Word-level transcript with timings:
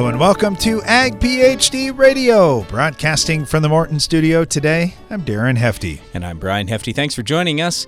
Hello 0.00 0.08
and 0.08 0.18
welcome 0.18 0.56
to 0.56 0.82
Ag 0.84 1.20
PhD 1.20 1.94
Radio, 1.94 2.62
broadcasting 2.62 3.44
from 3.44 3.62
the 3.62 3.68
Morton 3.68 4.00
studio 4.00 4.46
today. 4.46 4.94
I'm 5.10 5.26
Darren 5.26 5.58
Hefty. 5.58 6.00
And 6.14 6.24
I'm 6.24 6.38
Brian 6.38 6.68
Hefty. 6.68 6.94
Thanks 6.94 7.14
for 7.14 7.22
joining 7.22 7.60
us. 7.60 7.86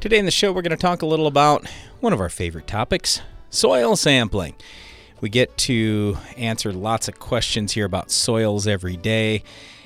Today 0.00 0.18
in 0.18 0.24
the 0.24 0.32
show, 0.32 0.50
we're 0.50 0.62
going 0.62 0.72
to 0.72 0.76
talk 0.76 1.02
a 1.02 1.06
little 1.06 1.28
about 1.28 1.64
one 2.00 2.12
of 2.12 2.20
our 2.20 2.28
favorite 2.28 2.66
topics 2.66 3.20
soil 3.48 3.94
sampling. 3.94 4.56
We 5.20 5.28
get 5.28 5.56
to 5.58 6.18
answer 6.36 6.72
lots 6.72 7.06
of 7.06 7.20
questions 7.20 7.74
here 7.74 7.86
about 7.86 8.10
soils 8.10 8.66
every 8.66 8.96
day. 8.96 9.44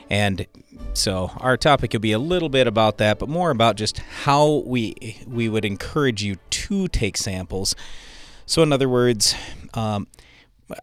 And 0.08 0.46
so 0.94 1.30
our 1.36 1.58
topic 1.58 1.92
will 1.92 2.00
be 2.00 2.12
a 2.12 2.18
little 2.18 2.48
bit 2.48 2.66
about 2.66 2.96
that, 2.96 3.18
but 3.18 3.28
more 3.28 3.50
about 3.50 3.76
just 3.76 3.98
how 3.98 4.62
we 4.64 5.18
we 5.26 5.50
would 5.50 5.66
encourage 5.66 6.22
you 6.22 6.36
to 6.48 6.88
take 6.88 7.18
samples. 7.18 7.76
So 8.46 8.62
in 8.62 8.72
other 8.72 8.88
words, 8.88 9.34
um, 9.74 10.06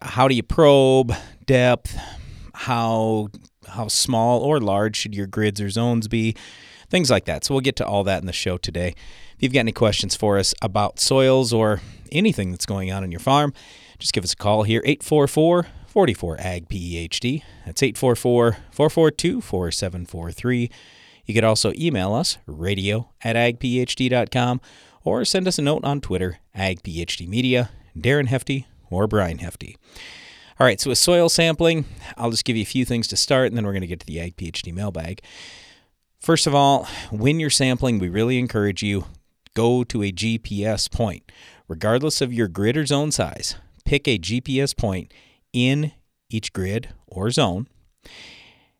how 0.02 0.28
do 0.28 0.34
you 0.34 0.42
probe 0.42 1.12
depth? 1.46 1.96
How 2.54 3.28
how 3.68 3.88
small 3.88 4.40
or 4.40 4.60
large 4.60 4.96
should 4.96 5.14
your 5.14 5.26
grids 5.26 5.60
or 5.60 5.70
zones 5.70 6.08
be? 6.08 6.34
Things 6.88 7.10
like 7.10 7.24
that. 7.24 7.44
So 7.44 7.54
we'll 7.54 7.60
get 7.60 7.76
to 7.76 7.86
all 7.86 8.04
that 8.04 8.20
in 8.20 8.26
the 8.26 8.32
show 8.32 8.56
today. 8.56 8.94
If 9.36 9.42
you've 9.42 9.52
got 9.52 9.60
any 9.60 9.72
questions 9.72 10.14
for 10.14 10.38
us 10.38 10.54
about 10.62 11.00
soils 11.00 11.52
or 11.52 11.80
anything 12.12 12.50
that's 12.50 12.66
going 12.66 12.92
on 12.92 13.02
in 13.02 13.10
your 13.10 13.20
farm, 13.20 13.52
just 13.98 14.12
give 14.12 14.22
us 14.22 14.32
a 14.32 14.36
call 14.36 14.62
here 14.62 14.82
844 14.84 15.66
44 15.86 16.36
AG 16.40 16.66
PhD. 16.66 17.42
That's 17.66 17.82
844 17.82 18.52
442 18.70 19.40
4743. 19.40 20.70
You 21.26 21.34
could 21.34 21.44
also 21.44 21.72
email 21.74 22.12
us 22.12 22.38
radio 22.46 23.10
at 23.22 23.34
agphd.com 23.34 24.60
or 25.02 25.24
send 25.24 25.48
us 25.48 25.58
a 25.58 25.62
note 25.62 25.84
on 25.84 26.00
Twitter, 26.00 26.38
agphd 26.56 27.26
media, 27.26 27.70
Darren 27.96 28.26
Hefty 28.26 28.66
or 28.90 29.06
Brian 29.06 29.38
Hefty. 29.38 29.76
All 30.58 30.66
right, 30.66 30.80
so 30.80 30.90
with 30.90 30.98
soil 30.98 31.28
sampling, 31.28 31.84
I'll 32.16 32.30
just 32.30 32.44
give 32.44 32.56
you 32.56 32.62
a 32.62 32.66
few 32.66 32.84
things 32.84 33.08
to 33.08 33.16
start, 33.16 33.48
and 33.48 33.56
then 33.56 33.64
we're 33.64 33.72
going 33.72 33.80
to 33.80 33.88
get 33.88 34.00
to 34.00 34.06
the 34.06 34.20
Ag 34.20 34.36
PhD 34.36 34.72
mailbag. 34.72 35.20
First 36.20 36.46
of 36.46 36.54
all, 36.54 36.84
when 37.10 37.40
you're 37.40 37.50
sampling, 37.50 37.98
we 37.98 38.08
really 38.08 38.38
encourage 38.38 38.82
you 38.82 39.06
go 39.54 39.84
to 39.84 40.02
a 40.02 40.12
GPS 40.12 40.90
point. 40.90 41.30
Regardless 41.66 42.20
of 42.20 42.32
your 42.32 42.48
grid 42.48 42.76
or 42.76 42.86
zone 42.86 43.10
size, 43.10 43.56
pick 43.84 44.06
a 44.06 44.18
GPS 44.18 44.76
point 44.76 45.12
in 45.52 45.92
each 46.30 46.52
grid 46.52 46.90
or 47.06 47.30
zone. 47.30 47.66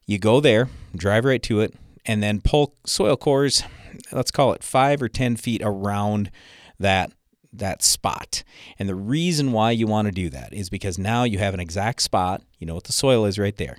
You 0.07 0.19
go 0.19 0.41
there, 0.41 0.69
drive 0.95 1.25
right 1.25 1.43
to 1.45 1.61
it, 1.61 1.75
and 2.05 2.23
then 2.23 2.41
pull 2.41 2.75
soil 2.85 3.17
cores, 3.17 3.65
let's 4.13 4.31
call 4.31 4.53
it 4.53 4.63
five 4.63 5.03
or 5.03 5.09
10 5.09 5.37
feet 5.37 5.63
around 5.65 6.31
that 6.79 7.13
that 7.59 7.83
spot. 7.83 8.43
And 8.79 8.89
the 8.89 8.95
reason 8.95 9.53
why 9.53 9.71
you 9.71 9.87
want 9.87 10.07
to 10.07 10.13
do 10.13 10.31
that 10.31 10.53
is 10.53 10.69
because 10.71 10.99
now 10.99 11.25
you 11.25 11.39
have 11.39 11.55
an 11.55 11.61
exact 11.61 12.03
spot, 12.03 12.43
you 12.59 12.67
know 12.67 12.75
what 12.75 12.85
the 12.85 12.93
soil 12.93 13.25
is 13.25 13.39
right 13.39 13.57
there. 13.57 13.79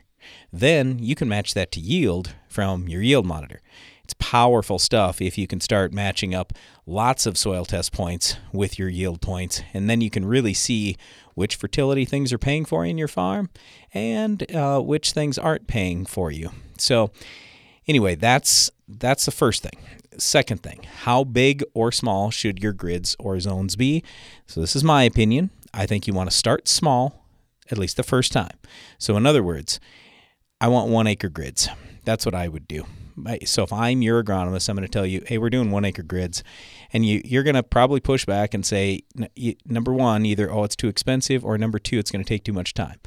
Then 0.51 0.99
you 0.99 1.15
can 1.15 1.29
match 1.29 1.53
that 1.53 1.71
to 1.73 1.79
yield 1.79 2.33
from 2.47 2.87
your 2.87 3.01
yield 3.01 3.25
monitor. 3.25 3.61
It's 4.03 4.15
powerful 4.19 4.77
stuff 4.77 5.19
if 5.19 5.35
you 5.35 5.47
can 5.47 5.59
start 5.59 5.91
matching 5.91 6.35
up 6.35 6.53
lots 6.85 7.25
of 7.25 7.39
soil 7.39 7.65
test 7.65 7.91
points 7.91 8.37
with 8.53 8.77
your 8.77 8.87
yield 8.87 9.19
points, 9.19 9.63
and 9.73 9.89
then 9.89 9.99
you 9.99 10.11
can 10.11 10.25
really 10.25 10.53
see 10.53 10.95
which 11.33 11.55
fertility 11.55 12.05
things 12.05 12.31
are 12.31 12.37
paying 12.37 12.65
for 12.65 12.85
in 12.85 12.99
your 12.99 13.07
farm 13.07 13.49
and 13.93 14.51
uh, 14.55 14.79
which 14.79 15.11
things 15.11 15.39
aren't 15.39 15.65
paying 15.65 16.05
for 16.05 16.31
you. 16.31 16.51
So, 16.77 17.11
anyway, 17.87 18.13
that's 18.13 18.69
that's 18.87 19.25
the 19.25 19.31
first 19.31 19.63
thing. 19.63 19.79
Second 20.17 20.63
thing, 20.63 20.85
how 21.03 21.23
big 21.23 21.63
or 21.73 21.91
small 21.91 22.31
should 22.31 22.61
your 22.61 22.73
grids 22.73 23.15
or 23.19 23.39
zones 23.39 23.75
be? 23.75 24.03
So, 24.45 24.61
this 24.61 24.75
is 24.75 24.83
my 24.83 25.03
opinion. 25.03 25.49
I 25.73 25.85
think 25.85 26.07
you 26.07 26.13
want 26.13 26.29
to 26.29 26.35
start 26.35 26.67
small, 26.67 27.25
at 27.71 27.77
least 27.77 27.97
the 27.97 28.03
first 28.03 28.31
time. 28.31 28.57
So, 28.97 29.17
in 29.17 29.25
other 29.25 29.43
words, 29.43 29.79
I 30.61 30.67
want 30.67 30.89
one 30.89 31.07
acre 31.07 31.29
grids. 31.29 31.67
That's 32.03 32.25
what 32.25 32.35
I 32.35 32.47
would 32.47 32.67
do. 32.67 32.85
So, 33.45 33.63
if 33.63 33.73
I'm 33.73 34.01
your 34.01 34.23
agronomist, 34.23 34.69
I'm 34.69 34.75
going 34.75 34.87
to 34.87 34.91
tell 34.91 35.05
you, 35.05 35.23
hey, 35.27 35.37
we're 35.37 35.49
doing 35.49 35.71
one 35.71 35.85
acre 35.85 36.03
grids. 36.03 36.43
And 36.93 37.05
you, 37.05 37.21
you're 37.25 37.43
going 37.43 37.55
to 37.55 37.63
probably 37.63 37.99
push 37.99 38.25
back 38.25 38.53
and 38.53 38.65
say, 38.65 39.03
number 39.65 39.93
one, 39.93 40.25
either, 40.25 40.51
oh, 40.51 40.63
it's 40.63 40.75
too 40.75 40.87
expensive, 40.87 41.43
or 41.43 41.57
number 41.57 41.79
two, 41.79 41.99
it's 41.99 42.11
going 42.11 42.23
to 42.23 42.27
take 42.27 42.43
too 42.43 42.53
much 42.53 42.73
time. 42.73 42.99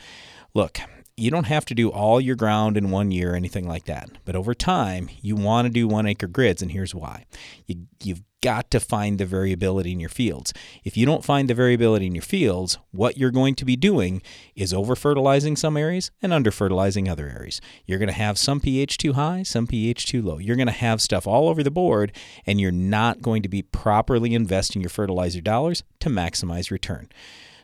Look, 0.54 0.80
you 1.18 1.30
don't 1.30 1.46
have 1.46 1.64
to 1.66 1.74
do 1.74 1.90
all 1.90 2.20
your 2.20 2.36
ground 2.36 2.76
in 2.76 2.90
one 2.90 3.10
year 3.10 3.32
or 3.32 3.36
anything 3.36 3.66
like 3.66 3.84
that. 3.84 4.08
But 4.24 4.36
over 4.36 4.54
time, 4.54 5.08
you 5.20 5.36
want 5.36 5.66
to 5.66 5.70
do 5.70 5.88
one 5.88 6.06
acre 6.06 6.28
grids, 6.28 6.62
and 6.62 6.70
here's 6.70 6.94
why. 6.94 7.26
You, 7.66 7.86
you've 8.02 8.22
got 8.40 8.70
to 8.70 8.78
find 8.78 9.18
the 9.18 9.26
variability 9.26 9.90
in 9.92 9.98
your 9.98 10.08
fields. 10.08 10.52
If 10.84 10.96
you 10.96 11.04
don't 11.04 11.24
find 11.24 11.50
the 11.50 11.54
variability 11.54 12.06
in 12.06 12.14
your 12.14 12.22
fields, 12.22 12.78
what 12.92 13.18
you're 13.18 13.32
going 13.32 13.56
to 13.56 13.64
be 13.64 13.74
doing 13.74 14.22
is 14.54 14.72
over 14.72 14.94
fertilizing 14.94 15.56
some 15.56 15.76
areas 15.76 16.10
and 16.22 16.32
under 16.32 16.52
fertilizing 16.52 17.08
other 17.08 17.28
areas. 17.28 17.60
You're 17.84 17.98
going 17.98 18.08
to 18.08 18.12
have 18.12 18.38
some 18.38 18.60
pH 18.60 18.98
too 18.98 19.14
high, 19.14 19.42
some 19.42 19.66
pH 19.66 20.06
too 20.06 20.22
low. 20.22 20.38
You're 20.38 20.56
going 20.56 20.66
to 20.66 20.72
have 20.72 21.00
stuff 21.00 21.26
all 21.26 21.48
over 21.48 21.62
the 21.62 21.70
board, 21.70 22.12
and 22.46 22.60
you're 22.60 22.70
not 22.70 23.22
going 23.22 23.42
to 23.42 23.48
be 23.48 23.62
properly 23.62 24.34
investing 24.34 24.82
your 24.82 24.90
fertilizer 24.90 25.40
dollars 25.40 25.82
to 26.00 26.08
maximize 26.08 26.70
return. 26.70 27.08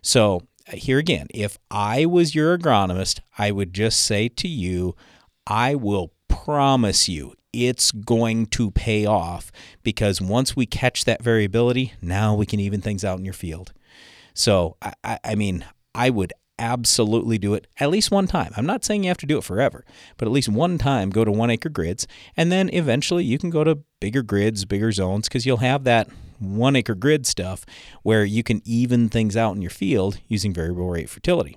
So, 0.02 0.42
Uh, 0.66 0.76
here 0.76 0.98
again, 0.98 1.26
if 1.34 1.58
I 1.70 2.06
was 2.06 2.34
your 2.34 2.56
agronomist, 2.56 3.20
I 3.38 3.50
would 3.50 3.74
just 3.74 4.00
say 4.00 4.28
to 4.28 4.48
you, 4.48 4.96
I 5.46 5.74
will 5.74 6.12
promise 6.28 7.08
you 7.08 7.34
it's 7.52 7.92
going 7.92 8.46
to 8.46 8.70
pay 8.70 9.06
off 9.06 9.52
because 9.82 10.20
once 10.20 10.56
we 10.56 10.66
catch 10.66 11.04
that 11.04 11.22
variability, 11.22 11.92
now 12.02 12.34
we 12.34 12.46
can 12.46 12.60
even 12.60 12.80
things 12.80 13.04
out 13.04 13.18
in 13.18 13.24
your 13.24 13.34
field. 13.34 13.72
So, 14.34 14.76
I, 15.04 15.18
I 15.22 15.34
mean, 15.36 15.64
I 15.94 16.10
would 16.10 16.32
absolutely 16.58 17.38
do 17.38 17.54
it 17.54 17.66
at 17.78 17.90
least 17.90 18.10
one 18.10 18.26
time. 18.26 18.52
I'm 18.56 18.66
not 18.66 18.84
saying 18.84 19.04
you 19.04 19.08
have 19.08 19.18
to 19.18 19.26
do 19.26 19.38
it 19.38 19.44
forever, 19.44 19.84
but 20.16 20.26
at 20.26 20.32
least 20.32 20.48
one 20.48 20.78
time 20.78 21.10
go 21.10 21.24
to 21.24 21.30
one 21.30 21.50
acre 21.50 21.68
grids. 21.68 22.06
And 22.36 22.50
then 22.50 22.70
eventually 22.72 23.24
you 23.24 23.38
can 23.38 23.50
go 23.50 23.64
to 23.64 23.78
bigger 24.00 24.22
grids, 24.22 24.64
bigger 24.64 24.92
zones, 24.92 25.28
because 25.28 25.46
you'll 25.46 25.58
have 25.58 25.84
that 25.84 26.08
one 26.38 26.76
acre 26.76 26.94
grid 26.94 27.26
stuff 27.26 27.64
where 28.02 28.24
you 28.24 28.42
can 28.42 28.62
even 28.64 29.08
things 29.08 29.36
out 29.36 29.54
in 29.54 29.62
your 29.62 29.70
field 29.70 30.20
using 30.28 30.52
variable 30.52 30.88
rate 30.88 31.08
fertility 31.08 31.56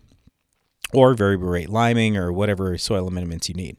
or 0.93 1.13
variable 1.13 1.47
rate 1.47 1.69
liming 1.69 2.17
or 2.17 2.31
whatever 2.31 2.77
soil 2.77 3.07
amendments 3.07 3.49
you 3.49 3.55
need. 3.55 3.77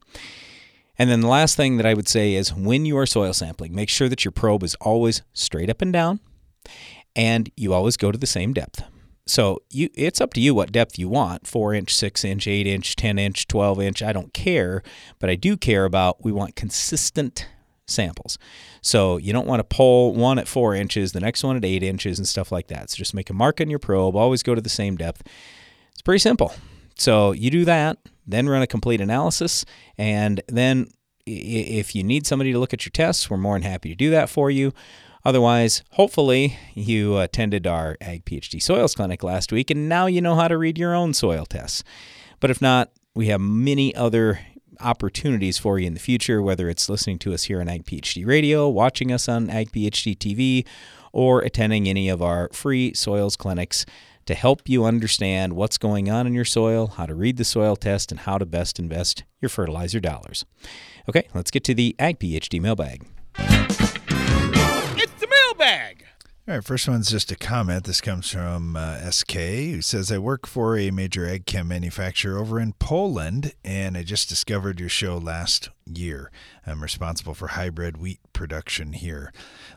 And 0.99 1.09
then 1.09 1.21
the 1.21 1.29
last 1.29 1.57
thing 1.57 1.77
that 1.77 1.87
I 1.87 1.95
would 1.95 2.09
say 2.09 2.35
is 2.35 2.53
when 2.53 2.85
you 2.85 2.99
are 2.99 3.07
soil 3.07 3.33
sampling, 3.33 3.75
make 3.75 3.89
sure 3.89 4.09
that 4.09 4.25
your 4.25 4.33
probe 4.33 4.65
is 4.65 4.75
always 4.77 5.23
straight 5.33 5.71
up 5.71 5.81
and 5.81 5.93
down 5.93 6.21
and 7.15 7.51
you 7.57 7.73
always 7.73 7.97
go 7.97 8.11
to 8.11 8.19
the 8.19 8.27
same 8.27 8.53
depth. 8.53 8.83
So 9.27 9.63
you, 9.71 9.91
it's 9.95 10.21
up 10.21 10.33
to 10.35 10.41
you 10.41 10.55
what 10.55 10.73
depth 10.73 10.99
you 10.99 11.09
want 11.09 11.47
4 11.47 11.75
inch, 11.75 11.95
6 11.95 12.25
inch, 12.25 12.49
8 12.49 12.67
inch, 12.67 12.97
10 12.97 13.19
inch, 13.19 13.47
12 13.47 13.81
inch. 13.81 14.03
I 14.03 14.13
don't 14.13 14.33
care, 14.33 14.83
but 15.19 15.29
I 15.29 15.35
do 15.35 15.57
care 15.57 15.85
about 15.85 16.25
we 16.25 16.33
want 16.33 16.57
consistent 16.57 17.47
samples. 17.89 18.39
So 18.83 19.17
you 19.17 19.33
don't 19.33 19.47
want 19.47 19.61
to 19.61 19.65
pull 19.65 20.15
one 20.15 20.39
at 20.39 20.49
four 20.49 20.75
inches, 20.75 21.13
the 21.13 21.21
next 21.21 21.43
one 21.43 21.57
at 21.57 21.65
eight 21.65 21.83
inches, 21.83 22.19
and 22.19 22.29
stuff 22.29 22.53
like 22.53 22.69
that. 22.69 22.91
So 22.91 22.97
just 22.97 23.15
make 23.15 23.31
a 23.31 23.35
mark 23.35 23.61
on 23.61 23.71
your 23.71 23.79
probe, 23.79 24.17
always 24.17 24.43
go 24.43 24.55
to 24.55 24.61
the 24.61 24.69
same 24.69 24.97
depth. 24.97 25.23
It's 25.93 26.03
pretty 26.03 26.21
simple. 26.21 26.53
So 26.97 27.33
you 27.33 27.51
do 27.51 27.65
that, 27.65 27.99
then 28.27 28.49
run 28.49 28.63
a 28.63 28.67
complete 28.67 29.01
analysis, 29.01 29.65
and 29.97 30.41
then 30.49 30.89
if 31.27 31.95
you 31.95 32.03
need 32.03 32.27
somebody 32.27 32.53
to 32.53 32.59
look 32.59 32.73
at 32.73 32.85
your 32.87 32.91
tests, 32.91 33.29
we're 33.29 33.37
more 33.37 33.55
than 33.55 33.63
happy 33.63 33.91
to 33.91 33.95
do 33.95 34.11
that 34.11 34.31
for 34.31 34.51
you. 34.51 34.73
Otherwise, 35.25 35.83
hopefully, 35.93 36.57
you 36.75 37.19
attended 37.19 37.67
our 37.67 37.97
Ag 38.01 38.25
PhD 38.25 38.63
Soils 38.63 38.95
Clinic 38.95 39.23
last 39.23 39.53
week 39.53 39.71
and 39.71 39.89
now 39.89 40.07
you 40.07 40.21
know 40.21 40.37
how 40.37 40.49
to 40.49 40.57
read 40.57 40.79
your 40.79 40.95
own 40.95 41.13
soil 41.13 41.45
tests. 41.45 41.85
But 42.41 42.51
if 42.51 42.63
not, 42.63 42.93
we 43.15 43.27
have 43.27 43.41
many 43.41 43.95
other 43.95 44.41
opportunities 44.81 45.59
for 45.59 45.79
you 45.79 45.87
in 45.87 45.95
the 45.95 46.01
future, 46.01 46.43
whether 46.43 46.69
it's 46.69 46.89
listening 46.89 47.19
to 47.21 47.35
us 47.35 47.45
here 47.45 47.61
on 47.61 47.69
Ag 47.69 47.85
PhD 47.85 48.27
Radio, 48.27 48.69
watching 48.69 49.13
us 49.13 49.29
on 49.29 49.51
Ag 49.51 49.73
PhD 49.73 50.17
TV, 50.17 50.67
or 51.13 51.41
attending 51.41 51.89
any 51.89 52.09
of 52.09 52.23
our 52.23 52.49
free 52.53 52.93
soils 52.95 53.37
clinics 53.37 53.87
to 54.27 54.35
help 54.35 54.69
you 54.69 54.85
understand 54.85 55.55
what's 55.55 55.79
going 55.79 56.11
on 56.11 56.27
in 56.27 56.35
your 56.35 56.45
soil, 56.45 56.89
how 56.89 57.07
to 57.07 57.15
read 57.15 57.39
the 57.39 57.45
soil 57.45 57.77
test, 57.77 58.11
and 58.11 58.21
how 58.21 58.37
to 58.37 58.45
best 58.45 58.79
invest 58.79 59.25
your 59.41 59.49
fertilizer 59.49 60.01
dollars. 60.01 60.45
Okay, 61.09 61.27
let's 61.35 61.51
get 61.51 61.65
to 61.65 61.75
the 61.75 61.97
Ag 61.99 62.19
PhD 62.19 62.61
mailbag. 62.61 63.07
It's 63.39 65.13
the 65.15 65.29
mailbag. 65.29 66.08
All 66.49 66.55
right, 66.55 66.65
first 66.65 66.89
one's 66.89 67.11
just 67.11 67.31
a 67.31 67.37
comment. 67.37 67.85
This 67.85 68.01
comes 68.01 68.31
from 68.31 68.75
uh, 68.75 69.11
SK, 69.11 69.33
who 69.35 69.83
says, 69.83 70.11
I 70.11 70.17
work 70.17 70.47
for 70.47 70.79
a 70.79 70.91
major 70.91 71.29
ag 71.29 71.45
chem 71.45 71.69
manufacturer 71.69 72.39
over 72.39 72.59
in 72.59 72.73
Poland, 72.73 73.53
and 73.63 73.99
I 73.99 74.03
just 74.03 74.31
discovered 74.31 74.81
your 74.81 74.89
show 74.89 75.19
last 75.19 75.69
year. 75.85 76.31
I'm 76.67 76.83
responsible 76.83 77.35
for 77.35 77.49
hybrid 77.49 77.99
wheat 77.99 78.21
production 78.33 78.95
here. 78.95 79.31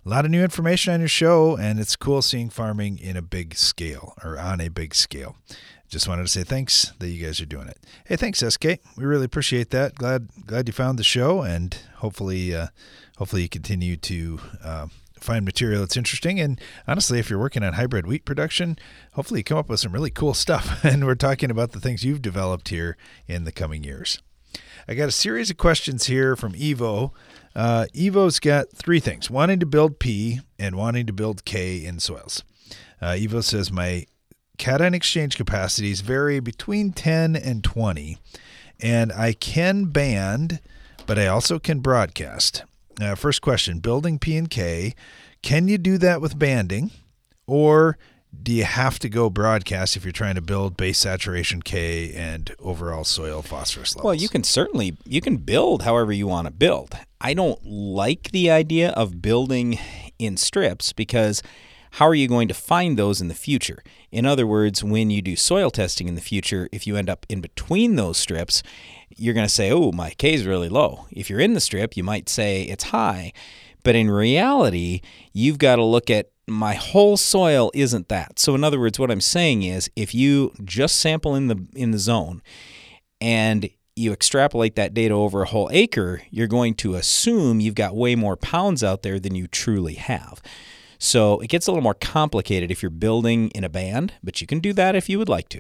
A 0.06 0.08
lot 0.08 0.24
of 0.24 0.32
new 0.32 0.42
information 0.42 0.94
on 0.94 1.02
your 1.02 1.10
show, 1.10 1.58
and 1.58 1.78
it's 1.78 1.98
cool 1.98 2.22
seeing 2.22 2.50
farming 2.50 3.00
in 3.00 3.18
a 3.18 3.22
big 3.22 3.56
scale 3.56 4.14
or 4.24 4.40
on 4.40 4.62
a 4.62 4.70
big 4.70 4.96
scale. 4.96 5.36
Just 5.90 6.08
wanted 6.08 6.22
to 6.22 6.30
say 6.30 6.46
thanks 6.46 6.94
that 7.00 7.10
you 7.10 7.22
guys 7.22 7.42
are 7.42 7.46
doing 7.46 7.68
it. 7.68 7.80
Hey, 8.06 8.16
thanks, 8.16 8.40
SK. 8.40 8.66
We 8.96 9.04
really 9.04 9.26
appreciate 9.26 9.72
that. 9.72 9.96
Glad 9.96 10.30
glad 10.46 10.70
you 10.70 10.74
found 10.74 10.98
the 10.98 11.04
show, 11.04 11.42
and 11.42 11.78
hopefully, 11.98 12.56
uh, 12.56 12.68
hopefully 13.18 13.42
you 13.42 13.50
continue 13.50 13.98
to. 13.98 14.40
Uh, 14.64 14.88
find 15.22 15.46
material 15.46 15.82
that's 15.82 15.98
interesting. 15.98 16.40
And 16.40 16.60
honestly, 16.88 17.20
if 17.20 17.30
you're 17.30 17.40
working 17.40 17.64
on 17.64 17.74
hybrid 17.74 18.08
wheat 18.08 18.26
production, 18.26 18.78
hopefully 19.14 19.40
you 19.42 19.44
come 19.44 19.58
up 19.58 19.70
with 19.70 19.80
some 19.80 19.92
really 19.92 20.12
cool 20.12 20.34
stuff. 20.34 20.84
And 20.92 21.06
we're 21.06 21.16
talking 21.16 21.52
about 21.52 21.72
the 21.72 21.80
things 21.80 22.04
you've 22.04 22.22
developed 22.22 22.70
here 22.70 22.98
in 23.28 23.44
the 23.44 23.52
coming 23.52 23.84
years. 23.84 24.22
I 24.88 24.94
got 24.96 25.08
a 25.08 25.12
series 25.12 25.50
of 25.50 25.58
questions 25.58 26.08
here 26.08 26.36
from 26.36 26.54
Evo. 26.54 27.12
Uh, 27.56 27.86
Evo's 27.94 28.40
got 28.40 28.72
three 28.72 29.00
things 29.00 29.30
wanting 29.30 29.60
to 29.60 29.66
build 29.66 30.00
P 30.00 30.42
and 30.60 30.76
wanting 30.76 31.06
to 31.06 31.14
build 31.14 31.46
K 31.46 31.86
in 31.86 32.00
soils. 32.00 32.44
Uh, 33.02 33.12
Evo 33.12 33.44
says 33.44 33.72
my 33.72 34.06
cation 34.58 34.94
exchange 34.94 35.38
capacities 35.38 36.02
vary 36.02 36.40
between 36.40 36.92
10 36.92 37.36
and 37.36 37.64
20, 37.64 38.18
and 38.80 39.12
I 39.12 39.34
can 39.34 39.86
band, 39.86 40.60
but 41.06 41.18
I 41.18 41.28
also 41.28 41.60
can 41.60 41.80
broadcast. 41.80 42.64
Uh, 43.00 43.16
first 43.16 43.42
question 43.42 43.80
building 43.80 44.20
P 44.20 44.36
and 44.36 44.50
K, 44.50 44.94
can 45.42 45.68
you 45.68 45.78
do 45.78 45.98
that 45.98 46.22
with 46.22 46.38
banding? 46.38 46.92
Or 47.48 47.98
do 48.44 48.52
you 48.54 48.64
have 48.64 48.98
to 49.00 49.10
go 49.10 49.30
broadcast 49.30 49.98
if 49.98 50.06
you're 50.06 50.12
trying 50.12 50.36
to 50.36 50.42
build 50.42 50.78
base 50.78 51.00
saturation 51.00 51.62
K 51.62 52.14
and 52.14 52.54
overall 52.60 53.04
soil 53.04 53.42
phosphorus 53.42 53.96
levels? 53.96 54.06
Well, 54.06 54.16
you 54.16 54.30
can 54.30 54.44
certainly 54.44 54.98
you 55.06 55.22
can 55.22 55.38
build 55.38 55.84
however 55.84 56.12
you 56.12 56.28
want 56.28 56.48
to 56.48 56.52
build. 56.54 56.96
I 57.20 57.34
don't 57.34 57.64
like 57.66 58.32
the 58.32 58.50
idea 58.50 58.92
of 58.92 59.22
building 59.22 59.80
in 60.18 60.38
strips 60.38 60.94
because 60.94 61.44
how 61.96 62.08
are 62.08 62.16
you 62.16 62.28
going 62.28 62.48
to 62.48 62.54
find 62.54 62.98
those 62.98 63.20
in 63.20 63.28
the 63.28 63.34
future? 63.34 63.84
In 64.12 64.26
other 64.26 64.48
words, 64.48 64.82
when 64.82 65.10
you 65.10 65.22
do 65.22 65.36
soil 65.36 65.70
testing 65.70 66.08
in 66.08 66.16
the 66.16 66.22
future, 66.22 66.70
if 66.72 66.88
you 66.88 66.96
end 66.96 67.10
up 67.10 67.26
in 67.28 67.42
between 67.42 67.96
those 67.96 68.18
strips, 68.18 68.64
you're 69.18 69.34
going 69.34 69.48
to 69.48 69.54
say, 69.54 69.72
oh, 69.72 69.92
my 69.92 70.12
K 70.12 70.34
is 70.34 70.46
really 70.46 70.70
low. 70.70 71.06
If 71.12 71.30
you're 71.30 71.40
in 71.40 71.54
the 71.54 71.60
strip, 71.60 71.96
you 71.96 72.04
might 72.04 72.30
say 72.30 72.64
it's 72.64 72.86
high. 72.86 73.34
But 73.84 73.96
in 73.96 74.12
reality, 74.12 75.02
you've 75.34 75.58
got 75.58 75.78
to 75.78 75.84
look 75.84 76.10
at 76.10 76.32
my 76.48 76.74
whole 76.74 77.18
soil 77.18 77.72
isn't 77.74 78.10
that. 78.10 78.38
So 78.40 78.56
in 78.56 78.64
other 78.64 78.80
words, 78.80 79.00
what 79.00 79.12
I'm 79.12 79.22
saying 79.22 79.64
is 79.64 79.90
if 79.96 80.14
you 80.14 80.54
just 80.64 80.98
sample 80.98 81.36
in 81.36 81.48
the 81.48 81.66
in 81.76 81.92
the 81.92 82.00
zone 82.00 82.42
and 83.20 83.70
you 83.96 84.12
extrapolate 84.12 84.76
that 84.76 84.94
data 84.94 85.14
over 85.14 85.44
a 85.44 85.48
whole 85.48 85.70
acre, 85.72 86.22
you're 86.30 86.48
going 86.48 86.74
to 86.76 86.96
assume 86.96 87.60
you've 87.60 87.76
got 87.76 87.96
way 87.96 88.16
more 88.16 88.36
pounds 88.36 88.84
out 88.84 89.04
there 89.04 89.20
than 89.20 89.36
you 89.36 89.48
truly 89.48 89.96
have. 89.96 90.42
So 90.98 91.40
it 91.40 91.48
gets 91.48 91.68
a 91.68 91.72
little 91.72 91.84
more 91.84 91.96
complicated 91.96 92.70
if 92.72 92.82
you're 92.84 92.92
building 92.92 93.50
in 93.50 93.64
a 93.64 93.70
band, 93.70 94.14
but 94.24 94.40
you 94.40 94.48
can 94.48 94.60
do 94.60 94.72
that 94.74 94.96
if 94.96 95.10
you 95.10 95.18
would 95.18 95.30
like 95.30 95.50
to. 95.50 95.60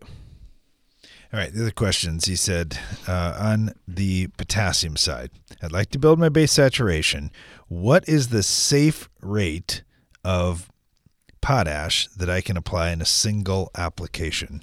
All 1.33 1.39
right, 1.39 1.54
the 1.54 1.62
other 1.62 1.72
questions. 1.72 2.25
He 2.25 2.36
said 2.36 2.78
uh, 3.07 3.38
on 3.39 3.74
the 3.88 4.28
potassium 4.38 4.98
side, 4.98 5.31
I'd 5.62 5.72
like 5.72 5.89
to 5.92 6.00
build 6.00 6.19
my 6.19 6.28
base 6.30 6.51
saturation. 6.51 7.31
What 7.69 8.07
is 8.07 8.30
the 8.30 8.44
safe 8.44 9.10
rate 9.22 9.83
of 10.25 10.69
potash 11.39 12.07
that 12.18 12.30
I 12.30 12.42
can 12.42 12.57
apply 12.57 12.92
in 12.92 13.01
a 13.01 13.06
single 13.06 13.72
application? 13.78 14.62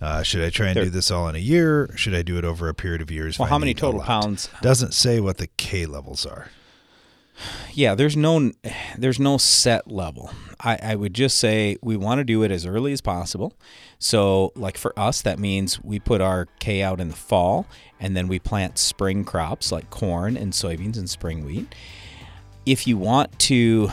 Uh, 0.00 0.22
should 0.22 0.42
I 0.44 0.50
try 0.50 0.68
and 0.68 0.76
There- 0.76 0.84
do 0.84 0.90
this 0.90 1.10
all 1.10 1.28
in 1.28 1.36
a 1.36 1.40
year? 1.40 1.90
Should 1.96 2.14
I 2.14 2.22
do 2.22 2.36
it 2.36 2.44
over 2.44 2.68
a 2.68 2.74
period 2.74 3.00
of 3.00 3.10
years? 3.10 3.38
Well, 3.38 3.48
how 3.48 3.58
many 3.58 3.74
total 3.74 4.00
pounds? 4.00 4.48
Doesn't 4.60 4.94
say 4.94 5.20
what 5.20 5.38
the 5.38 5.46
K 5.56 5.86
levels 5.86 6.26
are. 6.26 6.50
Yeah, 7.72 7.94
there's 7.94 8.16
no 8.16 8.52
there's 8.96 9.20
no 9.20 9.38
set 9.38 9.90
level. 9.90 10.30
I, 10.60 10.78
I 10.82 10.94
would 10.96 11.14
just 11.14 11.38
say 11.38 11.76
we 11.82 11.96
want 11.96 12.18
to 12.18 12.24
do 12.24 12.42
it 12.42 12.50
as 12.50 12.66
early 12.66 12.92
as 12.92 13.00
possible. 13.00 13.52
So, 13.98 14.52
like 14.56 14.76
for 14.76 14.98
us, 14.98 15.22
that 15.22 15.38
means 15.38 15.82
we 15.82 15.98
put 15.98 16.20
our 16.20 16.46
K 16.58 16.82
out 16.82 17.00
in 17.00 17.08
the 17.08 17.16
fall, 17.16 17.66
and 18.00 18.16
then 18.16 18.28
we 18.28 18.38
plant 18.38 18.78
spring 18.78 19.24
crops 19.24 19.70
like 19.70 19.90
corn 19.90 20.36
and 20.36 20.52
soybeans 20.52 20.96
and 20.96 21.08
spring 21.08 21.44
wheat. 21.44 21.74
If 22.66 22.86
you 22.86 22.98
want 22.98 23.38
to 23.40 23.90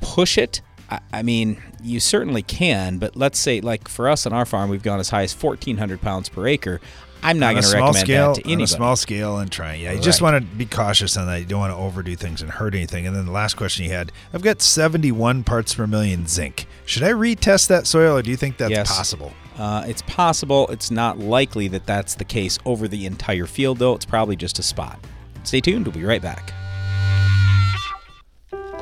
push 0.00 0.38
it, 0.38 0.60
I, 0.90 1.00
I 1.12 1.22
mean, 1.22 1.62
you 1.82 2.00
certainly 2.00 2.42
can. 2.42 2.98
But 2.98 3.16
let's 3.16 3.38
say, 3.38 3.60
like 3.60 3.88
for 3.88 4.08
us 4.08 4.26
on 4.26 4.32
our 4.32 4.46
farm, 4.46 4.70
we've 4.70 4.82
gone 4.82 5.00
as 5.00 5.10
high 5.10 5.22
as 5.22 5.34
1,400 5.34 6.00
pounds 6.00 6.28
per 6.28 6.46
acre. 6.46 6.80
I'm 7.26 7.38
not 7.38 7.48
on 7.48 7.50
a 7.50 7.54
going 7.54 7.62
to 7.62 7.68
small 7.68 7.80
recommend 7.92 8.06
scale, 8.06 8.34
that 8.34 8.40
to 8.40 8.46
on 8.46 8.52
anybody. 8.52 8.64
a 8.64 8.76
small 8.76 8.96
scale, 8.96 9.38
and 9.38 9.52
trying. 9.52 9.80
Yeah, 9.82 9.92
you 9.92 10.00
just 10.00 10.22
want 10.22 10.36
to 10.36 10.56
be 10.56 10.64
cautious 10.66 11.16
on 11.16 11.26
that. 11.26 11.38
You 11.40 11.44
don't 11.46 11.60
want 11.60 11.72
to 11.72 11.76
overdo 11.76 12.16
things 12.16 12.40
and 12.42 12.50
hurt 12.50 12.74
anything. 12.74 13.06
And 13.06 13.14
then 13.16 13.26
the 13.26 13.32
last 13.32 13.54
question 13.56 13.84
you 13.84 13.90
had, 13.92 14.12
I've 14.32 14.42
got 14.42 14.62
71 14.62 15.44
parts 15.44 15.74
per 15.74 15.86
million 15.86 16.26
zinc. 16.26 16.66
Should 16.86 17.02
I 17.02 17.10
retest 17.10 17.68
that 17.68 17.86
soil, 17.86 18.16
or 18.16 18.22
do 18.22 18.30
you 18.30 18.36
think 18.36 18.56
that's 18.56 18.70
Yes. 18.70 18.88
possible? 18.96 19.32
Uh, 19.58 19.84
it's 19.86 20.02
possible. 20.02 20.68
It's 20.68 20.90
not 20.90 21.18
likely 21.18 21.68
that 21.68 21.86
that's 21.86 22.14
the 22.14 22.24
case 22.24 22.58
over 22.64 22.86
the 22.88 23.06
entire 23.06 23.46
field, 23.46 23.78
though. 23.78 23.94
It's 23.94 24.04
probably 24.04 24.36
just 24.36 24.58
a 24.58 24.62
spot. 24.62 24.98
Stay 25.44 25.60
tuned. 25.60 25.86
We'll 25.86 25.94
be 25.94 26.04
right 26.04 26.20
back. 26.22 26.52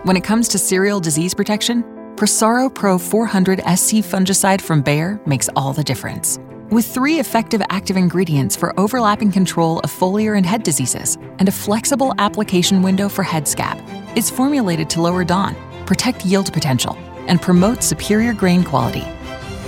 When 0.04 0.16
it 0.16 0.24
comes 0.24 0.48
to 0.48 0.58
cereal 0.58 1.00
disease 1.00 1.32
protection, 1.34 1.82
Prosaro 2.16 2.72
Pro 2.72 2.98
400 2.98 3.60
SC 3.60 3.96
fungicide 4.04 4.60
from 4.60 4.82
Bayer 4.82 5.18
makes 5.26 5.48
all 5.56 5.72
the 5.72 5.82
difference. 5.82 6.38
With 6.70 6.86
three 6.86 7.20
effective 7.20 7.62
active 7.70 7.96
ingredients 7.96 8.56
for 8.56 8.78
overlapping 8.80 9.30
control 9.30 9.80
of 9.80 9.90
foliar 9.92 10.36
and 10.36 10.46
head 10.46 10.62
diseases, 10.62 11.16
and 11.38 11.48
a 11.48 11.52
flexible 11.52 12.14
application 12.18 12.82
window 12.82 13.08
for 13.08 13.22
head 13.22 13.46
scab, 13.46 13.78
it's 14.16 14.30
formulated 14.30 14.88
to 14.90 15.02
lower 15.02 15.24
DON, 15.24 15.54
protect 15.86 16.24
yield 16.24 16.52
potential, 16.52 16.96
and 17.26 17.40
promote 17.40 17.82
superior 17.82 18.32
grain 18.32 18.64
quality. 18.64 19.02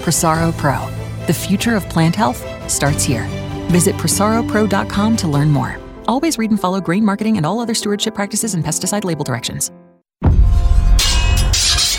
Prosaro 0.03 0.57
Pro, 0.57 0.79
the 1.27 1.35
future 1.35 1.77
of 1.77 1.87
plant 1.89 2.17
health 2.17 2.43
starts 2.71 3.05
here. 3.05 3.27
Visit 3.69 3.95
prosaropro.com 3.97 5.17
to 5.17 5.29
learn 5.29 5.51
more. 5.51 5.79
Always 6.09 6.39
read 6.39 6.51
and 6.51 6.61
follow 6.61 6.81
grain 6.81 7.05
marketing 7.05 7.37
and 7.37 7.45
all 7.45 7.61
other 7.61 7.75
stewardship 7.75 8.15
practices 8.15 8.55
and 8.55 8.65
pesticide 8.65 9.05
label 9.05 9.25
directions. 9.25 9.71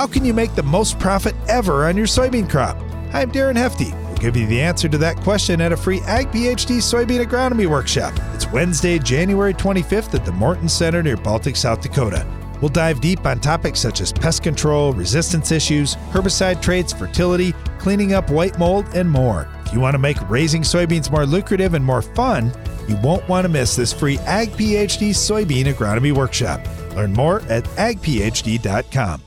How 0.00 0.06
can 0.06 0.24
you 0.24 0.32
make 0.32 0.54
the 0.54 0.62
most 0.62 0.98
profit 0.98 1.36
ever 1.46 1.84
on 1.84 1.94
your 1.94 2.06
soybean 2.06 2.48
crop? 2.48 2.74
I'm 3.12 3.30
Darren 3.30 3.54
Hefty. 3.54 3.92
We'll 3.92 4.16
give 4.16 4.34
you 4.34 4.46
the 4.46 4.58
answer 4.58 4.88
to 4.88 4.96
that 4.96 5.18
question 5.18 5.60
at 5.60 5.72
a 5.72 5.76
free 5.76 6.00
Ag 6.06 6.28
PhD 6.28 6.78
soybean 6.78 7.22
agronomy 7.22 7.66
workshop. 7.66 8.14
It's 8.32 8.50
Wednesday, 8.50 8.98
January 8.98 9.52
25th 9.52 10.14
at 10.14 10.24
the 10.24 10.32
Morton 10.32 10.70
Center 10.70 11.02
near 11.02 11.18
Baltic, 11.18 11.54
South 11.54 11.82
Dakota. 11.82 12.26
We'll 12.62 12.70
dive 12.70 13.02
deep 13.02 13.26
on 13.26 13.40
topics 13.40 13.78
such 13.78 14.00
as 14.00 14.10
pest 14.10 14.42
control, 14.42 14.94
resistance 14.94 15.52
issues, 15.52 15.96
herbicide 16.12 16.62
traits, 16.62 16.94
fertility, 16.94 17.52
cleaning 17.78 18.14
up 18.14 18.30
white 18.30 18.58
mold, 18.58 18.86
and 18.94 19.10
more. 19.10 19.50
If 19.66 19.74
you 19.74 19.80
want 19.80 19.92
to 19.92 19.98
make 19.98 20.30
raising 20.30 20.62
soybeans 20.62 21.10
more 21.10 21.26
lucrative 21.26 21.74
and 21.74 21.84
more 21.84 22.00
fun, 22.00 22.50
you 22.88 22.96
won't 23.02 23.28
want 23.28 23.44
to 23.44 23.50
miss 23.50 23.76
this 23.76 23.92
free 23.92 24.18
Ag 24.20 24.48
PhD 24.52 25.10
soybean 25.10 25.66
agronomy 25.66 26.12
workshop. 26.12 26.66
Learn 26.96 27.12
more 27.12 27.42
at 27.50 27.64
agphd.com. 27.64 29.24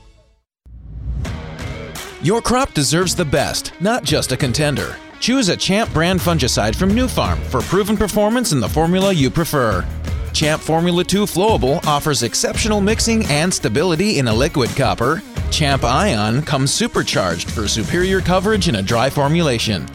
Your 2.24 2.40
crop 2.40 2.72
deserves 2.72 3.14
the 3.14 3.26
best, 3.26 3.74
not 3.80 4.02
just 4.02 4.32
a 4.32 4.36
contender. 4.38 4.96
Choose 5.20 5.50
a 5.50 5.56
Champ 5.58 5.92
brand 5.92 6.18
fungicide 6.18 6.74
from 6.74 6.88
Nufarm 6.88 7.38
for 7.50 7.60
proven 7.60 7.98
performance 7.98 8.50
in 8.50 8.60
the 8.60 8.68
formula 8.68 9.12
you 9.12 9.28
prefer. 9.28 9.86
Champ 10.32 10.62
Formula 10.62 11.04
2 11.04 11.24
Flowable 11.24 11.84
offers 11.84 12.22
exceptional 12.22 12.80
mixing 12.80 13.26
and 13.26 13.52
stability 13.52 14.18
in 14.18 14.28
a 14.28 14.32
liquid 14.32 14.70
copper. 14.70 15.22
Champ 15.50 15.84
Ion 15.84 16.40
comes 16.40 16.72
supercharged 16.72 17.50
for 17.50 17.68
superior 17.68 18.22
coverage 18.22 18.68
in 18.68 18.76
a 18.76 18.82
dry 18.82 19.10
formulation. 19.10 19.86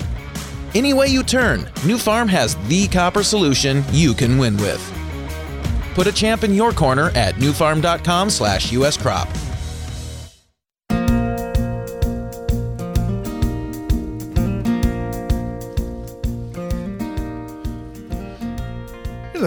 Any 0.76 0.94
way 0.94 1.08
you 1.08 1.24
turn, 1.24 1.62
Nufarm 1.82 2.30
has 2.30 2.58
the 2.68 2.88
copper 2.90 3.24
solution 3.24 3.84
you 3.90 4.14
can 4.14 4.38
win 4.38 4.56
with. 4.58 4.86
Put 5.96 6.06
a 6.06 6.12
champ 6.12 6.44
in 6.44 6.54
your 6.54 6.74
corner 6.74 7.10
at 7.16 7.38
nufarm.com 7.38 8.30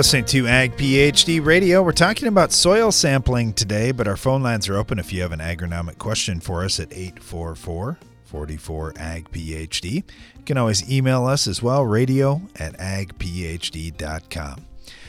listening 0.02 0.24
to 0.24 0.48
Ag 0.48 0.76
PhD 0.76 1.46
Radio. 1.46 1.80
We're 1.80 1.92
talking 1.92 2.26
about 2.26 2.50
soil 2.50 2.90
sampling 2.90 3.52
today, 3.52 3.92
but 3.92 4.08
our 4.08 4.16
phone 4.16 4.42
lines 4.42 4.68
are 4.68 4.74
open 4.74 4.98
if 4.98 5.12
you 5.12 5.22
have 5.22 5.30
an 5.30 5.38
agronomic 5.38 5.98
question 5.98 6.40
for 6.40 6.64
us 6.64 6.80
at 6.80 6.92
844 6.92 7.98
44 8.24 8.94
Ag 8.96 9.30
PhD. 9.30 9.92
You 9.94 10.44
can 10.44 10.58
always 10.58 10.90
email 10.90 11.24
us 11.24 11.46
as 11.46 11.62
well, 11.62 11.86
radio 11.86 12.42
at 12.56 12.76
agphd.com. 12.78 14.66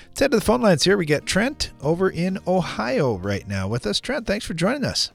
Let's 0.09 0.19
head 0.19 0.29
to 0.29 0.38
the 0.38 0.41
phone 0.41 0.62
lines 0.62 0.83
here. 0.83 0.95
We 0.95 1.07
got 1.07 1.25
Trent 1.25 1.71
over 1.81 2.07
in 2.07 2.38
Ohio 2.45 3.17
right 3.17 3.47
now 3.47 3.67
with 3.67 3.88
us. 3.88 4.00
Trent, 4.00 4.27
thanks 4.27 4.45
for 4.45 4.53
joining 4.53 4.85
us. 4.85 5.12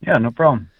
Yeah, 0.00 0.16
no 0.16 0.30
problem. 0.30 0.70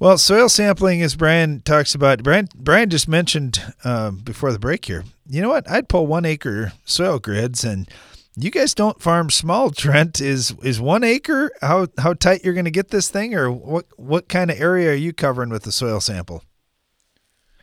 Well, 0.00 0.16
soil 0.16 0.48
sampling, 0.48 1.02
as 1.02 1.14
Brian 1.14 1.60
talks 1.60 1.94
about, 1.94 2.22
Brian, 2.22 2.48
Brian 2.54 2.88
just 2.88 3.06
mentioned 3.06 3.62
uh, 3.84 4.10
before 4.10 4.50
the 4.50 4.58
break 4.58 4.86
here. 4.86 5.04
You 5.28 5.42
know 5.42 5.50
what? 5.50 5.70
I'd 5.70 5.90
pull 5.90 6.06
one 6.06 6.24
acre 6.24 6.72
soil 6.86 7.18
grids, 7.18 7.64
and 7.64 7.86
you 8.34 8.50
guys 8.50 8.72
don't 8.72 8.98
farm 9.02 9.28
small. 9.28 9.70
Trent 9.70 10.18
is 10.18 10.54
is 10.62 10.80
one 10.80 11.04
acre. 11.04 11.50
How 11.60 11.88
how 11.98 12.14
tight 12.14 12.40
you're 12.42 12.54
going 12.54 12.64
to 12.64 12.70
get 12.70 12.88
this 12.88 13.10
thing, 13.10 13.34
or 13.34 13.50
what 13.52 13.84
what 13.98 14.30
kind 14.30 14.50
of 14.50 14.58
area 14.58 14.90
are 14.90 14.94
you 14.94 15.12
covering 15.12 15.50
with 15.50 15.64
the 15.64 15.72
soil 15.72 16.00
sample? 16.00 16.44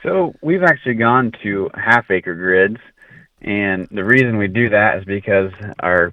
So 0.04 0.36
we've 0.44 0.64
actually 0.64 0.94
gone 0.94 1.32
to 1.42 1.72
half 1.74 2.12
acre 2.12 2.36
grids, 2.36 2.80
and 3.42 3.88
the 3.90 4.04
reason 4.04 4.38
we 4.38 4.48
do 4.48 4.70
that 4.70 5.00
is 5.00 5.06
because 5.06 5.52
our 5.80 6.12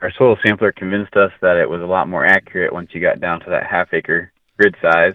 our 0.00 0.12
soil 0.12 0.38
sampler 0.46 0.70
convinced 0.70 1.16
us 1.16 1.32
that 1.40 1.56
it 1.56 1.68
was 1.68 1.82
a 1.82 1.86
lot 1.86 2.08
more 2.08 2.24
accurate 2.24 2.72
once 2.72 2.90
you 2.92 3.00
got 3.00 3.18
down 3.18 3.40
to 3.40 3.50
that 3.50 3.66
half 3.66 3.92
acre 3.92 4.30
grid 4.56 4.76
size. 4.80 5.14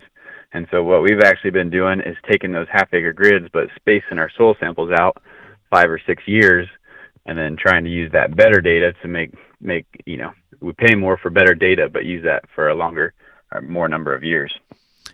And 0.51 0.67
so 0.71 0.83
what 0.83 1.03
we've 1.03 1.21
actually 1.21 1.51
been 1.51 1.69
doing 1.69 1.99
is 1.99 2.17
taking 2.29 2.51
those 2.51 2.67
half 2.71 2.93
acre 2.93 3.13
grids, 3.13 3.47
but 3.53 3.67
spacing 3.75 4.17
our 4.17 4.31
soil 4.35 4.55
samples 4.59 4.91
out 4.91 5.21
five 5.69 5.89
or 5.89 6.01
six 6.05 6.23
years, 6.25 6.67
and 7.25 7.37
then 7.37 7.55
trying 7.55 7.83
to 7.83 7.89
use 7.89 8.11
that 8.11 8.35
better 8.35 8.59
data 8.61 8.93
to 9.01 9.07
make 9.07 9.31
make 9.61 9.85
you 10.05 10.17
know 10.17 10.31
we 10.61 10.73
pay 10.73 10.95
more 10.95 11.17
for 11.17 11.29
better 11.29 11.53
data, 11.53 11.89
but 11.91 12.05
use 12.05 12.23
that 12.23 12.45
for 12.55 12.69
a 12.69 12.75
longer 12.75 13.13
or 13.51 13.61
more 13.61 13.87
number 13.87 14.15
of 14.15 14.23
years. 14.23 14.53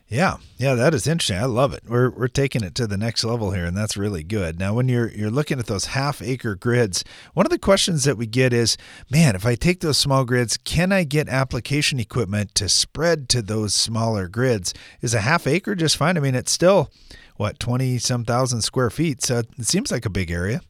Yeah, 0.07 0.37
yeah, 0.57 0.75
that 0.75 0.93
is 0.93 1.07
interesting. 1.07 1.37
I 1.37 1.45
love 1.45 1.73
it. 1.73 1.81
We're 1.87 2.11
we're 2.11 2.27
taking 2.27 2.63
it 2.63 2.75
to 2.75 2.85
the 2.85 2.97
next 2.97 3.23
level 3.23 3.51
here, 3.51 3.65
and 3.65 3.75
that's 3.75 3.97
really 3.97 4.23
good. 4.23 4.59
Now, 4.59 4.75
when 4.75 4.87
you're 4.87 5.09
you're 5.09 5.31
looking 5.31 5.57
at 5.57 5.65
those 5.65 5.85
half 5.87 6.21
acre 6.21 6.53
grids, 6.53 7.03
one 7.33 7.47
of 7.47 7.49
the 7.49 7.57
questions 7.57 8.03
that 8.03 8.15
we 8.15 8.27
get 8.27 8.53
is, 8.53 8.77
man, 9.09 9.35
if 9.35 9.47
I 9.47 9.55
take 9.55 9.79
those 9.79 9.97
small 9.97 10.23
grids, 10.23 10.57
can 10.57 10.91
I 10.91 11.05
get 11.05 11.27
application 11.27 11.99
equipment 11.99 12.53
to 12.55 12.69
spread 12.69 13.29
to 13.29 13.41
those 13.41 13.73
smaller 13.73 14.27
grids? 14.27 14.75
Is 15.01 15.15
a 15.15 15.21
half 15.21 15.47
acre 15.47 15.73
just 15.73 15.97
fine? 15.97 16.17
I 16.17 16.19
mean, 16.19 16.35
it's 16.35 16.51
still 16.51 16.91
what 17.37 17.59
twenty 17.59 17.97
some 17.97 18.25
thousand 18.25 18.61
square 18.61 18.91
feet, 18.91 19.23
so 19.23 19.39
it 19.39 19.65
seems 19.65 19.91
like 19.91 20.05
a 20.05 20.11
big 20.11 20.29
area. 20.29 20.61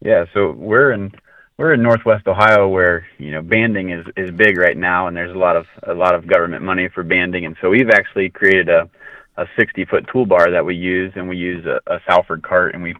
Yeah, 0.00 0.24
so 0.34 0.50
we're 0.52 0.90
in 0.90 1.12
we're 1.58 1.74
in 1.74 1.82
Northwest 1.82 2.26
Ohio 2.26 2.68
where 2.68 3.06
you 3.18 3.32
know 3.32 3.42
banding 3.42 3.90
is 3.90 4.06
is 4.16 4.30
big 4.30 4.56
right 4.56 4.76
now, 4.76 5.08
and 5.08 5.16
there's 5.16 5.34
a 5.34 5.38
lot 5.38 5.56
of 5.56 5.66
a 5.82 5.94
lot 5.94 6.14
of 6.14 6.26
government 6.26 6.62
money 6.62 6.88
for 6.88 7.02
banding, 7.02 7.44
and 7.44 7.56
so 7.60 7.68
we've 7.68 7.90
actually 7.90 8.30
created 8.30 8.68
a 8.68 8.88
a 9.36 9.46
60 9.56 9.84
foot 9.84 10.06
toolbar 10.06 10.50
that 10.50 10.64
we 10.64 10.74
use, 10.74 11.12
and 11.14 11.28
we 11.28 11.36
use 11.36 11.64
a, 11.64 11.80
a 11.92 12.00
Salford 12.08 12.42
cart, 12.42 12.74
and 12.74 12.82
we 12.82 12.94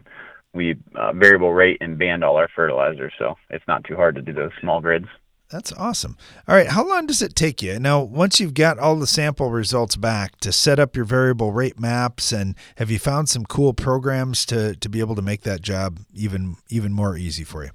we 0.53 0.75
uh, 0.95 1.13
variable 1.13 1.53
rate 1.53 1.77
and 1.81 1.97
band 1.97 2.23
all 2.23 2.37
our 2.37 2.49
fertilizer, 2.55 3.11
so 3.17 3.35
it's 3.49 3.67
not 3.67 3.83
too 3.83 3.95
hard 3.95 4.15
to 4.15 4.21
do 4.21 4.33
those 4.33 4.51
small 4.59 4.81
grids. 4.81 5.07
That's 5.49 5.73
awesome. 5.73 6.15
All 6.47 6.55
right, 6.55 6.67
how 6.67 6.87
long 6.87 7.07
does 7.07 7.23
it 7.23 7.35
take 7.35 7.63
you 7.63 7.79
now? 7.79 8.01
Once 8.01 8.39
you've 8.39 8.53
got 8.53 8.77
all 8.77 8.97
the 8.97 9.07
sample 9.07 9.49
results 9.49 9.95
back 9.95 10.39
to 10.41 10.51
set 10.51 10.79
up 10.79 10.95
your 10.95 11.05
variable 11.05 11.51
rate 11.51 11.79
maps, 11.79 12.31
and 12.31 12.55
have 12.75 12.91
you 12.91 12.99
found 12.99 13.29
some 13.29 13.45
cool 13.45 13.73
programs 13.73 14.45
to 14.47 14.75
to 14.75 14.89
be 14.89 14.99
able 14.99 15.15
to 15.15 15.21
make 15.21 15.41
that 15.41 15.61
job 15.61 15.99
even 16.13 16.57
even 16.69 16.91
more 16.91 17.17
easy 17.17 17.43
for 17.43 17.63
you? 17.63 17.71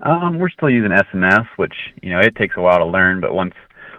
Um, 0.00 0.38
we're 0.38 0.50
still 0.50 0.70
using 0.70 0.90
SMS, 0.90 1.46
which 1.56 1.74
you 2.02 2.10
know 2.10 2.20
it 2.20 2.36
takes 2.36 2.56
a 2.56 2.60
while 2.60 2.78
to 2.78 2.84
learn, 2.84 3.20
but 3.20 3.34
once 3.34 3.54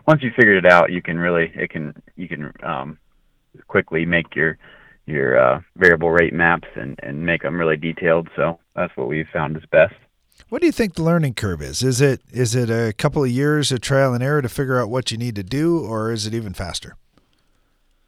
once 0.07 0.21
you 0.21 0.31
figure 0.35 0.57
it 0.57 0.65
out, 0.65 0.91
you 0.91 1.01
can 1.01 1.17
really 1.17 1.51
it 1.55 1.69
can 1.69 1.93
you 2.15 2.27
can 2.27 2.53
um, 2.63 2.97
quickly 3.67 4.05
make 4.05 4.35
your 4.35 4.57
your 5.05 5.39
uh, 5.39 5.61
variable 5.77 6.11
rate 6.11 6.33
maps 6.33 6.67
and 6.75 6.99
and 7.01 7.25
make 7.25 7.43
them 7.43 7.57
really 7.57 7.77
detailed. 7.77 8.27
So 8.35 8.59
that's 8.75 8.95
what 8.97 9.07
we've 9.07 9.27
found 9.31 9.57
is 9.57 9.63
best. 9.71 9.95
What 10.49 10.59
do 10.59 10.67
you 10.67 10.73
think 10.73 10.95
the 10.95 11.03
learning 11.03 11.35
curve 11.35 11.61
is? 11.61 11.81
Is 11.81 12.01
it 12.01 12.21
is 12.31 12.55
it 12.55 12.69
a 12.69 12.93
couple 12.93 13.23
of 13.23 13.29
years 13.29 13.71
of 13.71 13.81
trial 13.81 14.13
and 14.13 14.23
error 14.23 14.41
to 14.41 14.49
figure 14.49 14.79
out 14.79 14.89
what 14.89 15.11
you 15.11 15.17
need 15.17 15.35
to 15.35 15.43
do, 15.43 15.79
or 15.79 16.11
is 16.11 16.27
it 16.27 16.33
even 16.33 16.53
faster? 16.53 16.97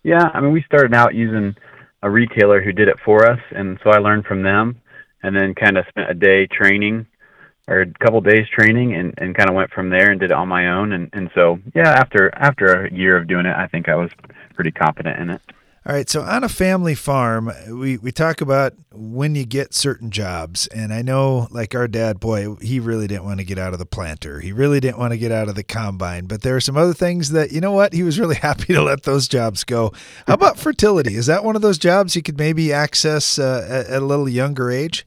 Yeah, 0.04 0.30
I 0.34 0.40
mean, 0.40 0.52
we 0.52 0.64
started 0.64 0.94
out 0.94 1.16
using 1.16 1.56
a 2.04 2.10
retailer 2.10 2.62
who 2.62 2.72
did 2.72 2.88
it 2.88 2.98
for 3.04 3.26
us, 3.26 3.40
and 3.52 3.80
so 3.84 3.90
I 3.90 3.98
learned 3.98 4.26
from 4.26 4.44
them, 4.44 4.80
and 5.24 5.36
then 5.36 5.56
kind 5.56 5.78
of 5.78 5.86
spent 5.90 6.12
a 6.12 6.14
day 6.14 6.48
training 6.48 7.08
or 7.68 7.82
a 7.82 7.94
couple 8.00 8.22
days 8.22 8.48
training 8.50 8.96
and, 8.96 9.14
and 9.18 9.36
kind 9.36 9.50
of 9.50 9.56
went 9.56 9.72
from 9.72 9.90
there 9.90 10.10
and 10.10 10.20
did 10.20 10.32
it 10.32 10.38
on 10.38 10.48
my 10.48 10.70
own. 10.70 10.94
And, 10.94 11.10
and 11.14 11.30
so 11.36 11.60
yeah 11.76 11.90
after 11.90 12.34
after 12.36 12.86
a 12.86 12.94
year 12.94 13.18
of 13.18 13.28
doing 13.28 13.46
it 13.46 13.56
i 13.56 13.68
think 13.68 13.90
i 13.90 13.96
was 13.96 14.12
pretty 14.56 14.72
competent 14.72 15.20
in 15.20 15.30
it. 15.30 15.42
All 15.86 15.94
right 15.94 16.10
so 16.10 16.22
on 16.22 16.44
a 16.44 16.50
family 16.50 16.96
farm 16.96 17.52
we, 17.70 17.98
we 17.98 18.12
talk 18.12 18.42
about 18.42 18.74
when 18.92 19.36
you 19.36 19.46
get 19.46 19.74
certain 19.74 20.12
jobs. 20.12 20.68
And 20.68 20.94
i 20.94 21.02
know 21.02 21.48
like 21.52 21.76
our 21.76 21.88
dad 21.88 22.20
boy 22.20 22.56
he 22.56 22.80
really 22.80 23.08
didn't 23.08 23.26
want 23.26 23.40
to 23.40 23.46
get 23.46 23.58
out 23.58 23.74
of 23.74 23.80
the 23.80 23.86
planter. 23.86 24.40
He 24.40 24.52
really 24.52 24.80
didn't 24.80 24.98
want 24.98 25.14
to 25.14 25.18
get 25.18 25.32
out 25.32 25.48
of 25.48 25.56
the 25.56 25.64
combine. 25.64 26.26
But 26.26 26.42
there 26.42 26.56
are 26.56 26.62
some 26.62 26.78
other 26.78 26.94
things 26.94 27.32
that 27.32 27.52
you 27.52 27.62
know 27.62 27.72
what? 27.72 27.94
He 27.94 28.04
was 28.04 28.20
really 28.20 28.36
happy 28.50 28.74
to 28.74 28.82
let 28.82 29.04
those 29.04 29.28
jobs 29.28 29.64
go. 29.64 29.94
How 30.26 30.34
about 30.34 30.58
fertility? 30.60 31.16
Is 31.16 31.28
that 31.28 31.44
one 31.44 31.56
of 31.56 31.62
those 31.62 31.78
jobs 31.78 32.16
you 32.16 32.22
could 32.22 32.38
maybe 32.38 32.74
access 32.74 33.40
uh, 33.40 33.66
at, 33.70 33.88
at 33.88 34.02
a 34.02 34.06
little 34.06 34.28
younger 34.28 34.72
age? 34.72 35.06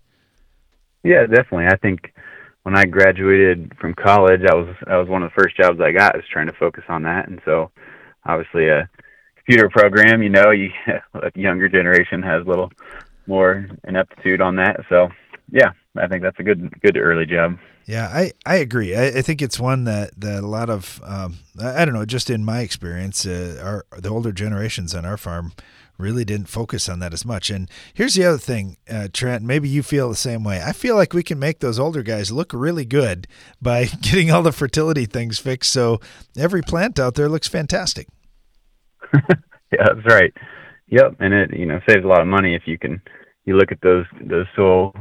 Yeah 1.02 1.26
definitely. 1.26 1.67
I 1.67 1.76
think 1.76 2.12
when 2.71 2.79
I 2.79 2.85
graduated 2.85 3.73
from 3.81 3.95
college, 3.95 4.43
that 4.43 4.55
was 4.55 4.73
that 4.87 4.95
was 4.95 5.09
one 5.09 5.25
of 5.25 5.31
the 5.31 5.43
first 5.43 5.57
jobs 5.57 5.81
I 5.81 5.91
got. 5.91 6.15
I 6.15 6.19
Was 6.19 6.27
trying 6.33 6.47
to 6.47 6.53
focus 6.53 6.85
on 6.89 7.03
that, 7.03 7.27
and 7.27 7.41
so 7.45 7.73
obviously 8.25 8.69
a 8.69 8.89
computer 9.35 9.69
program, 9.69 10.23
you 10.23 10.29
know, 10.29 10.53
you 10.53 10.71
a 11.15 11.33
younger 11.35 11.69
generation 11.69 12.23
has 12.23 12.47
a 12.47 12.49
little 12.49 12.71
more 13.27 13.67
ineptitude 13.89 14.41
on 14.41 14.55
that. 14.57 14.77
So 14.89 15.09
yeah, 15.50 15.73
I 15.97 16.07
think 16.07 16.23
that's 16.23 16.39
a 16.39 16.45
good 16.45 16.73
good 16.81 16.97
early 16.97 17.27
job. 17.27 17.59
Yeah, 17.90 18.06
I, 18.06 18.30
I 18.47 18.54
agree. 18.59 18.94
I, 18.94 19.06
I 19.06 19.23
think 19.23 19.42
it's 19.42 19.59
one 19.59 19.82
that, 19.82 20.12
that 20.20 20.44
a 20.44 20.47
lot 20.47 20.70
of 20.70 21.02
um, 21.04 21.38
I 21.61 21.85
don't 21.85 21.92
know, 21.92 22.04
just 22.04 22.30
in 22.30 22.44
my 22.44 22.61
experience, 22.61 23.26
uh, 23.26 23.61
our 23.61 24.00
the 24.00 24.09
older 24.11 24.30
generations 24.30 24.94
on 24.94 25.04
our 25.04 25.16
farm 25.16 25.54
really 25.99 26.25
didn't 26.25 26.49
focus 26.49 26.88
on 26.88 27.00
that 27.00 27.12
as 27.12 27.25
much. 27.25 27.50
And 27.50 27.68
here's 27.92 28.14
the 28.14 28.25
other 28.25 28.38
thing, 28.38 28.76
uh, 28.88 29.09
Trent. 29.12 29.42
Maybe 29.42 29.68
you 29.68 29.82
feel 29.82 30.09
the 30.09 30.14
same 30.14 30.44
way. 30.44 30.62
I 30.64 30.70
feel 30.70 30.94
like 30.94 31.12
we 31.12 31.25
can 31.25 31.40
make 31.40 31.59
those 31.59 31.80
older 31.80 32.04
guys 32.04 32.30
look 32.30 32.52
really 32.52 32.85
good 32.85 33.26
by 33.61 33.87
getting 34.02 34.30
all 34.30 34.44
the 34.44 34.52
fertility 34.52 35.04
things 35.04 35.40
fixed, 35.40 35.73
so 35.73 36.00
every 36.38 36.62
plant 36.62 37.00
out 37.00 37.16
there 37.16 37.28
looks 37.28 37.49
fantastic. 37.49 38.06
yeah, 39.12 39.88
that's 39.94 40.06
right. 40.06 40.32
Yep, 40.87 41.16
and 41.18 41.35
it 41.35 41.59
you 41.59 41.66
know 41.66 41.80
saves 41.88 42.04
a 42.04 42.09
lot 42.09 42.20
of 42.20 42.28
money 42.28 42.54
if 42.54 42.62
you 42.66 42.78
can 42.78 43.02
you 43.47 43.56
look 43.56 43.73
at 43.73 43.80
those 43.80 44.06
those 44.20 44.47
soil 44.54 44.94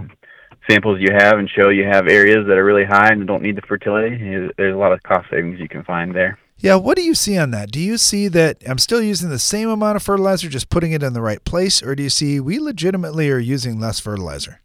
samples 0.69 0.99
you 0.99 1.11
have 1.11 1.39
and 1.39 1.49
show 1.49 1.69
you 1.69 1.85
have 1.85 2.07
areas 2.07 2.45
that 2.47 2.57
are 2.57 2.65
really 2.65 2.85
high 2.85 3.09
and 3.09 3.25
don't 3.25 3.41
need 3.41 3.55
the 3.55 3.61
fertility. 3.61 4.17
There's 4.57 4.75
a 4.75 4.77
lot 4.77 4.91
of 4.91 5.01
cost 5.03 5.29
savings 5.29 5.59
you 5.59 5.67
can 5.67 5.83
find 5.83 6.13
there. 6.13 6.37
Yeah, 6.57 6.75
what 6.75 6.97
do 6.97 7.03
you 7.03 7.15
see 7.15 7.37
on 7.37 7.51
that? 7.51 7.71
Do 7.71 7.79
you 7.79 7.97
see 7.97 8.27
that 8.27 8.57
I'm 8.67 8.79
still 8.79 9.01
using 9.01 9.29
the 9.29 9.39
same 9.39 9.69
amount 9.69 9.95
of 9.95 10.03
fertilizer, 10.03 10.49
just 10.49 10.69
putting 10.69 10.91
it 10.91 11.01
in 11.01 11.13
the 11.13 11.21
right 11.21 11.43
place, 11.45 11.81
or 11.81 11.95
do 11.95 12.03
you 12.03 12.09
see 12.09 12.39
we 12.41 12.59
legitimately 12.59 13.31
are 13.31 13.39
using 13.39 13.79
less 13.79 13.99
fertilizer? 13.99 14.59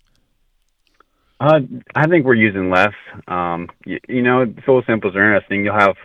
Uh, 1.40 1.60
I 1.94 2.06
think 2.08 2.24
we're 2.24 2.34
using 2.34 2.70
less. 2.70 2.94
Um, 3.28 3.68
you, 3.84 4.00
you 4.08 4.22
know, 4.22 4.44
soil 4.66 4.82
samples 4.86 5.14
are 5.14 5.24
interesting. 5.24 5.64
You'll 5.64 5.78
have 5.78 5.96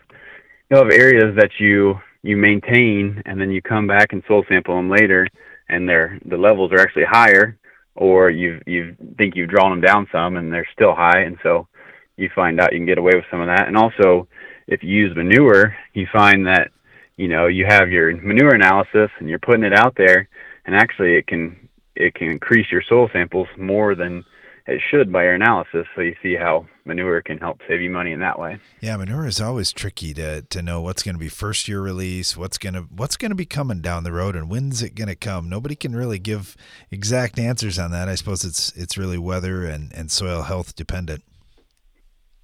you'll 0.69 0.83
have 0.83 0.93
areas 0.93 1.35
that 1.37 1.51
you 1.59 1.99
you 2.21 2.37
maintain, 2.37 3.23
and 3.25 3.41
then 3.41 3.49
you 3.49 3.61
come 3.61 3.87
back 3.87 4.13
and 4.13 4.21
soil 4.27 4.43
sample 4.47 4.75
them 4.75 4.89
later, 4.89 5.27
and 5.69 5.89
they're 5.89 6.19
the 6.25 6.37
levels 6.37 6.71
are 6.71 6.79
actually 6.79 7.05
higher, 7.05 7.57
or 7.99 8.29
you 8.29 8.61
you 8.65 8.95
think 9.17 9.35
you've 9.35 9.49
drawn 9.49 9.71
them 9.71 9.81
down 9.81 10.07
some, 10.11 10.37
and 10.37 10.51
they're 10.51 10.67
still 10.73 10.95
high, 10.95 11.19
and 11.19 11.37
so 11.43 11.67
you 12.15 12.29
find 12.33 12.59
out 12.59 12.71
you 12.71 12.79
can 12.79 12.85
get 12.85 12.97
away 12.97 13.11
with 13.13 13.25
some 13.29 13.41
of 13.41 13.47
that, 13.47 13.67
and 13.67 13.77
also 13.77 14.27
if 14.67 14.81
you 14.83 14.89
use 14.89 15.15
manure, 15.15 15.75
you 15.93 16.07
find 16.11 16.47
that 16.47 16.71
you 17.17 17.27
know 17.27 17.47
you 17.47 17.65
have 17.67 17.91
your 17.91 18.15
manure 18.15 18.55
analysis 18.55 19.09
and 19.19 19.29
you're 19.29 19.39
putting 19.39 19.63
it 19.65 19.73
out 19.73 19.95
there, 19.97 20.29
and 20.65 20.75
actually 20.75 21.15
it 21.15 21.27
can 21.27 21.69
it 21.95 22.15
can 22.15 22.29
increase 22.29 22.71
your 22.71 22.81
soil 22.81 23.09
samples 23.11 23.47
more 23.57 23.95
than 23.95 24.23
it 24.69 24.81
should 24.89 25.11
by 25.11 25.23
your 25.23 25.33
analysis. 25.33 25.85
So 25.95 26.01
you 26.01 26.15
see 26.21 26.35
how 26.35 26.67
manure 26.85 27.21
can 27.21 27.37
help 27.37 27.61
save 27.67 27.81
you 27.81 27.89
money 27.89 28.11
in 28.11 28.19
that 28.19 28.39
way. 28.39 28.59
Yeah, 28.81 28.97
manure 28.97 29.25
is 29.25 29.41
always 29.41 29.71
tricky 29.71 30.13
to 30.15 30.43
to 30.43 30.61
know 30.61 30.81
what's 30.81 31.03
going 31.03 31.15
to 31.15 31.19
be 31.19 31.29
first 31.29 31.67
year 31.67 31.81
release, 31.81 32.37
what's 32.37 32.57
going 32.57 32.73
to 32.75 32.81
what's 32.81 33.17
going 33.17 33.31
to 33.31 33.35
be 33.35 33.45
coming 33.45 33.81
down 33.81 34.03
the 34.03 34.11
road, 34.11 34.35
and 34.35 34.49
when's 34.49 34.81
it 34.83 34.95
going 34.95 35.07
to 35.07 35.15
come. 35.15 35.49
Nobody 35.49 35.75
can 35.75 35.95
really 35.95 36.19
give 36.19 36.55
exact 36.91 37.39
answers 37.39 37.79
on 37.79 37.91
that. 37.91 38.07
I 38.07 38.15
suppose 38.15 38.43
it's 38.43 38.71
it's 38.73 38.97
really 38.97 39.17
weather 39.17 39.65
and 39.65 39.91
and 39.93 40.11
soil 40.11 40.43
health 40.43 40.75
dependent. 40.75 41.23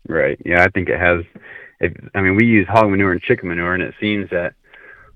Right. 0.08 0.40
Yeah, 0.46 0.64
I 0.64 0.70
think 0.70 0.90
it 0.90 1.00
has 1.00 1.24
if 1.80 1.94
I 2.14 2.22
mean 2.22 2.36
we 2.36 2.46
use 2.46 2.68
hog 2.68 2.90
manure 2.90 3.12
and 3.12 3.22
chicken 3.22 3.50
manure, 3.50 3.74
and 3.74 3.84
it 3.84 3.94
seems 4.00 4.30
that 4.32 4.54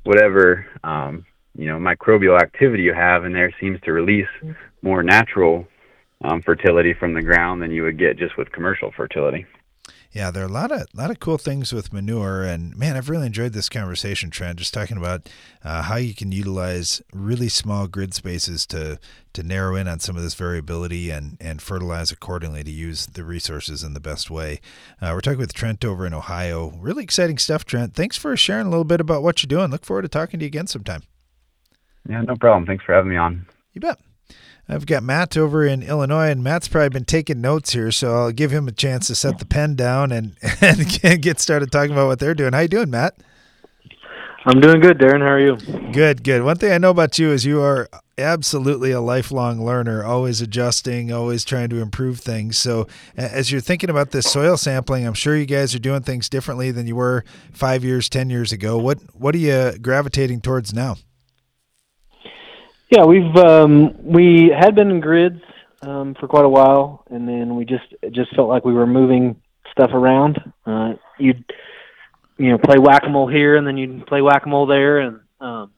whatever 0.03 0.65
um, 0.83 1.25
you 1.55 1.65
know 1.65 1.77
microbial 1.77 2.39
activity 2.39 2.83
you 2.83 2.93
have 2.93 3.25
in 3.25 3.33
there 3.33 3.53
seems 3.59 3.79
to 3.81 3.93
release 3.93 4.27
more 4.81 5.03
natural 5.03 5.67
um, 6.23 6.41
fertility 6.41 6.93
from 6.93 7.13
the 7.13 7.21
ground 7.21 7.61
than 7.61 7.71
you 7.71 7.83
would 7.83 7.97
get 7.97 8.17
just 8.17 8.38
with 8.38 8.51
commercial 8.51 8.91
fertility. 8.91 9.45
Yeah, 10.11 10.31
there 10.31 10.41
are 10.41 10.47
a 10.47 10.51
lot 10.51 10.71
of 10.71 10.88
lot 10.95 11.11
of 11.11 11.19
cool 11.19 11.38
things 11.38 11.71
with 11.71 11.93
manure, 11.93 12.41
and 12.41 12.75
man, 12.75 12.97
I've 12.97 13.09
really 13.09 13.27
enjoyed 13.27 13.53
this 13.53 13.69
conversation, 13.69 14.31
Trent. 14.31 14.57
Just 14.57 14.73
talking 14.73 14.97
about 14.97 15.29
uh, 15.63 15.83
how 15.83 15.97
you 15.97 16.15
can 16.15 16.31
utilize 16.31 16.99
really 17.13 17.47
small 17.47 17.88
grid 17.88 18.15
spaces 18.15 18.65
to 18.67 18.99
to 19.33 19.43
narrow 19.43 19.75
in 19.75 19.88
on 19.88 19.99
some 19.99 20.17
of 20.17 20.23
this 20.23 20.33
variability 20.33 21.11
and 21.11 21.38
and 21.39 21.61
fertilize 21.61 22.11
accordingly 22.11 22.63
to 22.63 22.71
use 22.71 23.05
the 23.05 23.23
resources 23.23 23.83
in 23.83 23.93
the 23.93 23.99
best 23.99 24.31
way. 24.31 24.61
Uh, 24.99 25.11
we're 25.13 25.21
talking 25.21 25.39
with 25.39 25.53
Trent 25.53 25.85
over 25.85 26.07
in 26.07 26.13
Ohio. 26.15 26.73
Really 26.79 27.03
exciting 27.03 27.38
stuff, 27.38 27.63
Trent. 27.63 27.93
Thanks 27.93 28.17
for 28.17 28.35
sharing 28.35 28.65
a 28.65 28.71
little 28.71 28.85
bit 28.85 28.99
about 28.99 29.21
what 29.21 29.43
you're 29.43 29.47
doing. 29.47 29.69
Look 29.69 29.85
forward 29.85 30.03
to 30.03 30.09
talking 30.09 30.39
to 30.39 30.45
you 30.45 30.47
again 30.47 30.65
sometime. 30.65 31.03
Yeah, 32.09 32.21
no 32.21 32.35
problem. 32.35 32.65
Thanks 32.65 32.83
for 32.83 32.95
having 32.95 33.11
me 33.11 33.17
on. 33.17 33.45
You 33.73 33.81
bet. 33.81 33.99
I've 34.71 34.85
got 34.85 35.01
Matt 35.01 35.35
over 35.35 35.65
in 35.65 35.81
Illinois, 35.81 36.29
and 36.29 36.43
Matt's 36.43 36.67
probably 36.67 36.89
been 36.89 37.05
taking 37.05 37.41
notes 37.41 37.73
here, 37.73 37.91
so 37.91 38.15
I'll 38.15 38.31
give 38.31 38.51
him 38.51 38.67
a 38.67 38.71
chance 38.71 39.07
to 39.07 39.15
set 39.15 39.39
the 39.39 39.45
pen 39.45 39.75
down 39.75 40.11
and, 40.11 40.35
and 40.61 41.21
get 41.21 41.39
started 41.39 41.71
talking 41.71 41.91
about 41.91 42.05
what 42.05 42.19
they're 42.19 42.35
doing. 42.35 42.53
How 42.53 42.59
you 42.59 42.67
doing, 42.67 42.91
Matt? 42.91 43.15
I'm 44.45 44.61
doing 44.61 44.79
good, 44.79 44.99
Darren. 44.99 45.21
How 45.21 45.31
are 45.31 45.39
you? 45.39 45.55
Good, 45.91 46.23
good. 46.23 46.43
One 46.43 46.55
thing 46.55 46.71
I 46.71 46.77
know 46.77 46.91
about 46.91 47.17
you 47.17 47.31
is 47.31 47.45
you 47.45 47.61
are 47.61 47.89
absolutely 48.17 48.91
a 48.91 49.01
lifelong 49.01 49.65
learner, 49.65 50.03
always 50.03 50.39
adjusting, 50.39 51.11
always 51.11 51.43
trying 51.43 51.69
to 51.69 51.81
improve 51.81 52.19
things. 52.19 52.57
So, 52.57 52.88
as 53.17 53.51
you're 53.51 53.61
thinking 53.61 53.89
about 53.89 54.11
this 54.11 54.31
soil 54.31 54.55
sampling, 54.55 55.05
I'm 55.05 55.13
sure 55.13 55.35
you 55.35 55.45
guys 55.45 55.73
are 55.75 55.79
doing 55.79 56.03
things 56.03 56.29
differently 56.29 56.71
than 56.71 56.88
you 56.88 56.95
were 56.95 57.25
five 57.51 57.83
years, 57.83 58.07
ten 58.07 58.29
years 58.29 58.51
ago. 58.51 58.77
What 58.77 58.99
what 59.13 59.35
are 59.35 59.39
you 59.39 59.77
gravitating 59.81 60.41
towards 60.41 60.73
now? 60.73 60.95
Yeah, 62.89 63.05
we've 63.05 63.36
um, 63.36 64.03
we 64.03 64.50
had 64.50 64.74
been 64.74 64.89
in 64.89 65.00
grids 65.00 65.41
um, 65.84 66.15
for 66.19 66.27
quite 66.27 66.46
a 66.46 66.50
while, 66.50 67.03
and 67.12 67.27
then 67.27 67.55
we 67.55 67.63
just 67.63 67.86
just 68.12 68.36
felt 68.36 68.50
like 68.50 68.65
we 68.65 68.74
were 68.74 68.88
moving 68.88 69.39
stuff 69.72 69.91
around. 69.93 70.39
Uh, 70.65 70.93
you'd 71.19 71.43
you 72.38 72.50
know 72.50 72.58
play 72.58 72.79
whack 72.79 73.03
a 73.05 73.10
mole 73.10 73.27
here, 73.27 73.58
and 73.58 73.67
then 73.67 73.77
you'd 73.77 74.08
play 74.08 74.24
whack 74.24 74.48
a 74.48 74.50
mole 74.50 74.65
there, 74.65 75.01
and 75.01 75.19
um, 75.39 75.72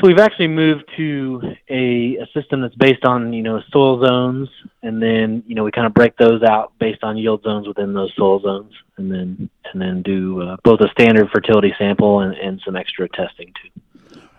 so 0.00 0.08
we've 0.08 0.18
actually 0.18 0.48
moved 0.48 0.90
to 0.96 1.40
a, 1.70 2.16
a 2.16 2.26
system 2.34 2.62
that's 2.62 2.74
based 2.74 3.04
on 3.04 3.32
you 3.32 3.42
know 3.42 3.60
soil 3.72 4.04
zones, 4.04 4.48
and 4.82 5.00
then 5.00 5.44
you 5.46 5.54
know 5.54 5.62
we 5.62 5.70
kind 5.70 5.86
of 5.86 5.94
break 5.94 6.16
those 6.16 6.42
out 6.42 6.72
based 6.80 7.04
on 7.04 7.16
yield 7.16 7.44
zones 7.44 7.68
within 7.68 7.94
those 7.94 8.12
soil 8.16 8.40
zones, 8.40 8.72
and 8.96 9.08
then 9.08 9.48
and 9.72 9.80
then 9.80 10.02
do 10.02 10.42
uh, 10.42 10.56
both 10.64 10.80
a 10.80 10.88
standard 10.90 11.30
fertility 11.32 11.72
sample 11.78 12.20
and, 12.20 12.34
and 12.34 12.60
some 12.64 12.74
extra 12.74 13.08
testing 13.10 13.52
too. 13.62 13.80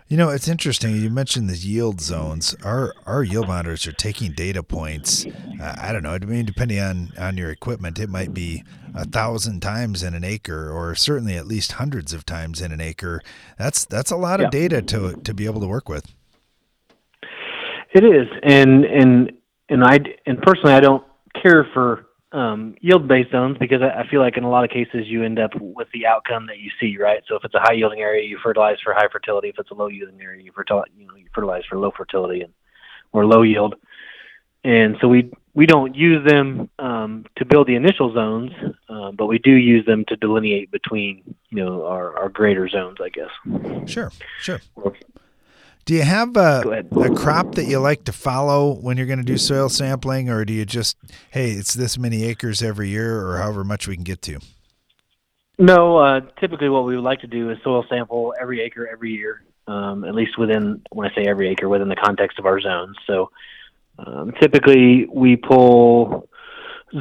You 0.08 0.16
know, 0.16 0.30
it's 0.30 0.48
interesting. 0.48 0.96
You 0.96 1.10
mentioned 1.10 1.50
the 1.50 1.56
yield 1.56 2.00
zones. 2.00 2.56
Our 2.64 2.94
our 3.04 3.22
yield 3.22 3.46
monitors 3.46 3.86
are 3.86 3.92
taking 3.92 4.32
data 4.32 4.62
points. 4.62 5.26
Uh, 5.60 5.76
I 5.78 5.92
don't 5.92 6.02
know. 6.02 6.12
I 6.12 6.18
mean, 6.20 6.46
depending 6.46 6.80
on 6.80 7.12
on 7.18 7.36
your 7.36 7.50
equipment, 7.50 7.98
it 7.98 8.08
might 8.08 8.32
be 8.32 8.64
a 8.94 9.04
thousand 9.04 9.60
times 9.60 10.02
in 10.02 10.14
an 10.14 10.24
acre, 10.24 10.70
or 10.70 10.94
certainly 10.94 11.36
at 11.36 11.46
least 11.46 11.72
hundreds 11.72 12.14
of 12.14 12.24
times 12.24 12.62
in 12.62 12.72
an 12.72 12.80
acre. 12.80 13.20
That's 13.58 13.84
that's 13.84 14.10
a 14.10 14.16
lot 14.16 14.40
yeah. 14.40 14.46
of 14.46 14.50
data 14.50 14.80
to 14.80 15.12
to 15.12 15.34
be 15.34 15.44
able 15.44 15.60
to 15.60 15.68
work 15.68 15.90
with. 15.90 16.06
It 17.92 18.02
is, 18.02 18.28
and 18.42 18.86
and 18.86 19.32
and 19.68 19.84
I 19.84 19.98
and 20.24 20.40
personally, 20.40 20.72
I 20.72 20.80
don't 20.80 21.04
care 21.42 21.68
for 21.74 22.06
um, 22.32 22.74
yield 22.80 23.08
based 23.08 23.30
zones 23.30 23.56
because 23.58 23.80
I, 23.82 24.00
I 24.00 24.08
feel 24.08 24.20
like 24.20 24.36
in 24.36 24.44
a 24.44 24.50
lot 24.50 24.64
of 24.64 24.70
cases 24.70 25.06
you 25.06 25.24
end 25.24 25.38
up 25.38 25.52
with 25.60 25.88
the 25.92 26.06
outcome 26.06 26.46
that 26.46 26.58
you 26.58 26.70
see, 26.80 26.96
right? 26.98 27.22
So 27.26 27.36
if 27.36 27.44
it's 27.44 27.54
a 27.54 27.60
high 27.60 27.72
yielding 27.72 28.00
area, 28.00 28.26
you 28.26 28.38
fertilize 28.42 28.76
for 28.82 28.92
high 28.92 29.08
fertility. 29.10 29.48
If 29.48 29.58
it's 29.58 29.70
a 29.70 29.74
low 29.74 29.88
yielding 29.88 30.20
area, 30.20 30.42
you 30.42 30.52
fertilize, 30.52 30.88
you 30.96 31.06
know, 31.06 31.14
you 31.14 31.26
fertilize 31.34 31.64
for 31.68 31.78
low 31.78 31.92
fertility 31.96 32.42
and 32.42 32.52
or 33.12 33.24
low 33.24 33.42
yield. 33.42 33.76
And 34.64 34.96
so 35.00 35.08
we 35.08 35.30
we 35.54 35.66
don't 35.66 35.94
use 35.94 36.26
them 36.26 36.68
um, 36.78 37.24
to 37.36 37.44
build 37.44 37.66
the 37.66 37.74
initial 37.74 38.12
zones, 38.12 38.52
um, 38.88 39.16
but 39.16 39.26
we 39.26 39.38
do 39.38 39.52
use 39.52 39.86
them 39.86 40.04
to 40.08 40.16
delineate 40.16 40.70
between 40.70 41.34
you 41.50 41.64
know 41.64 41.86
our, 41.86 42.16
our 42.18 42.28
greater 42.28 42.68
zones, 42.68 42.98
I 43.02 43.08
guess. 43.08 43.88
Sure, 43.88 44.12
sure. 44.40 44.60
Do 45.88 45.94
you 45.94 46.02
have 46.02 46.36
a, 46.36 46.84
a 47.00 47.14
crop 47.14 47.54
that 47.54 47.64
you 47.64 47.78
like 47.78 48.04
to 48.04 48.12
follow 48.12 48.74
when 48.74 48.98
you're 48.98 49.06
going 49.06 49.20
to 49.20 49.24
do 49.24 49.38
soil 49.38 49.70
sampling, 49.70 50.28
or 50.28 50.44
do 50.44 50.52
you 50.52 50.66
just, 50.66 50.98
hey, 51.30 51.52
it's 51.52 51.72
this 51.72 51.96
many 51.96 52.24
acres 52.24 52.62
every 52.62 52.90
year, 52.90 53.26
or 53.26 53.38
however 53.38 53.64
much 53.64 53.88
we 53.88 53.94
can 53.94 54.04
get 54.04 54.20
to? 54.20 54.38
No, 55.58 55.96
uh, 55.96 56.20
typically 56.40 56.68
what 56.68 56.84
we 56.84 56.94
would 56.94 57.04
like 57.06 57.20
to 57.20 57.26
do 57.26 57.48
is 57.48 57.56
soil 57.64 57.86
sample 57.88 58.34
every 58.38 58.60
acre 58.60 58.86
every 58.86 59.12
year, 59.12 59.42
um, 59.66 60.04
at 60.04 60.14
least 60.14 60.36
within, 60.36 60.82
when 60.90 61.10
I 61.10 61.14
say 61.14 61.24
every 61.26 61.48
acre, 61.48 61.70
within 61.70 61.88
the 61.88 61.96
context 61.96 62.38
of 62.38 62.44
our 62.44 62.60
zones. 62.60 62.98
So 63.06 63.30
um, 63.98 64.32
typically 64.38 65.06
we 65.06 65.36
pull 65.36 66.28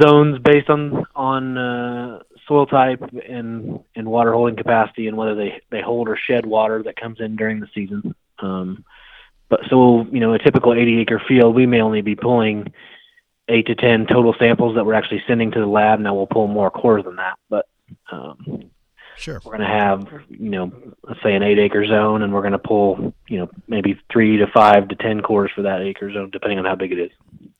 zones 0.02 0.40
based 0.40 0.70
on 0.70 1.06
on 1.14 1.58
uh, 1.58 2.20
soil 2.48 2.66
type 2.66 3.04
and 3.28 3.82
and 3.98 4.08
water 4.08 4.32
holding 4.32 4.56
capacity 4.56 5.08
and 5.10 5.18
whether 5.18 5.36
they 5.36 5.60
they 5.72 5.82
hold 5.82 6.08
or 6.08 6.16
shed 6.16 6.46
water 6.46 6.84
that 6.84 6.96
comes 6.96 7.20
in 7.20 7.36
during 7.36 7.60
the 7.60 7.68
season. 7.76 8.16
Um, 8.40 8.84
but 9.50 9.62
so 9.70 10.06
you 10.12 10.20
know, 10.20 10.34
a 10.34 10.40
typical 10.40 10.74
80 10.74 11.02
acre 11.02 11.22
field, 11.28 11.56
we 11.56 11.66
may 11.66 11.82
only 11.82 12.02
be 12.02 12.16
pulling 12.16 12.72
eight 13.50 13.68
to 13.68 13.76
10 13.76 14.08
total 14.08 14.36
samples 14.38 14.76
that 14.76 14.86
we're 14.86 14.94
actually 14.94 15.24
sending 15.28 15.52
to 15.52 15.60
the 15.60 15.66
lab. 15.68 16.00
Now 16.00 16.14
we'll 16.14 16.28
pull 16.28 16.48
more 16.48 16.70
cores 16.70 17.06
than 17.06 17.16
that, 17.16 17.38
but 17.50 17.66
um, 18.12 18.70
sure, 19.16 19.42
we're 19.46 19.58
going 19.58 19.68
to 19.68 19.74
have 19.74 20.08
you 20.30 20.50
know, 20.50 20.72
let's 21.04 21.22
say 21.24 21.34
an 21.34 21.44
eight 21.44 21.60
acre 21.60 21.86
zone, 21.86 22.24
and 22.24 22.34
we're 22.34 22.42
going 22.42 22.52
to 22.52 22.60
pull 22.60 23.14
you 23.28 23.40
know 23.40 23.50
maybe 23.68 24.00
three 24.12 24.38
to 24.38 24.48
five 24.48 24.90
to 24.90 24.96
10 24.96 25.22
cores 25.22 25.52
for 25.56 25.62
that 25.62 25.82
acre 25.82 26.12
zone, 26.12 26.30
depending 26.32 26.60
on 26.60 26.66
how 26.66 26.76
big 26.76 26.92
it 26.92 27.00
is. 27.00 27.12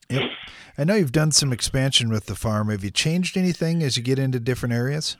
Yep. 0.10 0.30
I 0.78 0.84
know 0.84 0.96
you've 0.96 1.12
done 1.12 1.32
some 1.32 1.52
expansion 1.52 2.10
with 2.10 2.28
the 2.28 2.36
farm. 2.36 2.70
Have 2.70 2.84
you 2.84 2.92
changed 2.92 3.36
anything 3.36 3.82
as 3.82 3.98
you 3.98 4.04
get 4.04 4.20
into 4.20 4.40
different 4.40 4.74
areas? 4.74 5.18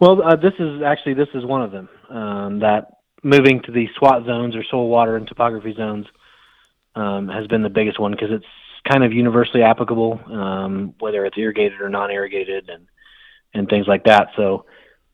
Well, 0.00 0.22
uh, 0.22 0.36
this 0.36 0.52
is 0.58 0.82
actually 0.82 1.14
this 1.14 1.28
is 1.34 1.44
one 1.44 1.62
of 1.62 1.70
them. 1.70 1.88
Um, 2.10 2.58
that 2.60 2.95
moving 3.22 3.62
to 3.62 3.72
the 3.72 3.88
SWAT 3.96 4.24
zones 4.24 4.54
or 4.56 4.64
soil, 4.64 4.88
water, 4.88 5.16
and 5.16 5.26
topography 5.26 5.74
zones 5.74 6.06
um, 6.94 7.28
has 7.28 7.46
been 7.46 7.62
the 7.62 7.70
biggest 7.70 7.98
one 7.98 8.12
because 8.12 8.30
it's 8.30 8.46
kind 8.88 9.04
of 9.04 9.12
universally 9.12 9.62
applicable, 9.62 10.20
um, 10.26 10.94
whether 10.98 11.24
it's 11.24 11.36
irrigated 11.36 11.80
or 11.80 11.88
non-irrigated, 11.88 12.68
and 12.68 12.86
and 13.54 13.68
things 13.68 13.86
like 13.86 14.04
that. 14.04 14.28
So 14.36 14.66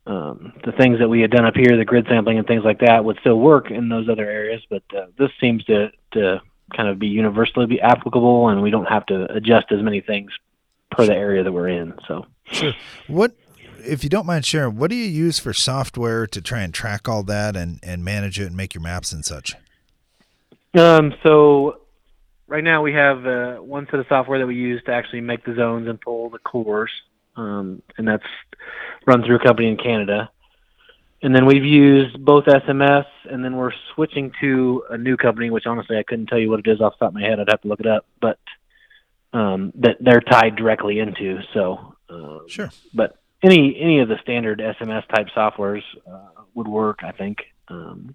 um, 0.06 0.52
the 0.64 0.72
things 0.72 0.98
that 0.98 1.08
we 1.08 1.20
had 1.20 1.30
done 1.30 1.44
up 1.44 1.54
here, 1.54 1.76
the 1.76 1.84
grid 1.84 2.06
sampling 2.08 2.38
and 2.38 2.46
things 2.46 2.64
like 2.64 2.80
that, 2.80 3.04
would 3.04 3.18
still 3.20 3.38
work 3.38 3.70
in 3.70 3.88
those 3.88 4.08
other 4.08 4.28
areas, 4.28 4.62
but 4.68 4.82
uh, 4.96 5.06
this 5.18 5.30
seems 5.40 5.64
to 5.64 5.90
to 6.12 6.40
kind 6.76 6.88
of 6.88 6.98
be 6.98 7.08
universally 7.08 7.66
be 7.66 7.80
applicable, 7.80 8.48
and 8.48 8.62
we 8.62 8.70
don't 8.70 8.86
have 8.86 9.06
to 9.06 9.32
adjust 9.32 9.70
as 9.70 9.82
many 9.82 10.00
things 10.00 10.32
per 10.90 11.06
the 11.06 11.14
area 11.14 11.42
that 11.42 11.52
we're 11.52 11.68
in. 11.68 11.94
So 12.08 12.26
sure. 12.50 12.72
What 13.06 13.32
if 13.84 14.04
you 14.04 14.10
don't 14.10 14.26
mind 14.26 14.44
sharing, 14.44 14.76
what 14.76 14.90
do 14.90 14.96
you 14.96 15.08
use 15.08 15.38
for 15.38 15.52
software 15.52 16.26
to 16.26 16.40
try 16.40 16.60
and 16.60 16.72
track 16.72 17.08
all 17.08 17.22
that 17.24 17.56
and, 17.56 17.78
and 17.82 18.04
manage 18.04 18.38
it 18.38 18.46
and 18.46 18.56
make 18.56 18.74
your 18.74 18.82
maps 18.82 19.12
and 19.12 19.24
such? 19.24 19.54
Um, 20.74 21.14
so 21.22 21.80
right 22.46 22.64
now 22.64 22.82
we 22.82 22.92
have 22.94 23.26
uh, 23.26 23.56
one 23.56 23.86
set 23.90 24.00
of 24.00 24.06
software 24.08 24.38
that 24.38 24.46
we 24.46 24.54
use 24.54 24.82
to 24.84 24.92
actually 24.92 25.20
make 25.20 25.44
the 25.44 25.54
zones 25.54 25.88
and 25.88 26.00
pull 26.00 26.30
the 26.30 26.38
cores, 26.38 26.90
um, 27.36 27.82
and 27.98 28.08
that's 28.08 28.24
run 29.06 29.22
through 29.22 29.36
a 29.36 29.44
company 29.44 29.68
in 29.68 29.76
Canada. 29.76 30.30
And 31.24 31.34
then 31.34 31.46
we've 31.46 31.64
used 31.64 32.22
both 32.24 32.46
SMS, 32.46 33.06
and 33.30 33.44
then 33.44 33.56
we're 33.56 33.72
switching 33.94 34.32
to 34.40 34.82
a 34.90 34.98
new 34.98 35.16
company, 35.16 35.50
which 35.50 35.66
honestly 35.66 35.96
I 35.96 36.02
couldn't 36.02 36.26
tell 36.26 36.38
you 36.38 36.50
what 36.50 36.58
it 36.58 36.66
is 36.66 36.80
off 36.80 36.94
the 36.98 37.04
top 37.04 37.10
of 37.10 37.14
my 37.14 37.22
head. 37.22 37.38
I'd 37.38 37.48
have 37.48 37.60
to 37.62 37.68
look 37.68 37.80
it 37.80 37.86
up, 37.86 38.06
but 38.20 38.38
um, 39.32 39.72
that 39.76 39.98
they're 40.00 40.20
tied 40.20 40.56
directly 40.56 40.98
into. 40.98 41.40
So 41.54 41.94
uh, 42.10 42.38
sure, 42.48 42.70
but 42.92 43.21
any 43.42 43.78
any 43.80 44.00
of 44.00 44.08
the 44.08 44.18
standard 44.22 44.60
SMS 44.60 45.06
type 45.08 45.28
softwares 45.36 45.82
uh, 46.10 46.42
would 46.54 46.68
work. 46.68 47.00
I 47.02 47.12
think. 47.12 47.38
Um, 47.68 48.14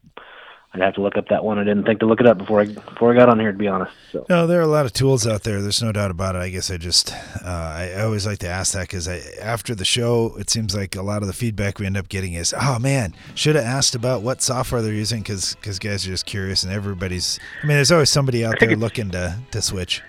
I'd 0.73 0.81
have 0.81 0.95
to 0.95 1.01
look 1.01 1.17
up 1.17 1.29
that 1.29 1.43
one. 1.43 1.57
I 1.57 1.63
didn't 1.63 1.85
think 1.85 2.01
to 2.01 2.05
look 2.05 2.19
it 2.19 2.27
up 2.27 2.37
before 2.37 2.61
I 2.61 2.65
before 2.65 3.13
I 3.13 3.15
got 3.15 3.29
on 3.29 3.39
here, 3.39 3.51
to 3.51 3.57
be 3.57 3.67
honest. 3.67 3.93
So. 4.11 4.25
No, 4.29 4.45
there 4.45 4.59
are 4.59 4.63
a 4.63 4.67
lot 4.67 4.85
of 4.85 4.93
tools 4.93 5.25
out 5.25 5.43
there. 5.43 5.61
There's 5.61 5.81
no 5.81 5.91
doubt 5.91 6.11
about 6.11 6.35
it. 6.35 6.39
I 6.39 6.49
guess 6.49 6.69
I 6.69 6.77
just 6.77 7.13
uh, 7.13 7.15
I, 7.45 7.93
I, 7.97 8.01
always 8.01 8.25
like 8.25 8.39
to 8.39 8.47
ask 8.47 8.73
that 8.73 8.81
because 8.81 9.07
after 9.07 9.73
the 9.73 9.85
show, 9.85 10.35
it 10.37 10.49
seems 10.49 10.75
like 10.75 10.95
a 10.95 11.01
lot 11.01 11.21
of 11.21 11.27
the 11.27 11.33
feedback 11.33 11.79
we 11.79 11.85
end 11.85 11.97
up 11.97 12.09
getting 12.09 12.33
is, 12.33 12.53
"Oh 12.59 12.79
man, 12.79 13.15
should 13.33 13.55
have 13.55 13.63
asked 13.63 13.95
about 13.95 14.21
what 14.21 14.41
software 14.41 14.81
they're 14.81 14.93
using," 14.93 15.21
because 15.21 15.55
because 15.55 15.79
guys 15.79 16.05
are 16.05 16.09
just 16.09 16.25
curious, 16.25 16.63
and 16.63 16.71
everybody's. 16.71 17.39
I 17.63 17.67
mean, 17.67 17.77
there's 17.77 17.91
always 17.91 18.09
somebody 18.09 18.45
out 18.45 18.55
there 18.59 18.75
looking 18.75 19.09
to 19.11 19.39
to 19.51 19.61
switch. 19.61 20.03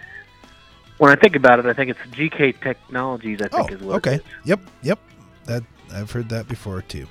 When 0.98 1.12
I 1.12 1.14
think 1.14 1.36
about 1.36 1.60
it, 1.60 1.66
I 1.66 1.72
think 1.72 1.90
it's 1.90 2.00
GK 2.10 2.60
Technologies. 2.60 3.40
I 3.40 3.48
think 3.48 3.70
oh, 3.70 3.74
is 3.74 3.80
what. 3.80 3.96
Okay. 3.96 4.20
Yep. 4.44 4.60
Yep. 4.82 4.98
That 5.48 5.64
I've 5.92 6.12
heard 6.12 6.28
that 6.28 6.46
before 6.46 6.82
too. 6.82 7.08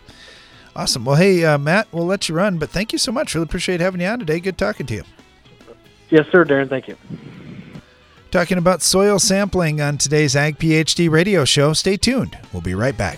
Awesome. 0.76 1.04
Well, 1.06 1.16
hey, 1.16 1.44
uh, 1.44 1.58
Matt, 1.58 1.88
we'll 1.92 2.06
let 2.06 2.30
you 2.30 2.36
run, 2.36 2.60
but 2.60 2.70
thank 2.70 2.94
you 2.94 3.00
so 3.00 3.12
much. 3.12 3.34
Really 3.34 3.46
appreciate 3.46 3.82
having 3.82 4.00
you 4.00 4.08
on 4.08 4.20
today. 4.20 4.40
Good 4.40 4.60
talking 4.60 4.86
to 4.86 4.94
you. 4.94 5.04
Yes, 6.10 6.28
sir, 6.32 6.46
Darren. 6.46 6.70
Thank 6.70 6.88
you. 6.88 6.96
Talking 8.30 8.60
about 8.60 8.84
soil 8.84 9.18
sampling 9.18 9.82
on 9.82 9.98
today's 9.98 10.36
Ag 10.36 10.60
PhD 10.60 11.10
radio 11.10 11.46
show. 11.46 11.74
Stay 11.74 11.98
tuned. 11.98 12.38
We'll 12.54 12.62
be 12.62 12.76
right 12.76 12.96
back. 12.96 13.18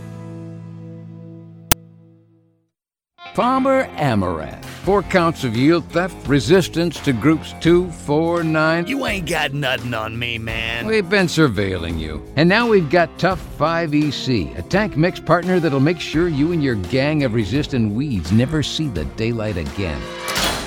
Palmer 3.33 3.89
Amaranth. 3.95 4.65
Four 4.83 5.03
counts 5.03 5.43
of 5.43 5.55
yield 5.55 5.85
theft, 5.91 6.27
resistance 6.27 6.99
to 7.01 7.13
groups 7.13 7.53
2, 7.61 7.91
4, 7.91 8.43
9. 8.43 8.87
You 8.87 9.05
ain't 9.05 9.29
got 9.29 9.53
nothing 9.53 9.93
on 9.93 10.17
me, 10.17 10.37
man. 10.37 10.87
We've 10.87 11.07
been 11.07 11.27
surveilling 11.27 11.99
you. 11.99 12.25
And 12.35 12.49
now 12.49 12.67
we've 12.67 12.89
got 12.89 13.19
Tough 13.19 13.39
5EC, 13.59 14.57
a 14.57 14.61
tank 14.63 14.97
mix 14.97 15.19
partner 15.19 15.59
that'll 15.59 15.79
make 15.79 15.99
sure 15.99 16.27
you 16.27 16.51
and 16.51 16.63
your 16.63 16.75
gang 16.75 17.23
of 17.23 17.35
resistant 17.35 17.93
weeds 17.93 18.31
never 18.31 18.63
see 18.63 18.87
the 18.87 19.05
daylight 19.05 19.55
again. 19.55 20.01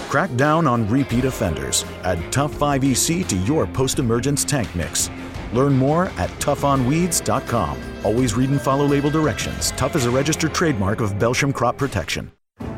Crack 0.09 0.35
down 0.37 0.69
on 0.69 0.89
repeat 0.89 1.25
offenders. 1.25 1.85
Add 2.05 2.33
Tough 2.33 2.55
5EC 2.55 3.27
to 3.27 3.37
your 3.39 3.67
post 3.67 3.99
emergence 3.99 4.45
tank 4.45 4.75
mix. 4.77 5.11
Learn 5.53 5.73
more 5.73 6.07
at 6.17 6.31
toughnweeds.com. 6.39 7.79
Always 8.05 8.35
read 8.35 8.51
and 8.51 8.61
follow 8.61 8.87
label 8.87 9.11
directions. 9.11 9.73
Tough 9.73 9.97
is 9.97 10.07
a 10.07 10.11
registered 10.11 10.55
trademark 10.55 11.01
of 11.01 11.15
Belchim 11.15 11.53
Crop 11.53 11.77
Protection. 11.77 12.31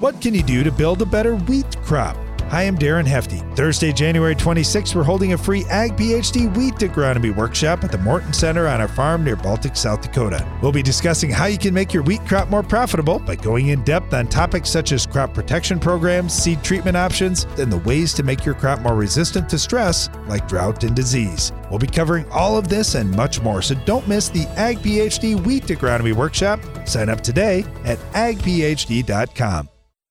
What 0.00 0.20
can 0.20 0.34
you 0.34 0.42
do 0.42 0.62
to 0.64 0.70
build 0.70 1.00
a 1.00 1.06
better 1.06 1.34
wheat 1.34 1.80
crop? 1.82 2.16
Hi, 2.50 2.64
I'm 2.64 2.76
Darren 2.76 3.06
Hefty. 3.06 3.38
Thursday, 3.54 3.90
January 3.90 4.34
26th, 4.34 4.94
we're 4.94 5.02
holding 5.02 5.32
a 5.32 5.38
free 5.38 5.64
Ag 5.70 5.96
PhD 5.96 6.54
Wheat 6.56 6.74
Agronomy 6.74 7.34
Workshop 7.34 7.84
at 7.84 7.90
the 7.90 7.96
Morton 7.96 8.32
Center 8.32 8.66
on 8.66 8.82
our 8.82 8.88
farm 8.88 9.24
near 9.24 9.34
Baltic, 9.34 9.76
South 9.76 10.02
Dakota. 10.02 10.46
We'll 10.60 10.72
be 10.72 10.82
discussing 10.82 11.30
how 11.30 11.46
you 11.46 11.56
can 11.56 11.72
make 11.72 11.94
your 11.94 12.02
wheat 12.02 12.20
crop 12.26 12.50
more 12.50 12.62
profitable 12.62 13.18
by 13.18 13.36
going 13.36 13.68
in 13.68 13.82
depth 13.82 14.12
on 14.12 14.26
topics 14.26 14.68
such 14.68 14.92
as 14.92 15.06
crop 15.06 15.32
protection 15.32 15.80
programs, 15.80 16.34
seed 16.34 16.62
treatment 16.62 16.98
options, 16.98 17.44
and 17.58 17.72
the 17.72 17.78
ways 17.78 18.12
to 18.12 18.22
make 18.22 18.44
your 18.44 18.56
crop 18.56 18.80
more 18.80 18.96
resistant 18.96 19.48
to 19.48 19.58
stress 19.58 20.10
like 20.26 20.46
drought 20.48 20.84
and 20.84 20.94
disease. 20.94 21.50
We'll 21.70 21.78
be 21.78 21.86
covering 21.86 22.28
all 22.30 22.58
of 22.58 22.68
this 22.68 22.94
and 22.94 23.10
much 23.12 23.40
more, 23.40 23.62
so 23.62 23.74
don't 23.86 24.06
miss 24.06 24.28
the 24.28 24.46
Ag 24.56 24.80
PhD 24.80 25.40
Wheat 25.46 25.64
Agronomy 25.64 26.12
Workshop. 26.12 26.60
Sign 26.84 27.08
up 27.08 27.22
today 27.22 27.64
at 27.84 27.98
agphd.com. 28.12 29.70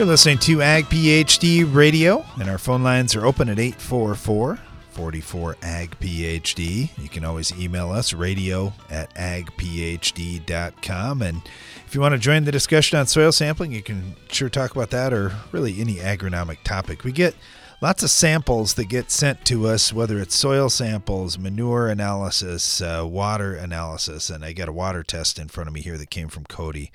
You're 0.00 0.06
listening 0.06 0.38
to 0.38 0.62
Ag 0.62 0.86
PhD 0.86 1.74
Radio, 1.74 2.24
and 2.40 2.48
our 2.48 2.56
phone 2.56 2.82
lines 2.82 3.14
are 3.14 3.26
open 3.26 3.50
at 3.50 3.58
844 3.58 4.58
44 4.92 5.56
Ag 5.60 5.94
PhD. 6.00 6.88
You 6.96 7.08
can 7.10 7.22
always 7.22 7.52
email 7.60 7.90
us, 7.90 8.14
radio 8.14 8.72
at 8.88 9.12
agphd.com. 9.14 9.60
And 11.20 11.42
if 11.86 11.94
you 11.94 12.00
want 12.00 12.14
to 12.14 12.18
join 12.18 12.44
the 12.44 12.50
discussion 12.50 12.98
on 12.98 13.08
soil 13.08 13.30
sampling, 13.30 13.72
you 13.72 13.82
can 13.82 14.16
sure 14.30 14.48
talk 14.48 14.74
about 14.74 14.88
that 14.88 15.12
or 15.12 15.34
really 15.52 15.78
any 15.82 15.96
agronomic 15.96 16.62
topic. 16.64 17.04
We 17.04 17.12
get 17.12 17.34
lots 17.82 18.02
of 18.02 18.08
samples 18.08 18.72
that 18.74 18.86
get 18.86 19.10
sent 19.10 19.44
to 19.44 19.66
us, 19.68 19.92
whether 19.92 20.18
it's 20.18 20.34
soil 20.34 20.70
samples, 20.70 21.36
manure 21.36 21.88
analysis, 21.88 22.80
uh, 22.80 23.04
water 23.06 23.54
analysis. 23.54 24.30
And 24.30 24.46
I 24.46 24.54
got 24.54 24.70
a 24.70 24.72
water 24.72 25.02
test 25.02 25.38
in 25.38 25.48
front 25.48 25.68
of 25.68 25.74
me 25.74 25.82
here 25.82 25.98
that 25.98 26.08
came 26.08 26.28
from 26.28 26.46
Cody. 26.46 26.90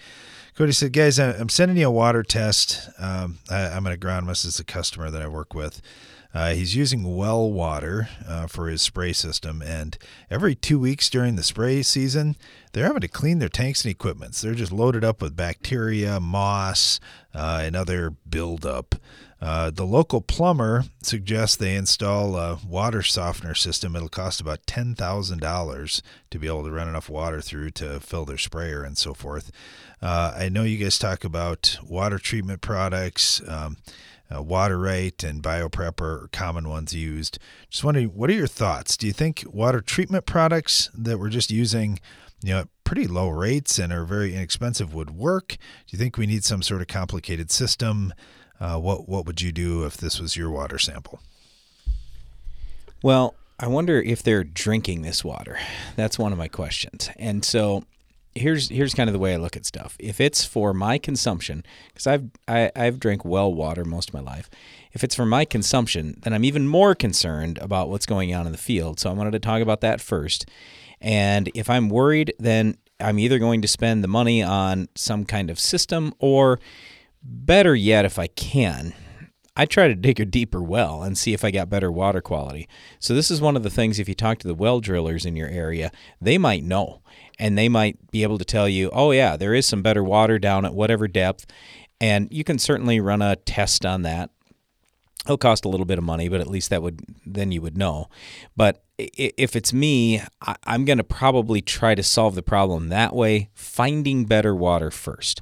Cody 0.56 0.72
said, 0.72 0.94
Guys, 0.94 1.20
I'm 1.20 1.50
sending 1.50 1.76
you 1.76 1.88
a 1.88 1.92
water 1.92 2.24
test. 2.24 2.90
Um, 2.98 3.40
I, 3.52 3.60
am 3.60 3.86
an 3.88 3.98
agronomist, 3.98 4.46
as 4.46 4.58
a 4.58 4.64
customer 4.64 5.12
that 5.12 5.22
I 5.22 5.28
work 5.28 5.54
with. 5.54 5.82
Uh, 6.34 6.54
he's 6.54 6.76
using 6.76 7.18
well 7.18 7.52
water 7.52 8.08
uh, 8.26 8.48
for 8.48 8.70
his 8.70 8.82
spray 8.82 9.12
system, 9.12 9.62
and 9.62 9.98
every 10.30 10.56
two 10.56 10.80
weeks 10.80 11.10
during 11.10 11.36
the 11.36 11.44
spray 11.44 11.82
season, 11.82 12.38
they're 12.72 12.86
having 12.86 13.02
to 13.02 13.10
clean 13.10 13.40
their 13.40 13.50
tanks 13.50 13.84
and 13.84 13.92
equipments. 13.92 14.42
They're 14.42 14.56
just 14.56 14.72
loaded 14.72 15.04
up 15.04 15.22
with 15.22 15.36
bacteria, 15.36 16.22
moss, 16.22 17.02
uh, 17.34 17.62
and 17.62 17.76
other 17.76 18.12
buildup. 18.30 18.96
Uh, 19.42 19.70
the 19.70 19.86
local 19.86 20.22
plumber 20.22 20.86
suggests 21.04 21.58
they 21.58 21.76
install 21.76 22.38
a 22.38 22.58
water 22.66 23.02
softener 23.02 23.54
system. 23.54 23.96
It'll 23.96 24.08
cost 24.08 24.40
about 24.40 24.66
$10,000 24.66 26.02
to 26.32 26.40
be 26.40 26.48
able 26.48 26.64
to 26.64 26.72
run 26.72 26.88
enough 26.88 27.10
water 27.10 27.42
through 27.42 27.72
to 27.72 28.00
fill 28.00 28.26
their 28.26 28.38
sprayer 28.38 28.84
and 28.84 28.98
so 28.98 29.14
forth. 29.14 29.52
Uh, 30.02 30.34
I 30.38 30.50
know 30.50 30.64
you 30.64 30.78
guys 30.78 31.00
talk 31.00 31.24
about 31.24 31.78
water 31.84 32.20
treatment 32.20 32.62
products. 32.62 33.42
Um, 33.48 33.78
uh, 34.30 34.42
and 34.42 35.44
bioprep 35.44 36.02
are 36.02 36.30
common 36.32 36.68
ones 36.68 36.94
used. 36.94 37.38
Just 37.70 37.84
wondering, 37.84 38.08
what 38.10 38.30
are 38.30 38.34
your 38.34 38.48
thoughts? 38.48 38.98
Do 38.98 39.08
you 39.08 39.14
think 39.14 39.44
water 39.48 39.82
treatment 39.82 40.26
products 40.26 40.90
that 40.96 41.20
we're 41.20 41.30
just 41.30 41.52
using, 41.52 42.00
you 42.42 42.54
know, 42.54 42.60
at 42.62 42.68
pretty 42.84 43.08
low 43.08 43.30
rates 43.30 43.78
and 43.78 43.94
are 43.94 44.04
very 44.04 44.34
inexpensive 44.34 44.94
would 44.94 45.12
work? 45.12 45.50
Do 45.50 45.58
you 45.92 46.00
think 46.00 46.18
we 46.18 46.26
need 46.26 46.44
some 46.44 46.62
sort 46.62 46.82
of 46.82 46.88
complicated 46.88 47.52
system? 47.52 48.14
Uh, 48.60 48.80
what 48.80 49.08
what 49.08 49.26
would 49.26 49.42
you 49.42 49.52
do 49.52 49.86
if 49.86 49.98
this 49.98 50.20
was 50.20 50.36
your 50.36 50.50
water 50.50 50.80
sample? 50.80 51.20
Well, 53.04 53.36
I 53.60 53.68
wonder 53.68 54.02
if 54.02 54.24
they're 54.24 54.44
drinking 54.44 55.02
this 55.04 55.24
water. 55.24 55.60
That's 55.96 56.18
one 56.18 56.32
of 56.32 56.38
my 56.38 56.48
questions. 56.48 57.10
And 57.18 57.46
so 57.46 57.84
here's 58.36 58.70
here's 58.70 58.94
kind 58.94 59.10
of 59.10 59.14
the 59.14 59.20
way 59.20 59.34
I 59.34 59.38
look 59.38 59.56
at 59.56 59.66
stuff. 59.66 59.96
If 60.00 60.20
it's 60.22 60.46
for 60.46 60.74
my 60.74 60.98
consumption, 60.98 61.64
because 61.88 62.06
I've 62.06 62.30
I, 62.48 62.72
I've 62.76 63.00
drank 63.00 63.26
well 63.26 63.54
water 63.54 63.86
most 63.86 64.10
of 64.10 64.14
my 64.14 64.20
life. 64.20 64.50
If 64.92 65.04
it's 65.04 65.16
for 65.16 65.26
my 65.26 65.46
consumption, 65.46 66.20
then 66.22 66.34
I'm 66.34 66.44
even 66.44 66.68
more 66.68 66.96
concerned 66.96 67.58
about 67.60 67.90
what's 67.90 68.06
going 68.06 68.34
on 68.34 68.46
in 68.46 68.52
the 68.52 68.58
field. 68.58 69.00
So 69.00 69.10
I 69.10 69.14
wanted 69.14 69.32
to 69.32 69.40
talk 69.40 69.62
about 69.62 69.82
that 69.82 70.00
first. 70.02 70.46
And 71.02 71.50
if 71.54 71.70
I'm 71.70 71.90
worried, 71.90 72.34
then 72.40 72.78
I'm 73.00 73.20
either 73.20 73.40
going 73.40 73.62
to 73.62 73.68
spend 73.68 74.04
the 74.04 74.08
money 74.08 74.42
on 74.42 74.88
some 74.96 75.26
kind 75.26 75.50
of 75.50 75.60
system 75.60 76.14
or 76.20 76.60
better 77.22 77.76
yet, 77.76 78.06
if 78.06 78.18
I 78.18 78.28
can, 78.28 78.94
I 79.58 79.66
try 79.66 79.88
to 79.88 79.96
dig 79.96 80.20
a 80.20 80.26
deeper 80.26 80.62
well 80.62 81.02
and 81.02 81.18
see 81.18 81.34
if 81.34 81.46
I 81.46 81.52
got 81.52 81.70
better 81.70 81.92
water 81.92 82.22
quality. 82.22 82.68
So 83.00 83.14
this 83.14 83.32
is 83.32 83.40
one 83.40 83.56
of 83.56 83.64
the 83.64 83.70
things 83.70 84.00
if 84.00 84.10
you 84.10 84.16
talk 84.16 84.38
to 84.40 84.48
the 84.48 84.56
well 84.56 84.82
drillers 84.82 85.26
in 85.26 85.36
your 85.36 85.48
area, 85.48 85.92
they 86.20 86.38
might 86.38 86.64
know 86.64 87.02
and 87.40 87.58
they 87.58 87.70
might 87.70 88.12
be 88.12 88.24
able 88.24 88.38
to 88.38 88.46
tell 88.46 88.68
you, 88.68 88.90
"Oh 88.94 89.12
yeah, 89.12 89.38
there 89.38 89.54
is 89.54 89.66
some 89.66 89.82
better 89.82 90.04
water 90.04 90.40
down 90.40 90.66
at 90.66 90.74
whatever 90.74 91.08
depth." 91.08 91.46
And 92.02 92.28
you 92.32 92.44
can 92.44 92.60
certainly 92.60 93.00
run 93.00 93.22
a 93.22 93.36
test 93.36 93.86
on 93.86 94.02
that. 94.02 94.30
It'll 95.26 95.38
cost 95.38 95.66
a 95.66 95.70
little 95.70 95.86
bit 95.86 95.98
of 95.98 96.04
money, 96.04 96.30
but 96.30 96.42
at 96.42 96.48
least 96.48 96.70
that 96.70 96.84
would 96.84 97.02
then 97.26 97.52
you 97.52 97.62
would 97.62 97.78
know. 97.78 98.10
But 98.56 98.84
if 98.98 99.56
it's 99.56 99.74
me, 99.74 100.22
I'm 100.64 100.86
going 100.86 101.00
to 101.00 101.04
probably 101.04 101.62
try 101.62 101.96
to 101.96 102.04
solve 102.04 102.36
the 102.36 102.44
problem 102.44 102.90
that 102.90 103.16
way, 103.16 103.50
finding 103.54 104.26
better 104.26 104.56
water 104.56 104.92
first. 104.92 105.42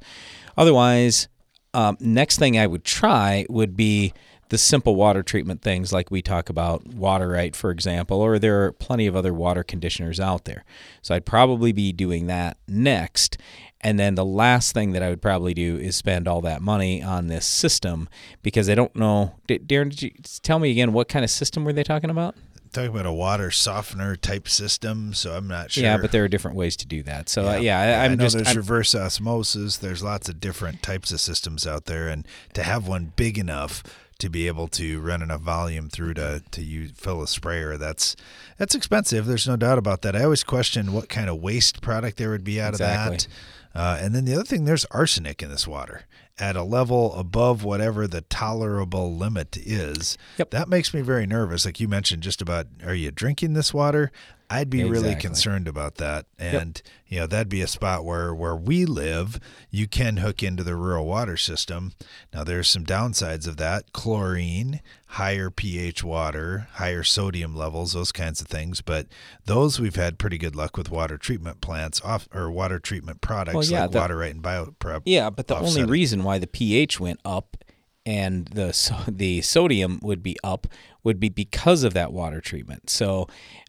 Otherwise, 0.58 1.27
um, 1.73 1.97
next 1.99 2.38
thing 2.39 2.58
I 2.58 2.67
would 2.67 2.84
try 2.84 3.45
would 3.49 3.75
be 3.75 4.13
the 4.49 4.58
simple 4.58 4.95
water 4.95 5.23
treatment 5.23 5.62
things 5.62 5.91
like 5.91 6.12
we 6.12 6.21
talk 6.21 6.49
about 6.49 6.88
Water-Rite, 6.88 7.56
for 7.56 7.71
example, 7.71 8.19
or 8.21 8.39
there 8.39 8.63
are 8.63 8.71
plenty 8.71 9.08
of 9.08 9.15
other 9.15 9.34
water 9.34 9.63
conditioners 9.63 10.19
out 10.19 10.45
there. 10.45 10.63
So 11.01 11.15
I'd 11.15 11.25
probably 11.25 11.71
be 11.71 11.91
doing 11.91 12.27
that 12.27 12.58
next. 12.67 13.38
And 13.82 13.99
then 13.99 14.15
the 14.15 14.25
last 14.25 14.73
thing 14.73 14.93
that 14.93 15.03
I 15.03 15.10
would 15.10 15.21
probably 15.21 15.53
do 15.53 15.77
is 15.77 15.95
spend 15.95 16.27
all 16.27 16.41
that 16.41 16.62
money 16.62 17.03
on 17.03 17.27
this 17.27 17.45
system 17.45 18.08
because 18.41 18.69
I 18.69 18.75
don't 18.75 18.95
know. 18.95 19.36
Darren, 19.47 19.89
did 19.89 20.01
you 20.01 20.12
tell 20.41 20.60
me 20.60 20.71
again 20.71 20.93
what 20.93 21.10
kind 21.10 21.25
of 21.25 21.32
system 21.32 21.65
were 21.65 21.73
they 21.73 21.84
talking 21.84 22.10
about? 22.10 22.36
talking 22.73 22.89
about 22.89 23.06
a 23.06 23.13
water 23.13 23.51
softener 23.51 24.15
type 24.15 24.47
system, 24.47 25.13
so 25.13 25.36
I'm 25.36 25.47
not 25.47 25.71
sure. 25.71 25.84
Yeah, 25.84 25.97
but 25.97 26.12
there 26.12 26.23
are 26.23 26.27
different 26.27 26.58
ways 26.58 26.75
to 26.77 26.88
do 26.88 27.03
that. 27.03 27.29
So 27.29 27.43
yeah, 27.43 27.51
uh, 27.51 27.60
yeah 27.60 27.79
I, 27.79 28.06
am 28.06 28.17
just 28.17 28.36
there's 28.36 28.49
I'm, 28.49 28.58
reverse 28.58 28.95
osmosis. 28.95 29.77
There's 29.77 30.03
lots 30.03 30.27
of 30.27 30.39
different 30.39 30.82
types 30.82 31.12
of 31.12 31.21
systems 31.21 31.65
out 31.65 31.86
there, 31.86 32.10
and 32.10 32.27
to 32.53 32.63
have 32.63 32.88
one 32.88 33.13
big 33.15 33.38
enough 33.38 33.84
to 34.19 34.30
be 34.30 34.47
able 34.47 34.67
to 34.69 34.99
run 35.02 35.21
enough 35.21 35.41
volume 35.41 35.89
through 35.89 36.15
to 36.15 36.43
to 36.52 36.62
use, 36.62 36.91
fill 36.95 37.21
a 37.21 37.28
sprayer, 37.28 37.78
that's 37.78 38.15
that's 38.58 38.76
expensive. 38.76 39.26
There's 39.26 39.47
no 39.47 39.56
doubt 39.56 39.78
about 39.78 40.02
that. 40.04 40.15
I 40.15 40.23
always 40.23 40.43
question 40.43 40.93
what 40.93 41.10
kind 41.10 41.30
of 41.30 41.41
waste 41.41 41.82
product 41.82 42.17
there 42.17 42.30
would 42.30 42.43
be 42.43 42.62
out 42.62 42.73
exactly. 42.73 43.15
of 43.15 43.21
that. 43.21 43.28
Uh, 43.76 43.97
and 43.99 44.13
then 44.13 44.26
the 44.26 44.36
other 44.36 44.43
thing, 44.43 44.65
there's 44.65 44.86
arsenic 44.86 45.41
in 45.41 45.49
this 45.49 45.67
water 45.67 46.06
at 46.39 46.56
a 46.56 46.63
level 46.63 47.13
above 47.15 47.63
whatever 47.63 48.08
the 48.08 48.21
tolerable 48.21 49.15
limit 49.15 49.58
is. 49.58 50.17
Yep. 50.38 50.52
That 50.52 50.67
makes 50.67 50.93
me 50.93 51.02
very 51.02 51.26
nervous. 51.26 51.65
Like 51.65 51.80
you 51.80 51.88
mentioned, 51.88 52.23
just 52.23 52.41
about 52.41 52.67
are 52.86 52.93
you 52.93 53.12
drinking 53.12 53.54
this 53.54 53.73
water? 53.73 54.12
I'd 54.53 54.69
be 54.69 54.81
exactly. 54.81 55.01
really 55.01 55.19
concerned 55.19 55.67
about 55.67 55.95
that. 55.95 56.27
And 56.37 56.79
yep. 56.85 56.93
you 57.07 57.19
know, 57.19 57.27
that'd 57.27 57.49
be 57.49 57.63
a 57.63 57.67
spot 57.67 58.05
where 58.05 58.35
where 58.35 58.55
we 58.55 58.85
live, 58.85 59.39
you 59.71 59.87
can 59.87 60.17
hook 60.17 60.43
into 60.43 60.63
the 60.63 60.75
rural 60.75 61.07
water 61.07 61.37
system. 61.37 61.93
Now 62.31 62.43
there's 62.43 62.69
some 62.69 62.85
downsides 62.85 63.47
of 63.47 63.57
that. 63.57 63.91
Chlorine, 63.93 64.79
higher 65.07 65.49
pH 65.49 66.03
water, 66.03 66.67
higher 66.73 67.03
sodium 67.03 67.55
levels, 67.55 67.93
those 67.93 68.11
kinds 68.11 68.41
of 68.41 68.47
things, 68.47 68.81
but 68.81 69.07
those 69.45 69.79
we've 69.79 69.95
had 69.95 70.19
pretty 70.19 70.37
good 70.37 70.55
luck 70.55 70.77
with 70.77 70.91
water 70.91 71.17
treatment 71.17 71.59
plants 71.59 71.99
off 72.01 72.29
or 72.31 72.51
water 72.51 72.77
treatment 72.77 73.21
products 73.21 73.55
well, 73.55 73.65
yeah, 73.65 73.81
like 73.81 73.91
the, 73.91 73.97
Water-Rite 73.97 74.35
and 74.35 74.43
BioPrep. 74.43 75.01
Yeah, 75.05 75.31
but 75.31 75.47
the 75.47 75.57
only 75.57 75.83
reason 75.83 76.23
why 76.23 76.37
the 76.37 76.47
pH 76.47 76.99
went 76.99 77.19
up 77.25 77.57
and 78.05 78.47
the 78.47 78.73
so, 78.73 78.95
the 79.07 79.41
sodium 79.41 79.99
would 80.01 80.23
be 80.23 80.37
up 80.43 80.67
would 81.03 81.19
be 81.19 81.29
because 81.29 81.83
of 81.83 81.93
that 81.93 82.13
water 82.13 82.39
treatment. 82.39 82.89
So 82.89 83.27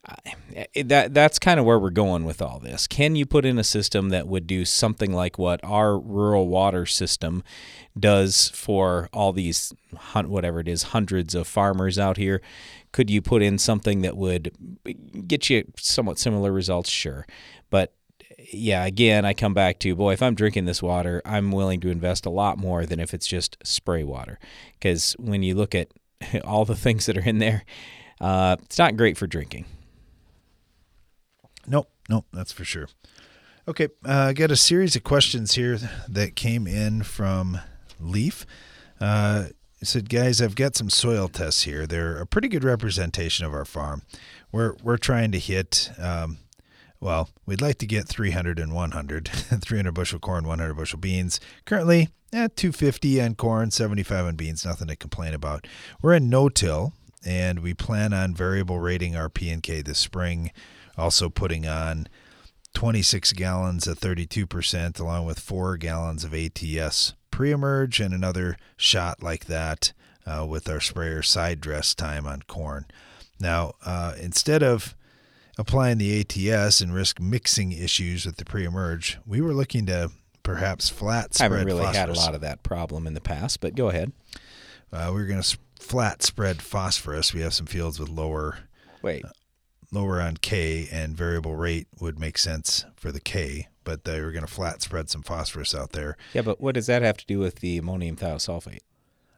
uh, 0.09 0.15
that 0.85 1.15
that's 1.15 1.39
kind 1.39 1.59
of 1.59 1.67
where 1.67 1.79
we're 1.79 1.91
going 1.91 2.25
with 2.25 2.41
all 2.41 2.61
this. 2.61 2.87
Can 2.87 3.17
you 3.17 3.27
put 3.27 3.45
in 3.45 3.59
a 3.59 3.65
system 3.65 4.11
that 4.11 4.29
would 4.29 4.47
do 4.47 4.65
something 4.65 5.13
like 5.13 5.39
what 5.39 5.61
our 5.65 5.99
rural 5.99 6.49
water 6.49 6.87
system 6.87 7.43
does 7.99 8.51
for 8.51 9.09
all 9.13 9.33
these 9.33 9.73
hunt 9.97 10.29
whatever 10.29 10.61
it 10.61 10.69
is 10.69 10.85
hundreds 10.85 11.35
of 11.35 11.47
farmers 11.49 11.99
out 11.99 12.17
here? 12.17 12.41
Could 12.93 13.11
you 13.11 13.21
put 13.21 13.43
in 13.43 13.59
something 13.59 14.03
that 14.03 14.17
would 14.17 14.53
get 15.27 15.51
you 15.51 15.65
somewhat 15.77 16.19
similar 16.21 16.53
results? 16.53 16.89
Sure, 16.89 17.27
yeah, 18.53 18.85
again, 18.85 19.25
I 19.25 19.33
come 19.35 19.55
back 19.55 19.79
to 19.81 19.95
boy, 19.95 20.13
if 20.13 20.23
I'm 20.23 20.35
drinking 20.35 20.65
this 20.67 20.83
water, 20.83 21.23
I'm 21.25 21.53
willing 21.53 21.81
to 21.81 21.91
invest 21.91 22.27
a 22.27 22.31
lot 22.31 22.59
more 22.59 22.87
than 22.87 23.01
if 23.01 23.15
it's 23.15 23.27
just 23.27 23.57
spray 23.63 24.05
water. 24.05 24.39
Because 24.75 25.15
when 25.19 25.43
you 25.43 25.55
look 25.55 25.75
at 25.75 25.89
all 26.45 26.65
the 26.65 26.77
things 26.77 27.07
that 27.07 27.17
are 27.17 27.29
in 27.29 27.39
there, 27.39 27.65
uh, 28.21 28.57
it's 28.63 28.79
not 28.79 28.97
great 28.97 29.17
for 29.17 29.27
drinking. 29.27 29.67
Nope, 31.67 31.91
nope, 32.09 32.27
that's 32.33 32.53
for 32.53 32.65
sure. 32.65 32.89
Okay, 33.67 33.89
uh, 34.07 34.27
I 34.29 34.33
got 34.35 34.51
a 34.51 34.57
series 34.57 34.95
of 34.95 35.05
questions 35.05 35.55
here 35.55 35.79
that 36.09 36.37
came 36.37 36.67
in 36.67 37.03
from 37.03 37.59
Leaf. 37.99 38.45
Uh, 39.01 39.47
said, 39.83 40.11
"Guys, 40.11 40.41
I've 40.43 40.55
got 40.55 40.77
some 40.77 40.91
soil 40.91 41.29
tests 41.29 41.63
here. 41.63 41.87
They're 41.87 42.19
a 42.19 42.27
pretty 42.27 42.49
good 42.49 42.65
representation 42.65 43.47
of 43.47 43.55
our 43.55 43.65
farm. 43.65 44.03
We're 44.53 44.75
we're 44.83 44.99
trying 44.99 45.33
to 45.33 45.39
hit 45.39 45.91
um, 45.99 46.39
well, 47.05 47.29
we'd 47.45 47.61
like 47.61 47.77
to 47.79 47.87
get 47.87 48.09
300 48.09 48.59
and 48.59 48.73
100, 48.73 49.29
300 49.29 49.93
bushel 49.93 50.19
corn, 50.19 50.49
100 50.49 50.73
bushel 50.73 50.99
beans. 50.99 51.39
Currently, 51.67 52.09
at 52.33 52.57
250 52.57 53.21
on 53.21 53.35
corn, 53.35 53.71
75 53.71 54.25
on 54.25 54.37
beans, 54.37 54.65
nothing 54.65 54.89
to 54.89 54.97
complain 54.97 55.35
about. 55.35 55.67
We're 56.01 56.15
in 56.15 56.31
no-till, 56.31 56.95
and 57.23 57.61
we 57.61 57.75
plan 57.75 58.15
on 58.15 58.35
variable 58.35 58.81
rating 58.81 59.15
our 59.15 59.29
P&K 59.29 59.83
this 59.83 59.99
spring, 59.99 60.51
also 60.97 61.29
putting 61.29 61.67
on 61.67 62.09
26 62.73 63.35
gallons 63.35 63.87
of 63.87 64.01
32%, 64.01 64.99
along 64.99 65.27
with 65.27 65.39
4 65.39 65.77
gallons 65.77 66.25
of 66.25 66.33
ATS 66.33 67.13
pre-emerge 67.31 68.01
and 68.01 68.15
another 68.15 68.57
shot 68.79 69.23
like 69.23 69.45
that 69.45 69.93
uh, 70.25 70.47
with 70.49 70.71
our 70.71 70.81
sprayer 70.81 71.21
side 71.21 71.61
dress 71.61 71.95
time 71.95 72.27
on 72.27 72.41
corn. 72.47 72.87
Now, 73.39 73.75
uh, 73.85 74.15
instead 74.19 74.63
of 74.63 74.95
applying 75.59 75.99
the 75.99 76.21
ATS 76.21 76.81
and 76.81 76.95
risk 76.95 77.21
mixing 77.21 77.73
issues 77.73 78.27
with 78.27 78.37
the 78.37 78.45
pre-emerge, 78.45 79.19
we 79.27 79.41
were 79.41 79.55
looking 79.55 79.87
to 79.87 80.11
perhaps 80.43 80.89
flat 80.89 81.35
spread. 81.35 81.53
I 81.53 81.55
haven't 81.55 81.67
really 81.67 81.85
phosphorus. 81.85 81.99
had 81.99 82.09
a 82.11 82.21
lot 82.21 82.35
of 82.35 82.41
that 82.43 82.63
problem 82.63 83.07
in 83.07 83.15
the 83.15 83.21
past, 83.21 83.61
but 83.61 83.75
go 83.75 83.89
ahead. 83.89 84.13
Uh, 84.93 85.11
we 85.15 85.23
are 85.23 85.27
going 85.27 85.43
to 85.43 85.59
flat 85.79 86.23
spread 86.23 86.63
phosphorus. 86.63 87.35
We 87.35 87.41
have 87.41 87.55
some 87.55 87.67
fields 87.67 87.99
with 87.99 88.09
lower. 88.09 88.59
Wait. 89.03 89.25
Uh, 89.25 89.31
lower 89.91 90.21
on 90.21 90.37
K 90.37 90.89
and 90.91 91.17
variable 91.17 91.57
rate 91.57 91.87
would 92.01 92.19
make 92.19 92.39
sense 92.39 92.85
for 92.97 93.13
the 93.13 93.21
K, 93.21 93.69
but 93.85 94.05
they 94.05 94.21
were 94.21 94.33
going 94.33 94.45
to 94.47 94.53
flat 94.53 94.83
spread 94.83 95.09
some 95.11 95.23
phosphorus 95.23 95.75
out 95.75 95.93
there. 95.93 96.17
Yeah, 96.33 96.43
but 96.43 96.61
what 96.61 96.75
does 96.75 96.87
that 96.87 97.03
have 97.03 97.17
to 97.19 97.27
do 97.27 97.39
with 97.39 97.57
the 97.57 97.79
ammonium 97.79 98.17
thiosulfate? 98.17 98.81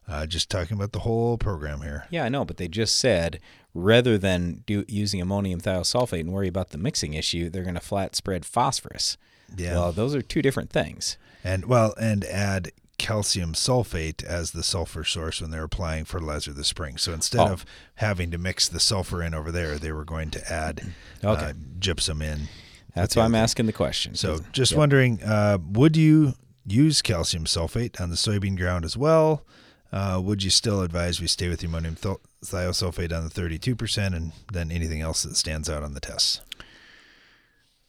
Uh, 0.09 0.25
just 0.25 0.49
talking 0.49 0.77
about 0.77 0.93
the 0.93 1.01
whole 1.01 1.37
program 1.37 1.83
here. 1.83 2.07
Yeah, 2.11 2.25
I 2.25 2.29
know, 2.29 2.45
but 2.45 2.59
they 2.59 2.69
just 2.69 2.97
said 2.97 3.41
rather 3.77 4.17
than 4.17 4.63
do, 4.67 4.85
using 4.89 5.21
ammonium 5.21 5.61
thiosulfate 5.61 6.21
and 6.21 6.33
worry 6.33 6.49
about 6.49 6.71
the 6.71 6.79
mixing 6.79 7.15
issue, 7.15 7.51
they're 7.51 7.63
going 7.63 7.75
to 7.75 7.81
flat 7.81 8.17
spread 8.17 8.45
phosphorus. 8.45 9.19
Yeah. 9.57 9.75
Well, 9.75 9.93
those 9.93 10.15
are 10.15 10.23
two 10.23 10.43
different 10.43 10.71
things. 10.71 11.19
And 11.45 11.67
well, 11.67 11.95
and 12.01 12.25
add 12.25 12.73
calcium 12.99 13.53
sulfate 13.53 14.25
as 14.25 14.53
the 14.53 14.63
sulfur 14.63 15.05
source 15.05 15.43
when 15.43 15.51
they're 15.51 15.65
applying 15.65 16.07
fertilizer 16.07 16.53
this 16.53 16.69
spring. 16.69 16.97
So 16.97 17.13
instead 17.13 17.47
oh. 17.47 17.53
of 17.53 17.67
having 17.97 18.31
to 18.31 18.39
mix 18.39 18.69
the 18.69 18.81
sulfur 18.81 19.23
in 19.23 19.35
over 19.35 19.53
there, 19.53 19.79
they 19.79 19.93
were 19.93 20.05
going 20.05 20.31
to 20.31 20.53
add 20.53 20.93
okay. 21.23 21.45
uh, 21.45 21.53
gypsum 21.79 22.23
in. 22.23 22.49
That's 22.95 23.15
why 23.15 23.25
I'm 23.25 23.35
asking 23.35 23.67
the 23.67 23.73
question. 23.75 24.15
So 24.15 24.39
just 24.53 24.73
yep. 24.73 24.79
wondering, 24.79 25.23
uh, 25.23 25.59
would 25.61 25.99
you 25.99 26.33
use 26.67 27.03
calcium 27.03 27.45
sulfate 27.45 28.01
on 28.01 28.09
the 28.09 28.17
soybean 28.17 28.57
ground 28.57 28.87
as 28.87 28.97
well? 28.97 29.45
Uh, 29.93 30.21
would 30.23 30.43
you 30.43 30.51
still 30.51 30.81
advise 30.81 31.21
we 31.21 31.27
stay 31.27 31.49
with 31.49 31.63
ammonium 31.63 31.95
th- 31.95 32.17
thiosulfate 32.47 33.17
on 33.17 33.25
the 33.25 33.31
32% 33.31 34.15
and 34.15 34.33
then 34.53 34.71
anything 34.71 35.01
else 35.01 35.23
that 35.23 35.37
stands 35.37 35.69
out 35.69 35.83
on 35.83 35.95
the 35.95 36.01
tests? 36.01 36.41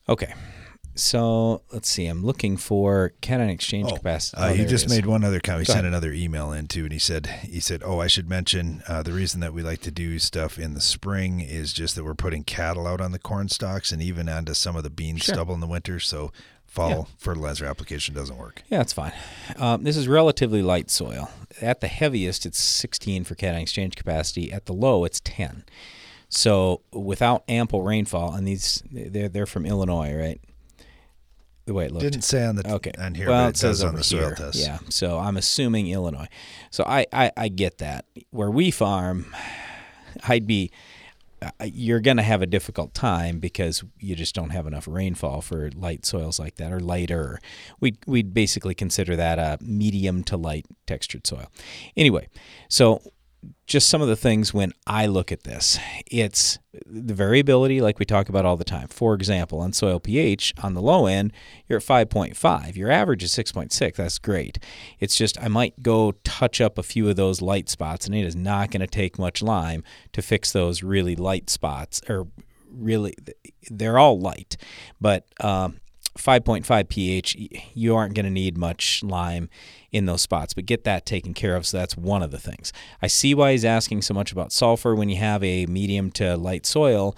Okay. 0.10 0.34
So 0.96 1.62
let's 1.72 1.88
see. 1.88 2.08
I'm 2.08 2.26
looking 2.26 2.58
for 2.58 3.14
cation 3.22 3.50
exchange 3.50 3.90
oh, 3.92 3.96
capacity. 3.96 4.42
Uh, 4.42 4.50
oh, 4.50 4.54
he 4.54 4.66
just 4.66 4.90
made 4.90 5.06
one 5.06 5.24
other 5.24 5.40
comment. 5.40 5.68
He 5.68 5.72
sent 5.72 5.86
another 5.86 6.12
email 6.12 6.52
in 6.52 6.68
too, 6.68 6.84
and 6.84 6.92
he 6.92 6.98
said, 6.98 7.28
he 7.28 7.60
said, 7.60 7.84
oh, 7.86 8.00
I 8.00 8.08
should 8.08 8.28
mention 8.28 8.82
uh, 8.88 9.04
the 9.04 9.14
reason 9.14 9.40
that 9.42 9.54
we 9.54 9.62
like 9.62 9.82
to 9.82 9.92
do 9.92 10.18
stuff 10.18 10.58
in 10.58 10.74
the 10.74 10.82
spring 10.82 11.40
is 11.40 11.72
just 11.72 11.96
that 11.96 12.04
we're 12.04 12.16
putting 12.16 12.44
cattle 12.44 12.88
out 12.88 13.00
on 13.00 13.12
the 13.12 13.20
corn 13.20 13.48
stalks 13.48 13.92
and 13.92 14.02
even 14.02 14.28
onto 14.28 14.56
some 14.56 14.76
of 14.76 14.82
the 14.84 14.90
bean 14.90 15.18
sure. 15.18 15.36
stubble 15.36 15.54
in 15.54 15.60
the 15.60 15.68
winter. 15.68 16.00
So 16.00 16.32
fall 16.78 16.90
yeah. 16.90 17.04
fertilizer 17.18 17.66
application 17.66 18.14
doesn't 18.14 18.38
work. 18.38 18.62
Yeah, 18.70 18.82
it's 18.82 18.94
fine. 18.94 19.14
Um, 19.58 19.84
this 19.84 19.98
is 19.98 20.08
relatively 20.08 20.62
light 20.62 20.90
soil. 20.92 21.32
At 21.60 21.82
the 21.82 21.88
heaviest, 21.88 22.46
it's 22.46 22.60
16 22.60 23.24
for 23.24 23.36
cation 23.36 23.60
exchange 23.62 23.96
capacity. 23.96 24.52
At 24.52 24.68
the 24.68 24.74
low, 24.74 25.04
it's 25.04 25.20
10. 25.22 25.64
So 26.30 26.82
without 26.92 27.44
ample 27.50 27.82
rainfall, 27.82 28.34
and 28.34 28.48
these 28.48 28.84
they're 28.92 29.30
they're 29.30 29.46
from 29.46 29.66
Illinois, 29.66 30.14
right? 30.14 30.42
The 31.66 31.74
way 31.74 31.86
it 31.86 31.92
looked. 31.92 32.04
Didn't 32.04 32.24
say 32.24 32.46
on 32.46 32.58
the 32.58 32.74
okay. 32.76 32.92
on 33.00 33.16
here, 33.16 33.30
well, 33.30 33.46
but 33.46 33.50
it, 33.50 33.56
it 33.56 33.58
says 33.58 33.84
on 33.84 33.96
the 33.96 34.04
soil 34.04 34.28
here. 34.28 34.36
test. 34.36 34.60
Yeah, 34.60 34.80
so 34.90 35.20
I'm 35.20 35.38
assuming 35.38 35.88
Illinois. 35.88 36.28
So 36.70 36.84
I, 36.86 37.06
I 37.14 37.32
I 37.38 37.48
get 37.48 37.78
that. 37.78 38.06
Where 38.32 38.52
we 38.52 38.72
farm, 38.72 39.34
I'd 40.28 40.48
be 40.48 40.72
you're 41.64 42.00
going 42.00 42.18
to 42.18 42.24
have 42.24 42.42
a 42.42 42.48
difficult 42.48 42.94
time 42.94 43.40
because 43.40 43.84
you 44.00 44.16
just 44.16 44.34
don't 44.34 44.50
have 44.50 44.68
enough 44.68 44.88
rainfall 44.88 45.42
for 45.42 45.70
light 45.76 46.06
soils 46.06 46.40
like 46.40 46.56
that 46.56 46.72
or 46.72 46.80
lighter. 46.80 47.40
We'd, 47.80 47.98
we'd 48.08 48.34
basically 48.34 48.74
consider 48.74 49.16
that 49.16 49.40
a 49.40 49.58
medium 49.64 50.24
to 50.26 50.38
light 50.38 50.66
textured 50.86 51.28
soil. 51.28 51.52
Anyway, 51.96 52.28
so 52.70 53.02
just 53.66 53.90
some 53.90 54.02
of 54.02 54.08
the 54.08 54.16
things 54.16 54.54
when 54.54 54.72
I 54.86 55.06
look 55.06 55.32
at 55.32 55.44
this. 55.44 55.78
It's 56.10 56.58
the 56.86 57.14
variability, 57.14 57.82
like 57.82 58.00
we 58.00 58.06
talk 58.06 58.30
about 58.30 58.46
all 58.46 58.56
the 58.56 58.64
time. 58.64 58.88
For 58.88 59.14
example, 59.14 59.60
on 59.60 59.74
soil 59.74 60.00
pH, 60.00 60.54
on 60.64 60.74
the 60.74 60.82
low 60.82 61.06
end, 61.06 61.34
you're 61.68 61.78
at 61.78 61.84
5.5. 61.84 62.76
Your 62.76 62.90
average 62.90 63.24
is 63.24 63.34
6.6. 63.34 63.96
That's 63.96 64.20
great. 64.20 64.60
It's 65.00 65.16
just 65.16 65.42
I 65.42 65.48
might 65.48 65.84
go 65.84 66.14
touch 66.24 66.62
up 66.62 66.78
a 66.78 66.84
few 66.84 67.10
of 67.10 67.16
those 67.16 67.42
light 67.42 67.70
spots, 67.70 68.06
and 68.06 68.16
it 68.16 68.26
is 68.26 68.36
not 68.36 68.72
going 68.72 68.82
to 68.82 68.88
take 68.88 69.20
much 69.20 69.42
lime 69.42 69.84
to 70.14 70.22
fix 70.22 70.52
those 70.52 70.82
really 70.82 71.16
light 71.16 71.50
spots, 71.50 72.02
or 72.10 72.28
really, 72.72 73.16
they're 73.70 74.00
all 74.00 74.20
light. 74.20 74.58
But 75.00 75.26
um, 75.42 75.80
5.5 76.18 76.90
pH, 76.90 77.62
you 77.74 77.96
aren't 77.96 78.14
going 78.14 78.26
to 78.26 78.32
need 78.32 78.58
much 78.58 79.04
lime 79.04 79.50
in 79.92 80.06
those 80.06 80.22
spots, 80.22 80.54
but 80.54 80.66
get 80.66 80.84
that 80.84 81.06
taken 81.06 81.34
care 81.34 81.56
of. 81.56 81.66
So 81.66 81.78
that's 81.78 81.98
one 81.98 82.24
of 82.24 82.32
the 82.32 82.40
things. 82.40 82.74
I 83.02 83.08
see 83.08 83.34
why 83.34 83.52
he's 83.52 83.66
asking 83.66 84.02
so 84.02 84.14
much 84.14 84.32
about 84.32 84.52
sulfur 84.52 84.96
when 84.96 85.10
you 85.10 85.18
have 85.18 85.44
a 85.44 85.66
medium 85.66 86.12
to 86.12 86.36
light 86.38 86.66
soil. 86.66 87.16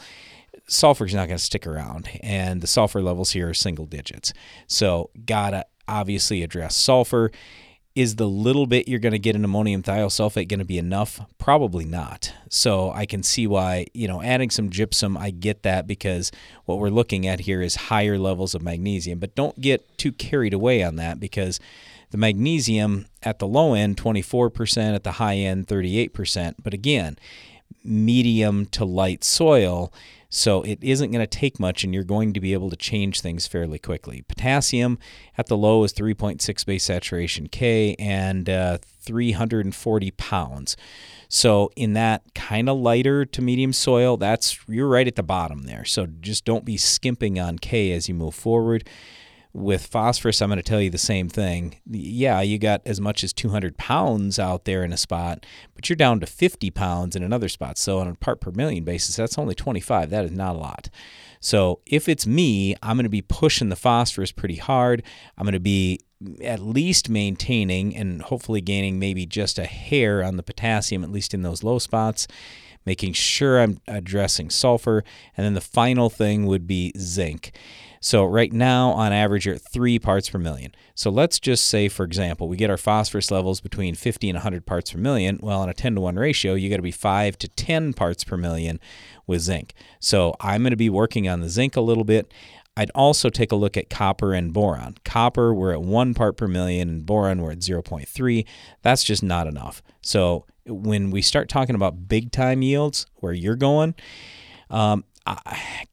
Sulfur 0.67 1.05
is 1.05 1.15
not 1.15 1.27
going 1.27 1.37
to 1.37 1.43
stick 1.43 1.65
around, 1.65 2.09
and 2.21 2.61
the 2.61 2.67
sulfur 2.67 3.01
levels 3.01 3.31
here 3.31 3.49
are 3.49 3.53
single 3.55 3.85
digits. 3.85 4.33
So, 4.67 5.09
gotta 5.25 5.65
obviously 5.87 6.43
address 6.43 6.75
sulfur. 6.75 7.31
Is 7.99 8.15
the 8.15 8.29
little 8.29 8.65
bit 8.65 8.87
you're 8.87 8.97
going 8.97 9.11
to 9.11 9.19
get 9.19 9.35
in 9.35 9.43
ammonium 9.43 9.83
thiosulfate 9.83 10.47
going 10.47 10.59
to 10.59 10.65
be 10.65 10.77
enough? 10.77 11.19
Probably 11.37 11.83
not. 11.83 12.33
So 12.47 12.91
I 12.91 13.05
can 13.05 13.23
see 13.23 13.45
why, 13.45 13.87
you 13.93 14.07
know, 14.07 14.21
adding 14.21 14.49
some 14.49 14.69
gypsum, 14.69 15.17
I 15.17 15.31
get 15.31 15.63
that 15.63 15.85
because 15.85 16.31
what 16.63 16.79
we're 16.79 16.91
looking 16.91 17.27
at 17.27 17.41
here 17.41 17.61
is 17.61 17.75
higher 17.75 18.17
levels 18.17 18.55
of 18.55 18.61
magnesium. 18.61 19.19
But 19.19 19.35
don't 19.35 19.59
get 19.59 19.97
too 19.97 20.13
carried 20.13 20.53
away 20.53 20.81
on 20.81 20.95
that 20.95 21.19
because 21.19 21.59
the 22.11 22.17
magnesium 22.17 23.07
at 23.21 23.39
the 23.39 23.47
low 23.47 23.73
end, 23.73 23.97
24%, 23.97 24.95
at 24.95 25.03
the 25.03 25.11
high 25.11 25.35
end, 25.35 25.67
38%. 25.67 26.55
But 26.63 26.73
again, 26.73 27.19
medium 27.83 28.65
to 28.67 28.85
light 28.85 29.25
soil 29.25 29.91
so 30.29 30.61
it 30.61 30.77
isn't 30.81 31.11
going 31.11 31.25
to 31.25 31.27
take 31.27 31.59
much, 31.59 31.83
and 31.83 31.93
you're 31.93 32.03
going 32.03 32.33
to 32.33 32.39
be 32.39 32.53
able 32.53 32.69
to 32.69 32.75
change 32.75 33.21
things 33.21 33.47
fairly 33.47 33.79
quickly. 33.79 34.23
Potassium 34.27 34.99
at 35.37 35.47
the 35.47 35.57
low 35.57 35.83
is 35.83 35.93
3.6 35.93 36.65
base 36.65 36.83
saturation 36.83 37.47
K 37.47 37.95
and 37.97 38.47
uh, 38.47 38.77
340 39.01 40.11
pounds. 40.11 40.77
So 41.29 41.71
in 41.75 41.93
that 41.93 42.23
kind 42.35 42.69
of 42.69 42.77
lighter 42.77 43.25
to 43.25 43.41
medium 43.41 43.73
soil, 43.73 44.17
that's 44.17 44.59
you're 44.67 44.87
right 44.87 45.07
at 45.07 45.15
the 45.15 45.23
bottom 45.23 45.63
there. 45.63 45.85
So 45.85 46.05
just 46.05 46.45
don't 46.45 46.65
be 46.65 46.77
skimping 46.77 47.39
on 47.39 47.57
K 47.57 47.91
as 47.91 48.07
you 48.07 48.13
move 48.13 48.35
forward 48.35 48.87
with 49.53 49.87
phosphorus, 49.87 50.41
I'm 50.41 50.49
going 50.49 50.57
to 50.57 50.63
tell 50.63 50.81
you 50.81 50.89
the 50.89 50.97
same 50.97 51.27
thing. 51.27 51.79
Yeah, 51.85 52.41
you 52.41 52.59
got 52.59 52.81
as 52.85 53.01
much 53.01 53.23
as 53.23 53.33
200 53.33 53.77
pounds 53.77 54.37
out 54.37 54.65
there 54.65 54.83
in 54.83 54.93
a 54.93 54.97
spot, 54.97 55.45
but 55.73 55.89
you're 55.89 55.95
down 55.95 56.19
to 56.19 56.27
50 56.27 56.69
pounds 56.71 57.15
in 57.15 57.23
another 57.23 57.49
spot. 57.49 57.77
So 57.77 57.99
on 57.99 58.07
a 58.07 58.15
part 58.15 58.41
per 58.41 58.51
million 58.51 58.83
basis, 58.83 59.15
that's 59.15 59.37
only 59.37 59.55
25. 59.55 60.09
That 60.11 60.25
is 60.25 60.31
not 60.31 60.55
a 60.55 60.59
lot. 60.59 60.89
So 61.39 61.79
if 61.85 62.07
it's 62.07 62.27
me, 62.27 62.75
I'm 62.83 62.97
going 62.97 63.05
to 63.05 63.09
be 63.09 63.21
pushing 63.21 63.69
the 63.69 63.75
phosphorus 63.75 64.31
pretty 64.31 64.57
hard. 64.57 65.03
I'm 65.37 65.45
going 65.45 65.53
to 65.53 65.59
be 65.59 66.01
at 66.43 66.59
least 66.59 67.09
maintaining 67.09 67.95
and 67.95 68.21
hopefully 68.21 68.61
gaining 68.61 68.99
maybe 68.99 69.25
just 69.25 69.57
a 69.57 69.65
hair 69.65 70.23
on 70.23 70.37
the 70.37 70.43
potassium, 70.43 71.03
at 71.03 71.11
least 71.11 71.33
in 71.33 71.41
those 71.41 71.63
low 71.63 71.79
spots 71.79 72.27
making 72.85 73.13
sure 73.13 73.59
I'm 73.59 73.79
addressing 73.87 74.49
sulfur. 74.49 75.03
And 75.37 75.45
then 75.45 75.53
the 75.53 75.61
final 75.61 76.09
thing 76.09 76.45
would 76.47 76.65
be 76.65 76.91
zinc. 76.97 77.51
So 77.99 78.25
right 78.25 78.51
now, 78.51 78.91
on 78.91 79.11
average, 79.11 79.45
you're 79.45 79.55
at 79.55 79.61
three 79.61 79.99
parts 79.99 80.29
per 80.29 80.39
million. 80.39 80.73
So 80.95 81.09
let's 81.09 81.39
just 81.39 81.65
say, 81.65 81.89
for 81.89 82.03
example, 82.03 82.47
we 82.47 82.57
get 82.57 82.69
our 82.69 82.77
phosphorus 82.77 83.31
levels 83.31 83.61
between 83.61 83.95
50 83.95 84.29
and 84.29 84.37
100 84.37 84.65
parts 84.65 84.91
per 84.91 84.99
million. 84.99 85.39
Well, 85.41 85.61
on 85.61 85.69
a 85.69 85.73
10 85.73 85.95
to 85.95 86.01
1 86.01 86.15
ratio, 86.15 86.53
you 86.53 86.69
got 86.69 86.77
to 86.77 86.81
be 86.81 86.91
5 86.91 87.37
to 87.39 87.47
10 87.47 87.93
parts 87.93 88.23
per 88.23 88.37
million 88.37 88.79
with 89.27 89.41
zinc. 89.41 89.73
So 89.99 90.35
I'm 90.39 90.61
going 90.61 90.71
to 90.71 90.77
be 90.77 90.89
working 90.89 91.27
on 91.27 91.41
the 91.41 91.49
zinc 91.49 91.75
a 91.75 91.81
little 91.81 92.05
bit. 92.05 92.33
I'd 92.77 92.91
also 92.95 93.29
take 93.29 93.51
a 93.51 93.57
look 93.57 93.75
at 93.75 93.89
copper 93.89 94.33
and 94.33 94.53
boron. 94.53 94.95
Copper, 95.03 95.53
we're 95.53 95.73
at 95.73 95.81
one 95.81 96.13
part 96.13 96.37
per 96.37 96.47
million, 96.47 96.87
and 96.87 97.05
boron, 97.05 97.41
we're 97.41 97.51
at 97.51 97.59
0.3. 97.59 98.45
That's 98.81 99.03
just 99.03 99.21
not 99.21 99.47
enough. 99.47 99.81
So 100.01 100.45
when 100.65 101.11
we 101.11 101.21
start 101.21 101.49
talking 101.49 101.75
about 101.75 102.07
big 102.07 102.31
time 102.31 102.61
yields, 102.61 103.05
where 103.15 103.33
you're 103.33 103.57
going, 103.57 103.95
um, 104.69 105.03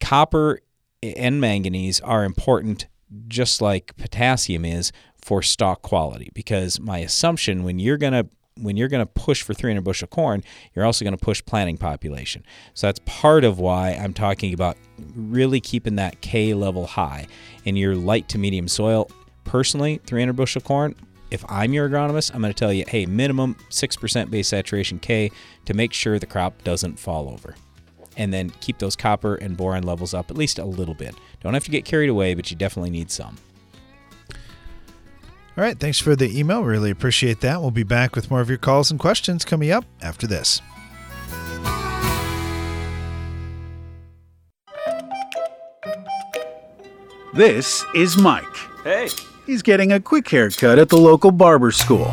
copper 0.00 0.60
and 1.02 1.40
manganese 1.40 2.00
are 2.00 2.24
important 2.24 2.86
just 3.28 3.60
like 3.62 3.96
potassium 3.96 4.64
is 4.64 4.92
for 5.16 5.42
stalk 5.42 5.82
quality 5.82 6.30
because 6.34 6.80
my 6.80 6.98
assumption 6.98 7.62
when 7.62 7.78
you're 7.78 7.96
going 7.96 8.12
to 8.12 8.28
when 8.60 8.76
you're 8.76 8.88
going 8.88 9.04
to 9.04 9.12
push 9.12 9.42
for 9.42 9.52
300 9.52 9.82
bushel 9.82 10.08
corn, 10.08 10.42
you're 10.74 10.86
also 10.86 11.04
going 11.04 11.16
to 11.16 11.22
push 11.22 11.44
planting 11.44 11.76
population. 11.76 12.42
So 12.72 12.86
that's 12.86 13.00
part 13.04 13.44
of 13.44 13.58
why 13.58 13.90
I'm 13.90 14.14
talking 14.14 14.54
about 14.54 14.78
really 15.14 15.60
keeping 15.60 15.96
that 15.96 16.22
K 16.22 16.54
level 16.54 16.86
high 16.86 17.26
in 17.66 17.76
your 17.76 17.94
light 17.94 18.28
to 18.30 18.38
medium 18.38 18.66
soil. 18.66 19.10
Personally, 19.44 20.00
300 20.06 20.32
bushel 20.32 20.62
corn, 20.62 20.94
if 21.30 21.44
I'm 21.50 21.74
your 21.74 21.88
agronomist, 21.88 22.34
I'm 22.34 22.40
going 22.40 22.52
to 22.52 22.58
tell 22.58 22.72
you, 22.72 22.84
hey, 22.88 23.04
minimum 23.04 23.56
6% 23.68 24.30
base 24.30 24.48
saturation 24.48 24.98
K 25.00 25.30
to 25.66 25.74
make 25.74 25.92
sure 25.92 26.18
the 26.18 26.26
crop 26.26 26.64
doesn't 26.64 26.98
fall 26.98 27.28
over 27.28 27.56
and 28.16 28.32
then 28.32 28.50
keep 28.60 28.78
those 28.78 28.96
copper 28.96 29.34
and 29.36 29.56
boron 29.56 29.82
levels 29.82 30.14
up 30.14 30.30
at 30.30 30.36
least 30.36 30.58
a 30.58 30.64
little 30.64 30.94
bit. 30.94 31.14
Don't 31.40 31.54
have 31.54 31.64
to 31.64 31.70
get 31.70 31.84
carried 31.84 32.08
away, 32.08 32.34
but 32.34 32.50
you 32.50 32.56
definitely 32.56 32.90
need 32.90 33.10
some. 33.10 33.36
All 35.56 35.64
right, 35.64 35.78
thanks 35.78 35.98
for 35.98 36.14
the 36.14 36.38
email. 36.38 36.64
Really 36.64 36.90
appreciate 36.90 37.40
that. 37.40 37.62
We'll 37.62 37.70
be 37.70 37.82
back 37.82 38.14
with 38.14 38.30
more 38.30 38.40
of 38.40 38.48
your 38.48 38.58
calls 38.58 38.90
and 38.90 39.00
questions 39.00 39.44
coming 39.44 39.70
up 39.70 39.86
after 40.02 40.26
this. 40.26 40.60
This 47.32 47.84
is 47.94 48.16
Mike. 48.16 48.44
Hey. 48.82 49.08
He's 49.46 49.62
getting 49.62 49.92
a 49.92 50.00
quick 50.00 50.28
haircut 50.28 50.78
at 50.78 50.88
the 50.88 50.96
local 50.96 51.30
barber 51.30 51.70
school. 51.70 52.10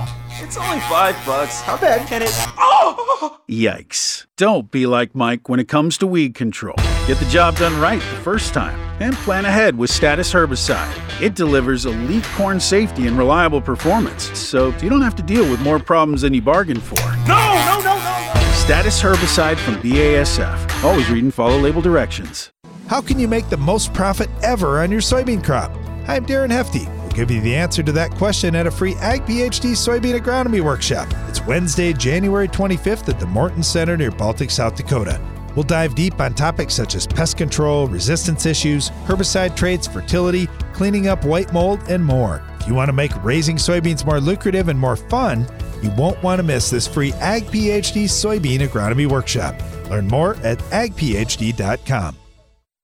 It's 0.56 0.62
only 0.62 0.82
five 0.82 1.16
bucks. 1.26 1.62
How 1.62 1.78
bad 1.78 2.08
can 2.08 2.22
it? 2.22 2.30
Oh! 2.32 3.40
Yikes. 3.50 4.28
Don't 4.38 4.70
be 4.70 4.86
like 4.86 5.16
Mike 5.16 5.50
when 5.50 5.60
it 5.60 5.68
comes 5.68 5.98
to 5.98 6.06
weed 6.06 6.36
control. 6.36 6.76
Get 7.08 7.18
the 7.18 7.26
job 7.26 7.58
done 7.58 7.82
right 7.82 8.00
the 8.00 8.22
first 8.22 8.54
time 8.54 8.80
and 9.02 9.16
plan 9.16 9.46
ahead 9.46 9.76
with 9.76 9.90
Status 9.90 10.32
Herbicide. 10.32 10.94
It 11.20 11.34
delivers 11.34 11.88
elite 11.88 12.24
corn 12.36 12.60
safety 12.60 13.08
and 13.08 13.18
reliable 13.18 13.62
performance, 13.62 14.26
so 14.38 14.68
you 14.78 14.92
don't 14.92 15.02
have 15.02 15.16
to 15.16 15.24
deal 15.24 15.50
with 15.50 15.60
more 15.62 15.80
problems 15.80 16.22
than 16.22 16.36
you 16.36 16.42
bargained 16.44 16.84
for. 16.84 17.02
No, 17.28 17.56
no, 17.66 17.80
no, 17.80 17.96
no, 17.98 18.34
no! 18.36 18.52
Status 18.54 19.02
Herbicide 19.02 19.58
from 19.58 19.78
BASF. 19.78 20.84
Always 20.84 21.10
read 21.10 21.24
and 21.24 21.34
follow 21.34 21.58
label 21.58 21.82
directions. 21.82 22.52
How 22.86 23.02
can 23.02 23.18
you 23.18 23.28
make 23.28 23.50
the 23.50 23.58
most 23.58 23.92
profit 23.92 24.30
ever 24.44 24.84
on 24.84 24.92
your 24.92 25.02
soybean 25.02 25.44
crop? 25.44 25.72
I'm 26.08 26.28
Darren 26.28 26.52
Hefty 26.52 26.88
give 27.14 27.32
you 27.32 27.42
the 27.42 27.56
answer 27.56 27.84
to 27.84 27.92
that 27.92 28.12
question 28.12 28.56
at 28.56 28.68
a 28.68 28.72
free 28.72 28.96
Ag 28.96 29.22
PhD 29.24 29.72
soybean 29.72 30.20
agronomy 30.20 30.62
workshop. 30.62 31.08
It's 31.28 31.42
Wednesday, 31.46 31.94
January 31.94 32.48
25th 32.48 33.10
at 33.10 33.20
the 33.20 33.26
Morton 33.26 33.64
Center 33.64 33.96
near 33.96 34.12
Baltic, 34.12 34.50
South 34.50 34.76
Dakota. 34.76 35.22
We'll 35.56 35.64
dive 35.64 35.96
deep 35.96 36.20
on 36.20 36.34
topics 36.34 36.74
such 36.74 36.96
as 36.96 37.06
pest 37.06 37.38
control, 37.38 37.88
resistance 37.88 38.46
issues, 38.46 38.90
herbicide 39.06 39.56
traits, 39.56 39.86
fertility, 39.88 40.48
cleaning 40.74 41.08
up 41.08 41.24
white 41.24 41.54
mold, 41.54 41.80
and 41.90 42.04
more. 42.04 42.44
If 42.60 42.68
you 42.68 42.74
want 42.74 42.90
to 42.90 42.94
make 42.94 43.12
raising 43.24 43.58
soybeans 43.58 44.06
more 44.06 44.20
lucrative 44.20 44.68
and 44.68 44.80
more 44.80 44.96
fun, 44.96 45.48
you 45.82 45.92
won't 45.92 46.22
want 46.24 46.40
to 46.40 46.44
miss 46.44 46.70
this 46.70 46.88
free 46.88 47.14
Ag 47.14 47.44
PhD 47.46 48.06
soybean 48.06 48.68
agronomy 48.68 49.06
workshop. 49.06 49.62
Learn 49.90 50.08
more 50.08 50.36
at 50.38 50.58
agphd.com. 50.60 52.23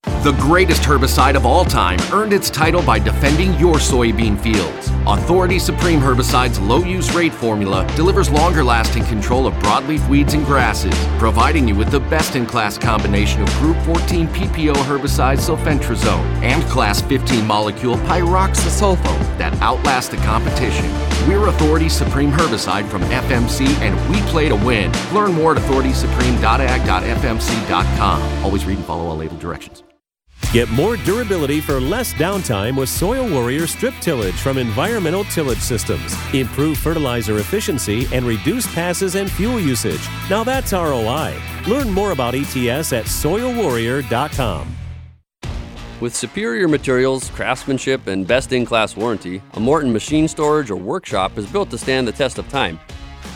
The 0.04 0.34
greatest 0.34 0.82
herbicide 0.82 1.36
of 1.36 1.46
all 1.46 1.64
time 1.64 1.98
earned 2.12 2.34
its 2.34 2.50
title 2.50 2.82
by 2.82 3.00
defending 3.00 3.54
your 3.54 3.76
soybean 3.76 4.38
fields. 4.38 4.92
Authority 5.08 5.60
Supreme 5.60 6.02
Herbicide's 6.02 6.60
low 6.60 6.84
use 6.84 7.16
rate 7.16 7.34
formula 7.34 7.88
delivers 7.96 8.30
longer 8.30 8.62
lasting 8.62 9.06
control 9.06 9.48
of 9.48 9.54
broadleaf 9.56 10.06
weeds 10.10 10.34
and 10.34 10.46
grasses, 10.46 10.94
providing 11.18 11.70
you 11.70 11.76
with 11.76 11.90
the 11.90 12.02
best 12.02 12.36
in 12.36 12.46
class 12.46 12.78
combination 12.78 13.42
of 13.42 13.50
Group 13.60 13.78
14 13.86 14.28
PPO 14.28 14.74
herbicide 14.74 15.40
sulfentrazone 15.40 16.24
and 16.44 16.62
Class 16.64 17.02
15 17.02 17.48
molecule 17.48 17.96
pyroxasulfone 17.96 19.38
that 19.38 19.54
outlasts 19.62 20.10
the 20.10 20.18
competition. 20.18 21.09
We're 21.28 21.48
Authority 21.48 21.90
Supreme 21.90 22.32
Herbicide 22.32 22.88
from 22.88 23.02
FMC 23.04 23.68
and 23.82 23.96
we 24.10 24.22
play 24.30 24.48
to 24.50 24.56
win. 24.56 24.92
Learn 25.14 25.34
more 25.34 25.56
at 25.56 25.62
authoritysupreme.ag.fmc.com. 25.62 28.44
Always 28.44 28.66
read 28.66 28.78
and 28.78 28.86
follow 28.86 29.06
all 29.08 29.18
label 29.18 29.38
directions. 29.38 29.84
Get 30.52 30.68
more 30.70 30.98
durability 30.98 31.62
for 31.62 31.80
less 31.80 32.12
downtime 32.14 32.76
with 32.76 32.90
Soil 32.90 33.30
Warrior 33.30 33.68
strip 33.68 33.94
tillage 34.02 34.34
from 34.34 34.58
Environmental 34.58 35.24
Tillage 35.26 35.60
Systems. 35.60 36.16
Improve 36.34 36.80
fertilizer 36.80 37.38
efficiency 37.38 38.08
and 38.12 38.26
reduce 38.26 38.66
passes 38.74 39.14
and 39.14 39.30
fuel 39.30 39.60
usage. 39.60 40.02
Now 40.28 40.44
that's 40.44 40.74
ROI. 40.74 41.36
Learn 41.68 41.92
more 41.92 42.14
about 42.14 42.34
ETS 42.34 42.94
at 42.94 43.06
soilwarrior.com. 43.06 44.76
With 46.02 46.16
superior 46.16 46.70
materials, 46.70 47.30
craftsmanship, 47.32 48.08
and 48.08 48.26
best 48.26 48.54
in 48.54 48.66
class 48.66 48.96
warranty, 48.96 49.42
a 49.56 49.60
Morton 49.60 49.92
machine 49.92 50.30
storage 50.30 50.72
or 50.72 50.78
workshop 50.78 51.38
is 51.38 51.46
built 51.46 51.70
to 51.72 51.78
stand 51.78 52.08
the 52.08 52.14
test 52.14 52.38
of 52.38 52.48
time. 52.48 52.80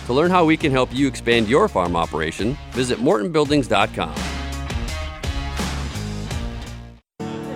To 0.06 0.14
learn 0.14 0.32
how 0.32 0.46
we 0.46 0.56
can 0.56 0.72
help 0.72 0.94
you 0.94 1.06
expand 1.06 1.50
your 1.50 1.68
farm 1.68 1.98
operation, 1.98 2.58
visit 2.72 3.00
mortonbuildings.com. 3.00 4.16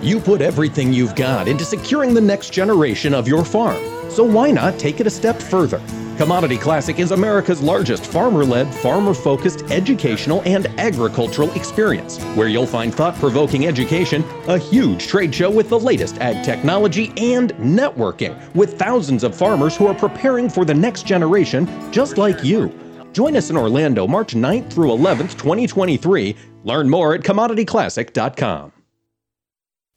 You 0.02 0.20
put 0.20 0.42
everything 0.42 0.92
you've 0.92 1.16
got 1.16 1.48
into 1.48 1.64
securing 1.64 2.12
the 2.12 2.20
next 2.20 2.52
generation 2.52 3.14
of 3.14 3.26
your 3.26 3.46
farm. 3.46 3.82
So 4.10 4.24
why 4.24 4.50
not 4.50 4.78
take 4.78 5.00
it 5.00 5.06
a 5.06 5.10
step 5.10 5.40
further? 5.40 5.80
Commodity 6.18 6.58
Classic 6.58 6.98
is 6.98 7.12
America's 7.12 7.62
largest 7.62 8.04
farmer 8.04 8.44
led, 8.44 8.74
farmer 8.74 9.14
focused 9.14 9.62
educational 9.70 10.42
and 10.44 10.66
agricultural 10.80 11.48
experience, 11.52 12.18
where 12.34 12.48
you'll 12.48 12.66
find 12.66 12.92
thought 12.92 13.14
provoking 13.20 13.68
education, 13.68 14.24
a 14.48 14.58
huge 14.58 15.06
trade 15.06 15.32
show 15.32 15.48
with 15.48 15.68
the 15.68 15.78
latest 15.78 16.18
ag 16.18 16.44
technology, 16.44 17.12
and 17.16 17.52
networking 17.54 18.36
with 18.56 18.76
thousands 18.76 19.22
of 19.22 19.32
farmers 19.32 19.76
who 19.76 19.86
are 19.86 19.94
preparing 19.94 20.50
for 20.50 20.64
the 20.64 20.74
next 20.74 21.06
generation 21.06 21.68
just 21.92 22.18
like 22.18 22.42
you. 22.42 22.76
Join 23.12 23.36
us 23.36 23.50
in 23.50 23.56
Orlando 23.56 24.08
March 24.08 24.34
9th 24.34 24.72
through 24.72 24.88
11th, 24.88 25.38
2023. 25.38 26.34
Learn 26.64 26.90
more 26.90 27.14
at 27.14 27.20
commodityclassic.com. 27.20 28.72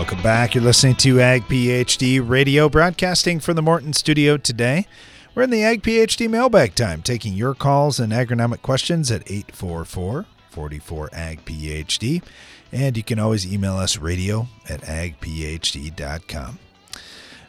Welcome 0.00 0.22
back. 0.22 0.54
You're 0.54 0.64
listening 0.64 0.96
to 0.96 1.20
Ag 1.20 1.42
PhD 1.42 2.26
Radio, 2.26 2.70
broadcasting 2.70 3.38
from 3.38 3.54
the 3.54 3.60
Morton 3.60 3.92
studio 3.92 4.38
today. 4.38 4.86
We're 5.34 5.42
in 5.42 5.50
the 5.50 5.62
Ag 5.62 5.82
PhD 5.82 6.26
mailbag 6.26 6.74
time, 6.74 7.02
taking 7.02 7.34
your 7.34 7.52
calls 7.54 8.00
and 8.00 8.10
agronomic 8.10 8.62
questions 8.62 9.10
at 9.10 9.30
844 9.30 10.24
44 10.48 11.10
Ag 11.12 11.44
PhD. 11.44 12.22
And 12.72 12.96
you 12.96 13.02
can 13.02 13.18
always 13.18 13.46
email 13.52 13.76
us 13.76 13.98
radio 13.98 14.48
at 14.70 14.80
agphd.com. 14.80 16.58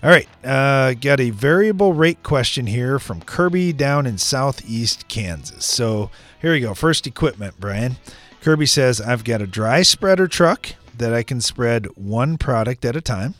All 0.03 0.09
right, 0.09 0.27
uh, 0.43 0.93
got 0.95 1.21
a 1.21 1.29
variable 1.29 1.93
rate 1.93 2.21
question 2.21 2.67
here 2.67 2.99
from 2.99 3.21
Kirby 3.21 3.71
down 3.71 4.05
in 4.05 4.17
southeast 4.17 5.07
Kansas. 5.07 5.65
So 5.65 6.11
here 6.41 6.51
we 6.51 6.59
go. 6.59 6.73
First 6.73 7.07
equipment, 7.07 7.55
Brian. 7.61 7.95
Kirby 8.41 8.65
says, 8.65 8.99
I've 8.99 9.23
got 9.23 9.41
a 9.41 9.47
dry 9.47 9.83
spreader 9.83 10.27
truck 10.27 10.73
that 11.01 11.13
I 11.13 11.23
can 11.23 11.41
spread 11.41 11.87
one 11.95 12.37
product 12.37 12.85
at 12.85 12.95
a 12.95 13.01
time. 13.01 13.33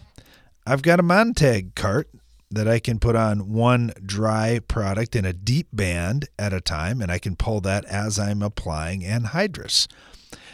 I've 0.65 0.81
got 0.81 0.99
a 0.99 1.03
Montag 1.03 1.75
cart 1.75 2.09
that 2.49 2.67
I 2.67 2.79
can 2.79 2.99
put 2.99 3.15
on 3.15 3.53
one 3.53 3.93
dry 4.03 4.59
product 4.67 5.15
in 5.15 5.25
a 5.25 5.31
deep 5.31 5.67
band 5.71 6.27
at 6.37 6.53
a 6.53 6.59
time, 6.59 7.01
and 7.01 7.11
I 7.11 7.19
can 7.19 7.35
pull 7.35 7.61
that 7.61 7.85
as 7.85 8.19
I'm 8.19 8.41
applying 8.41 9.01
anhydrous. 9.01 9.87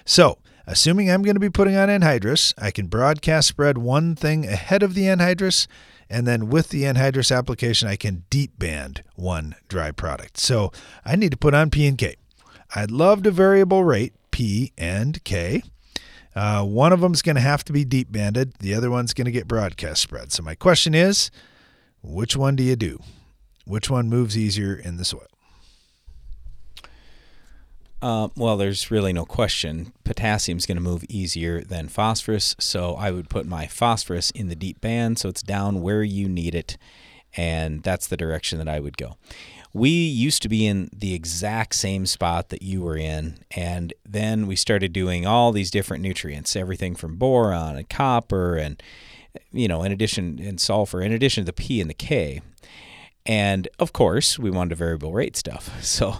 So, 0.05 0.37
assuming 0.67 1.09
I'm 1.09 1.23
going 1.23 1.35
to 1.35 1.39
be 1.39 1.49
putting 1.49 1.75
on 1.75 1.89
anhydrous, 1.89 2.53
I 2.57 2.71
can 2.71 2.87
broadcast 2.87 3.47
spread 3.47 3.77
one 3.77 4.15
thing 4.15 4.45
ahead 4.45 4.83
of 4.83 4.93
the 4.93 5.03
anhydrous, 5.03 5.65
and 6.09 6.27
then 6.27 6.49
with 6.49 6.69
the 6.69 6.83
anhydrous 6.83 7.35
application, 7.35 7.87
I 7.87 7.95
can 7.95 8.25
deep 8.29 8.59
band 8.59 9.01
one 9.15 9.55
dry 9.69 9.91
product. 9.91 10.37
So, 10.37 10.71
I 11.05 11.15
need 11.15 11.31
to 11.31 11.37
put 11.37 11.53
on 11.53 11.71
P 11.71 11.87
and 11.87 11.97
K. 11.97 12.17
I'd 12.75 12.91
love 12.91 13.23
to 13.23 13.31
variable 13.31 13.85
rate 13.85 14.13
P 14.29 14.73
and 14.77 15.23
K. 15.23 15.63
Uh, 16.37 16.63
one 16.63 16.93
of 16.93 17.01
them 17.01 17.13
is 17.13 17.23
going 17.23 17.35
to 17.35 17.41
have 17.41 17.65
to 17.65 17.73
be 17.73 17.83
deep 17.83 18.11
banded. 18.11 18.53
The 18.59 18.75
other 18.75 18.91
one's 18.91 19.11
going 19.15 19.25
to 19.25 19.31
get 19.31 19.47
broadcast 19.47 20.03
spread. 20.03 20.31
So 20.31 20.43
my 20.43 20.53
question 20.53 20.93
is, 20.93 21.31
which 22.03 22.37
one 22.37 22.55
do 22.55 22.61
you 22.61 22.75
do? 22.75 22.99
Which 23.65 23.89
one 23.89 24.07
moves 24.07 24.37
easier 24.37 24.75
in 24.75 24.97
the 24.97 25.03
soil? 25.03 25.25
Uh, 28.03 28.27
well, 28.35 28.55
there's 28.55 28.91
really 28.91 29.13
no 29.13 29.25
question. 29.25 29.93
Potassium's 30.03 30.67
going 30.67 30.77
to 30.77 30.83
move 30.83 31.03
easier 31.09 31.63
than 31.63 31.87
phosphorus, 31.87 32.55
so 32.59 32.93
I 32.93 33.09
would 33.09 33.31
put 33.31 33.47
my 33.47 33.65
phosphorus 33.65 34.29
in 34.29 34.47
the 34.47 34.55
deep 34.55 34.79
band 34.79 35.17
so 35.17 35.29
it's 35.29 35.41
down 35.41 35.81
where 35.81 36.03
you 36.03 36.29
need 36.29 36.53
it, 36.53 36.77
and 37.35 37.81
that's 37.81 38.05
the 38.05 38.15
direction 38.15 38.59
that 38.59 38.69
I 38.69 38.79
would 38.79 38.95
go. 38.95 39.17
We 39.77 39.91
used 39.91 40.41
to 40.41 40.49
be 40.49 40.65
in 40.65 40.89
the 40.91 41.13
exact 41.13 41.75
same 41.75 42.07
spot 42.07 42.49
that 42.49 42.63
you 42.63 42.81
were 42.81 42.97
in, 42.97 43.37
and 43.51 43.93
then 44.03 44.47
we 44.47 44.55
started 44.55 44.91
doing 44.91 45.27
all 45.27 45.51
these 45.51 45.69
different 45.69 46.01
nutrients, 46.01 46.55
everything 46.55 46.95
from 46.95 47.17
boron 47.17 47.77
and 47.77 47.87
copper, 47.87 48.55
and 48.55 48.81
you 49.51 49.67
know, 49.67 49.83
in 49.83 49.91
addition, 49.91 50.39
and 50.39 50.59
sulfur, 50.59 50.99
in 50.99 51.11
addition 51.11 51.43
to 51.43 51.45
the 51.45 51.53
P 51.53 51.79
and 51.79 51.91
the 51.91 51.93
K. 51.93 52.41
And 53.23 53.67
of 53.77 53.93
course, 53.93 54.39
we 54.39 54.49
wanted 54.49 54.75
variable 54.79 55.13
rate 55.13 55.37
stuff. 55.37 55.69
So 55.83 56.15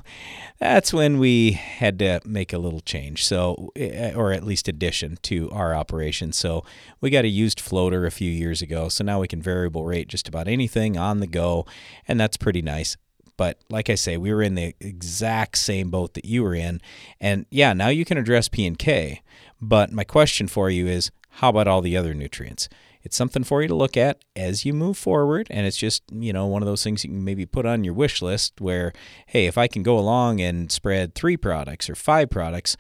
that's 0.60 0.93
when 0.93 1.18
we 1.18 1.53
had 1.53 1.97
to 1.99 2.20
make 2.26 2.53
a 2.53 2.60
little 2.60 2.82
change. 2.82 3.26
So, 3.26 3.72
eh, 3.76 4.14
or 4.14 4.34
at 4.34 4.43
least 4.43 4.68
addition 4.68 5.18
to 5.24 5.49
our 5.49 5.74
operation. 5.74 6.32
So 6.32 6.64
we 7.01 7.10
got 7.10 7.26
a 7.26 7.28
used 7.28 7.60
floater 7.60 8.05
a 8.05 8.12
few 8.12 8.32
years 8.32 8.62
ago. 8.62 8.89
So 8.89 9.03
now 9.03 9.20
we 9.20 9.28
can 9.28 9.41
variable 9.41 9.84
rate 9.84 10.10
just 10.10 10.28
about 10.28 10.47
anything 10.47 10.95
on 10.95 11.22
the 11.22 11.28
go. 11.28 11.66
And 12.08 12.20
that's 12.20 12.38
pretty 12.38 12.62
nice. 12.62 12.97
But 13.38 13.59
like 13.69 13.89
I 13.89 13.95
say, 13.95 14.17
we 14.17 14.33
were 14.33 14.41
in 14.41 14.55
the 14.55 14.75
exact 14.79 15.57
same 15.57 15.89
boat 15.89 16.15
that 16.15 16.25
you 16.25 16.43
were 16.43 16.55
in. 16.55 16.81
And 17.21 17.45
yeah, 17.49 17.73
now 17.73 17.89
you 17.89 18.03
can 18.03 18.17
address 18.17 18.49
P 18.49 18.65
and 18.65 18.77
K. 18.77 19.21
But 19.61 19.91
my 19.91 20.03
question 20.03 20.47
for 20.47 20.69
you 20.69 20.88
is 20.88 21.11
how 21.29 21.49
about 21.49 21.67
all 21.67 21.81
the 21.81 21.95
other 21.95 22.13
nutrients? 22.13 22.67
it's 23.07 23.15
something 23.15 23.45
for 23.45 23.61
you 23.61 23.69
to 23.69 23.73
look 23.73 23.95
at 23.95 24.19
as 24.35 24.65
you 24.65 24.73
move 24.73 24.97
forward. 24.97 25.47
And 25.49 25.65
it's 25.65 25.77
just, 25.77 26.03
you 26.11 26.33
know, 26.33 26.45
one 26.45 26.61
of 26.61 26.65
those 26.65 26.83
things 26.83 27.05
you 27.05 27.09
can 27.09 27.23
maybe 27.23 27.45
put 27.45 27.65
on 27.65 27.85
your 27.85 27.93
wish 27.93 28.21
list 28.21 28.59
where, 28.59 28.91
hey, 29.27 29.45
if 29.45 29.57
I 29.57 29.67
can 29.67 29.81
go 29.81 29.97
along 29.97 30.41
and 30.41 30.69
spread 30.69 31.15
three 31.15 31.38
products 31.38 31.89
or 31.89 31.95
five 31.95 32.29
products 32.29 32.75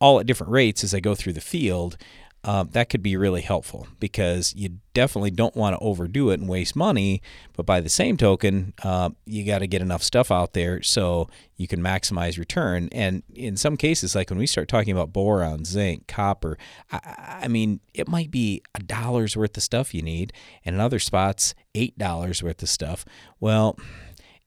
all 0.00 0.18
at 0.18 0.26
different 0.26 0.52
rates 0.52 0.82
as 0.82 0.92
I 0.92 0.98
go 0.98 1.14
through 1.14 1.34
the 1.34 1.40
field, 1.40 1.96
uh, 2.44 2.64
that 2.70 2.88
could 2.88 3.02
be 3.02 3.16
really 3.16 3.40
helpful 3.40 3.88
because 3.98 4.54
you 4.54 4.78
definitely 4.94 5.30
don't 5.30 5.56
want 5.56 5.74
to 5.74 5.80
overdo 5.80 6.30
it 6.30 6.38
and 6.38 6.48
waste 6.48 6.76
money. 6.76 7.20
But 7.56 7.66
by 7.66 7.80
the 7.80 7.88
same 7.88 8.16
token, 8.16 8.74
uh, 8.82 9.10
you 9.26 9.44
got 9.44 9.58
to 9.58 9.66
get 9.66 9.82
enough 9.82 10.02
stuff 10.02 10.30
out 10.30 10.52
there 10.52 10.80
so 10.82 11.28
you 11.56 11.66
can 11.66 11.82
maximize 11.82 12.38
return. 12.38 12.88
And 12.92 13.24
in 13.34 13.56
some 13.56 13.76
cases, 13.76 14.14
like 14.14 14.30
when 14.30 14.38
we 14.38 14.46
start 14.46 14.68
talking 14.68 14.92
about 14.92 15.12
boron, 15.12 15.64
zinc, 15.64 16.06
copper, 16.06 16.56
I, 16.92 17.40
I 17.42 17.48
mean, 17.48 17.80
it 17.92 18.08
might 18.08 18.30
be 18.30 18.62
a 18.74 18.80
dollar's 18.80 19.36
worth 19.36 19.56
of 19.56 19.62
stuff 19.62 19.92
you 19.92 20.02
need, 20.02 20.32
and 20.64 20.76
in 20.76 20.80
other 20.80 21.00
spots, 21.00 21.54
eight 21.74 21.98
dollars 21.98 22.42
worth 22.42 22.62
of 22.62 22.68
stuff. 22.68 23.04
Well, 23.40 23.76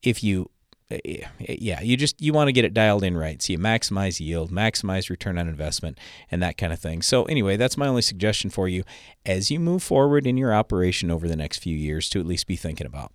if 0.01 0.23
you 0.23 0.49
Eh, 0.91 0.99
eh, 1.05 1.55
yeah, 1.59 1.81
you 1.81 1.97
just 1.97 2.21
you 2.21 2.33
want 2.33 2.47
to 2.47 2.51
get 2.51 2.65
it 2.65 2.73
dialed 2.73 3.03
in 3.03 3.15
right. 3.15 3.41
So 3.41 3.53
you 3.53 3.59
maximize 3.59 4.19
yield, 4.19 4.51
maximize 4.51 5.09
return 5.09 5.37
on 5.37 5.47
investment, 5.47 5.97
and 6.29 6.41
that 6.43 6.57
kind 6.57 6.73
of 6.73 6.79
thing. 6.79 7.01
So 7.01 7.23
anyway, 7.23 7.57
that's 7.57 7.77
my 7.77 7.87
only 7.87 8.01
suggestion 8.01 8.49
for 8.49 8.67
you 8.67 8.83
as 9.25 9.51
you 9.51 9.59
move 9.59 9.83
forward 9.83 10.27
in 10.27 10.37
your 10.37 10.53
operation 10.53 11.11
over 11.11 11.27
the 11.27 11.35
next 11.35 11.59
few 11.59 11.75
years 11.75 12.09
to 12.09 12.19
at 12.19 12.25
least 12.25 12.47
be 12.47 12.55
thinking 12.55 12.87
about. 12.87 13.11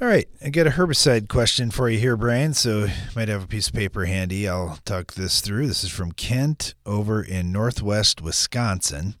All 0.00 0.08
right, 0.08 0.28
I 0.44 0.50
got 0.50 0.66
a 0.66 0.70
herbicide 0.70 1.28
question 1.28 1.70
for 1.70 1.88
you 1.88 1.96
here, 1.96 2.16
Brian. 2.16 2.54
So 2.54 2.86
you 2.86 2.90
might 3.14 3.28
have 3.28 3.44
a 3.44 3.46
piece 3.46 3.68
of 3.68 3.74
paper 3.74 4.04
handy. 4.04 4.48
I'll 4.48 4.80
talk 4.84 5.12
this 5.14 5.40
through. 5.40 5.68
This 5.68 5.84
is 5.84 5.90
from 5.90 6.10
Kent 6.10 6.74
over 6.84 7.22
in 7.22 7.52
northwest 7.52 8.20
Wisconsin. 8.20 9.14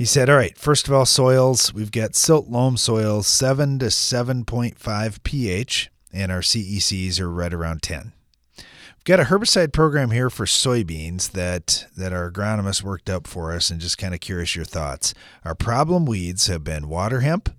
He 0.00 0.06
said, 0.06 0.30
All 0.30 0.36
right, 0.36 0.56
first 0.56 0.88
of 0.88 0.94
all, 0.94 1.04
soils, 1.04 1.74
we've 1.74 1.92
got 1.92 2.16
silt 2.16 2.48
loam 2.48 2.78
soils 2.78 3.26
7 3.26 3.80
to 3.80 3.86
7.5 3.88 5.22
pH, 5.24 5.90
and 6.10 6.32
our 6.32 6.40
CECs 6.40 7.20
are 7.20 7.30
right 7.30 7.52
around 7.52 7.82
10. 7.82 8.14
We've 8.56 8.64
got 9.04 9.20
a 9.20 9.24
herbicide 9.24 9.74
program 9.74 10.10
here 10.10 10.30
for 10.30 10.46
soybeans 10.46 11.32
that, 11.32 11.84
that 11.98 12.14
our 12.14 12.30
agronomist 12.30 12.82
worked 12.82 13.10
up 13.10 13.26
for 13.26 13.52
us, 13.52 13.68
and 13.68 13.78
just 13.78 13.98
kind 13.98 14.14
of 14.14 14.20
curious 14.20 14.56
your 14.56 14.64
thoughts. 14.64 15.12
Our 15.44 15.54
problem 15.54 16.06
weeds 16.06 16.46
have 16.46 16.64
been 16.64 16.88
water 16.88 17.20
hemp, 17.20 17.54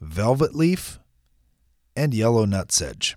velvet 0.00 0.56
leaf, 0.56 0.98
and 1.94 2.12
yellow 2.12 2.44
nutsedge. 2.44 3.14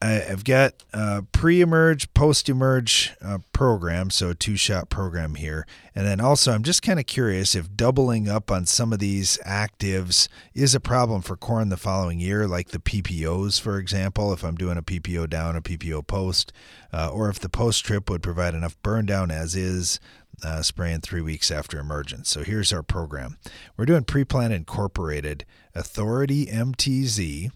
I've 0.00 0.44
got 0.44 0.74
a 0.92 1.22
pre-emerge, 1.32 2.14
post-emerge 2.14 3.16
uh, 3.20 3.38
program, 3.52 4.10
so 4.10 4.30
a 4.30 4.34
two-shot 4.34 4.90
program 4.90 5.34
here, 5.34 5.66
and 5.92 6.06
then 6.06 6.20
also 6.20 6.52
I'm 6.52 6.62
just 6.62 6.82
kind 6.82 7.00
of 7.00 7.06
curious 7.06 7.56
if 7.56 7.74
doubling 7.74 8.28
up 8.28 8.48
on 8.48 8.64
some 8.64 8.92
of 8.92 9.00
these 9.00 9.38
actives 9.44 10.28
is 10.54 10.72
a 10.72 10.80
problem 10.80 11.20
for 11.20 11.36
corn 11.36 11.68
the 11.68 11.76
following 11.76 12.20
year, 12.20 12.46
like 12.46 12.68
the 12.68 12.78
PPOs, 12.78 13.60
for 13.60 13.76
example. 13.76 14.32
If 14.32 14.44
I'm 14.44 14.54
doing 14.54 14.78
a 14.78 14.82
PPO 14.82 15.28
down, 15.28 15.56
a 15.56 15.62
PPO 15.62 16.06
post, 16.06 16.52
uh, 16.92 17.10
or 17.12 17.28
if 17.28 17.40
the 17.40 17.48
post 17.48 17.84
trip 17.84 18.08
would 18.08 18.22
provide 18.22 18.54
enough 18.54 18.80
burn 18.82 19.04
down 19.04 19.32
as 19.32 19.56
is, 19.56 19.98
uh, 20.44 20.62
spraying 20.62 21.00
three 21.00 21.22
weeks 21.22 21.50
after 21.50 21.80
emergence. 21.80 22.28
So 22.28 22.44
here's 22.44 22.72
our 22.72 22.84
program. 22.84 23.36
We're 23.76 23.86
doing 23.86 24.04
pre-plant 24.04 24.52
incorporated 24.52 25.44
Authority 25.74 26.46
MTZ 26.46 27.50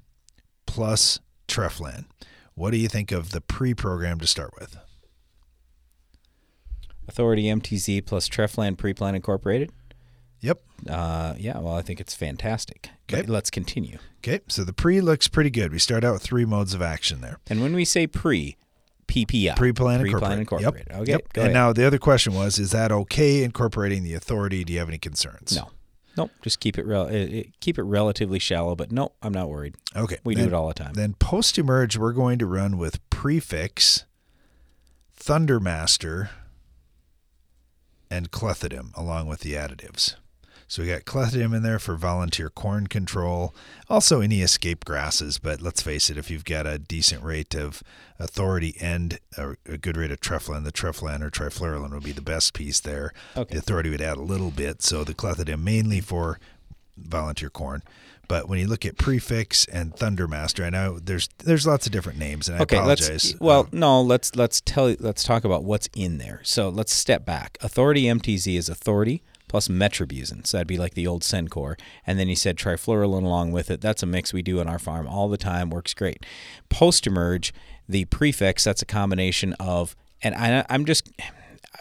plus 0.66 1.20
Treflan. 1.46 2.06
What 2.54 2.70
do 2.70 2.76
you 2.76 2.88
think 2.88 3.12
of 3.12 3.30
the 3.30 3.40
pre 3.40 3.74
program 3.74 4.18
to 4.20 4.26
start 4.26 4.52
with? 4.58 4.76
Authority 7.08 7.44
MTZ 7.44 8.06
plus 8.06 8.28
Treflan 8.28 8.76
Preplan 8.76 9.14
Incorporated. 9.14 9.70
Yep. 10.40 10.60
Uh, 10.88 11.34
yeah, 11.38 11.58
well, 11.58 11.74
I 11.74 11.82
think 11.82 12.00
it's 12.00 12.14
fantastic. 12.14 12.90
Okay. 13.08 13.22
But 13.22 13.28
let's 13.28 13.48
continue. 13.50 13.98
Okay, 14.18 14.40
so 14.48 14.64
the 14.64 14.72
pre 14.72 15.00
looks 15.00 15.28
pretty 15.28 15.50
good. 15.50 15.72
We 15.72 15.78
start 15.78 16.04
out 16.04 16.14
with 16.14 16.22
three 16.22 16.44
modes 16.44 16.74
of 16.74 16.82
action 16.82 17.20
there. 17.20 17.38
And 17.48 17.62
when 17.62 17.74
we 17.74 17.84
say 17.84 18.06
pre, 18.06 18.56
PPI. 19.06 19.56
Pre-plan 19.56 20.00
Pre-plan 20.00 20.00
incorporated. 20.00 20.38
incorporated. 20.40 20.86
Yep. 20.90 21.00
Okay. 21.02 21.12
Yep. 21.12 21.22
and 21.36 21.52
now 21.52 21.72
the 21.72 21.86
other 21.86 21.98
question 21.98 22.34
was, 22.34 22.58
is 22.58 22.70
that 22.70 22.90
okay 22.90 23.44
incorporating 23.44 24.04
the 24.04 24.14
authority? 24.14 24.64
Do 24.64 24.72
you 24.72 24.78
have 24.78 24.88
any 24.88 24.98
concerns? 24.98 25.54
No. 25.54 25.70
Nope. 26.16 26.30
Just 26.42 26.60
keep 26.60 26.78
it, 26.78 26.86
rel- 26.86 27.06
it, 27.06 27.32
it 27.32 27.60
keep 27.60 27.78
it 27.78 27.82
relatively 27.82 28.38
shallow, 28.38 28.74
but 28.74 28.92
nope, 28.92 29.14
I'm 29.22 29.32
not 29.32 29.48
worried. 29.48 29.76
Okay. 29.96 30.18
We 30.24 30.34
do 30.34 30.44
it 30.44 30.52
all 30.52 30.68
the 30.68 30.74
time. 30.74 30.94
Then 30.94 31.14
post 31.14 31.58
emerge, 31.58 31.96
we're 31.96 32.12
going 32.12 32.38
to 32.38 32.46
run 32.46 32.76
with 32.76 33.08
prefix, 33.10 34.04
Thundermaster, 35.18 36.28
and 38.10 38.30
Clethodim 38.30 38.94
along 38.96 39.26
with 39.26 39.40
the 39.40 39.54
additives. 39.54 40.16
So 40.72 40.80
we 40.80 40.88
got 40.88 41.04
Clethodim 41.04 41.54
in 41.54 41.62
there 41.62 41.78
for 41.78 41.96
volunteer 41.96 42.48
corn 42.48 42.86
control. 42.86 43.54
Also 43.90 44.22
any 44.22 44.40
escape 44.40 44.86
grasses, 44.86 45.38
but 45.38 45.60
let's 45.60 45.82
face 45.82 46.08
it, 46.08 46.16
if 46.16 46.30
you've 46.30 46.46
got 46.46 46.66
a 46.66 46.78
decent 46.78 47.22
rate 47.22 47.54
of 47.54 47.82
authority 48.18 48.74
and 48.80 49.18
a, 49.36 49.50
a 49.66 49.76
good 49.76 49.98
rate 49.98 50.10
of 50.10 50.22
Treflan, 50.22 50.64
the 50.64 50.72
Treflan 50.72 51.20
or 51.20 51.30
Trifluralin 51.30 51.90
would 51.90 52.04
be 52.04 52.12
the 52.12 52.22
best 52.22 52.54
piece 52.54 52.80
there. 52.80 53.12
Okay. 53.36 53.52
The 53.52 53.58
authority 53.58 53.90
would 53.90 54.00
add 54.00 54.16
a 54.16 54.22
little 54.22 54.50
bit. 54.50 54.80
So 54.80 55.04
the 55.04 55.12
Clethodim 55.12 55.62
mainly 55.62 56.00
for 56.00 56.40
volunteer 56.96 57.50
corn. 57.50 57.82
But 58.26 58.48
when 58.48 58.58
you 58.58 58.66
look 58.66 58.86
at 58.86 58.96
prefix 58.96 59.66
and 59.66 59.94
Thundermaster, 59.94 60.64
I 60.64 60.70
know 60.70 60.98
there's 60.98 61.28
there's 61.44 61.66
lots 61.66 61.84
of 61.84 61.92
different 61.92 62.18
names, 62.18 62.48
and 62.48 62.56
I 62.56 62.62
apologize. 62.62 63.10
let's 63.10 63.40
well, 63.40 63.68
no, 63.72 64.00
let's 64.00 64.34
let's 64.36 64.62
tell 64.62 64.96
let's 65.00 65.22
talk 65.22 65.44
about 65.44 65.64
what's 65.64 65.90
in 65.94 66.16
there. 66.16 66.40
So 66.44 66.70
let's 66.70 66.94
step 66.94 67.26
back. 67.26 67.58
Authority 67.60 68.04
MTZ 68.04 68.56
is 68.56 68.70
authority 68.70 69.22
plus 69.52 69.68
metribuzin. 69.68 70.46
So 70.46 70.56
that'd 70.56 70.66
be 70.66 70.78
like 70.78 70.94
the 70.94 71.06
old 71.06 71.20
Sencor. 71.20 71.78
And 72.06 72.18
then 72.18 72.26
he 72.26 72.34
said 72.34 72.56
trifluralin 72.56 73.22
along 73.22 73.52
with 73.52 73.70
it. 73.70 73.82
That's 73.82 74.02
a 74.02 74.06
mix 74.06 74.32
we 74.32 74.40
do 74.40 74.60
on 74.60 74.66
our 74.66 74.78
farm 74.78 75.06
all 75.06 75.28
the 75.28 75.36
time. 75.36 75.68
Works 75.68 75.92
great. 75.92 76.24
Post 76.70 77.06
emerge, 77.06 77.52
the 77.86 78.06
prefix, 78.06 78.64
that's 78.64 78.80
a 78.80 78.86
combination 78.86 79.52
of 79.60 79.94
and 80.22 80.34
I, 80.34 80.64
I'm 80.70 80.86
just 80.86 81.10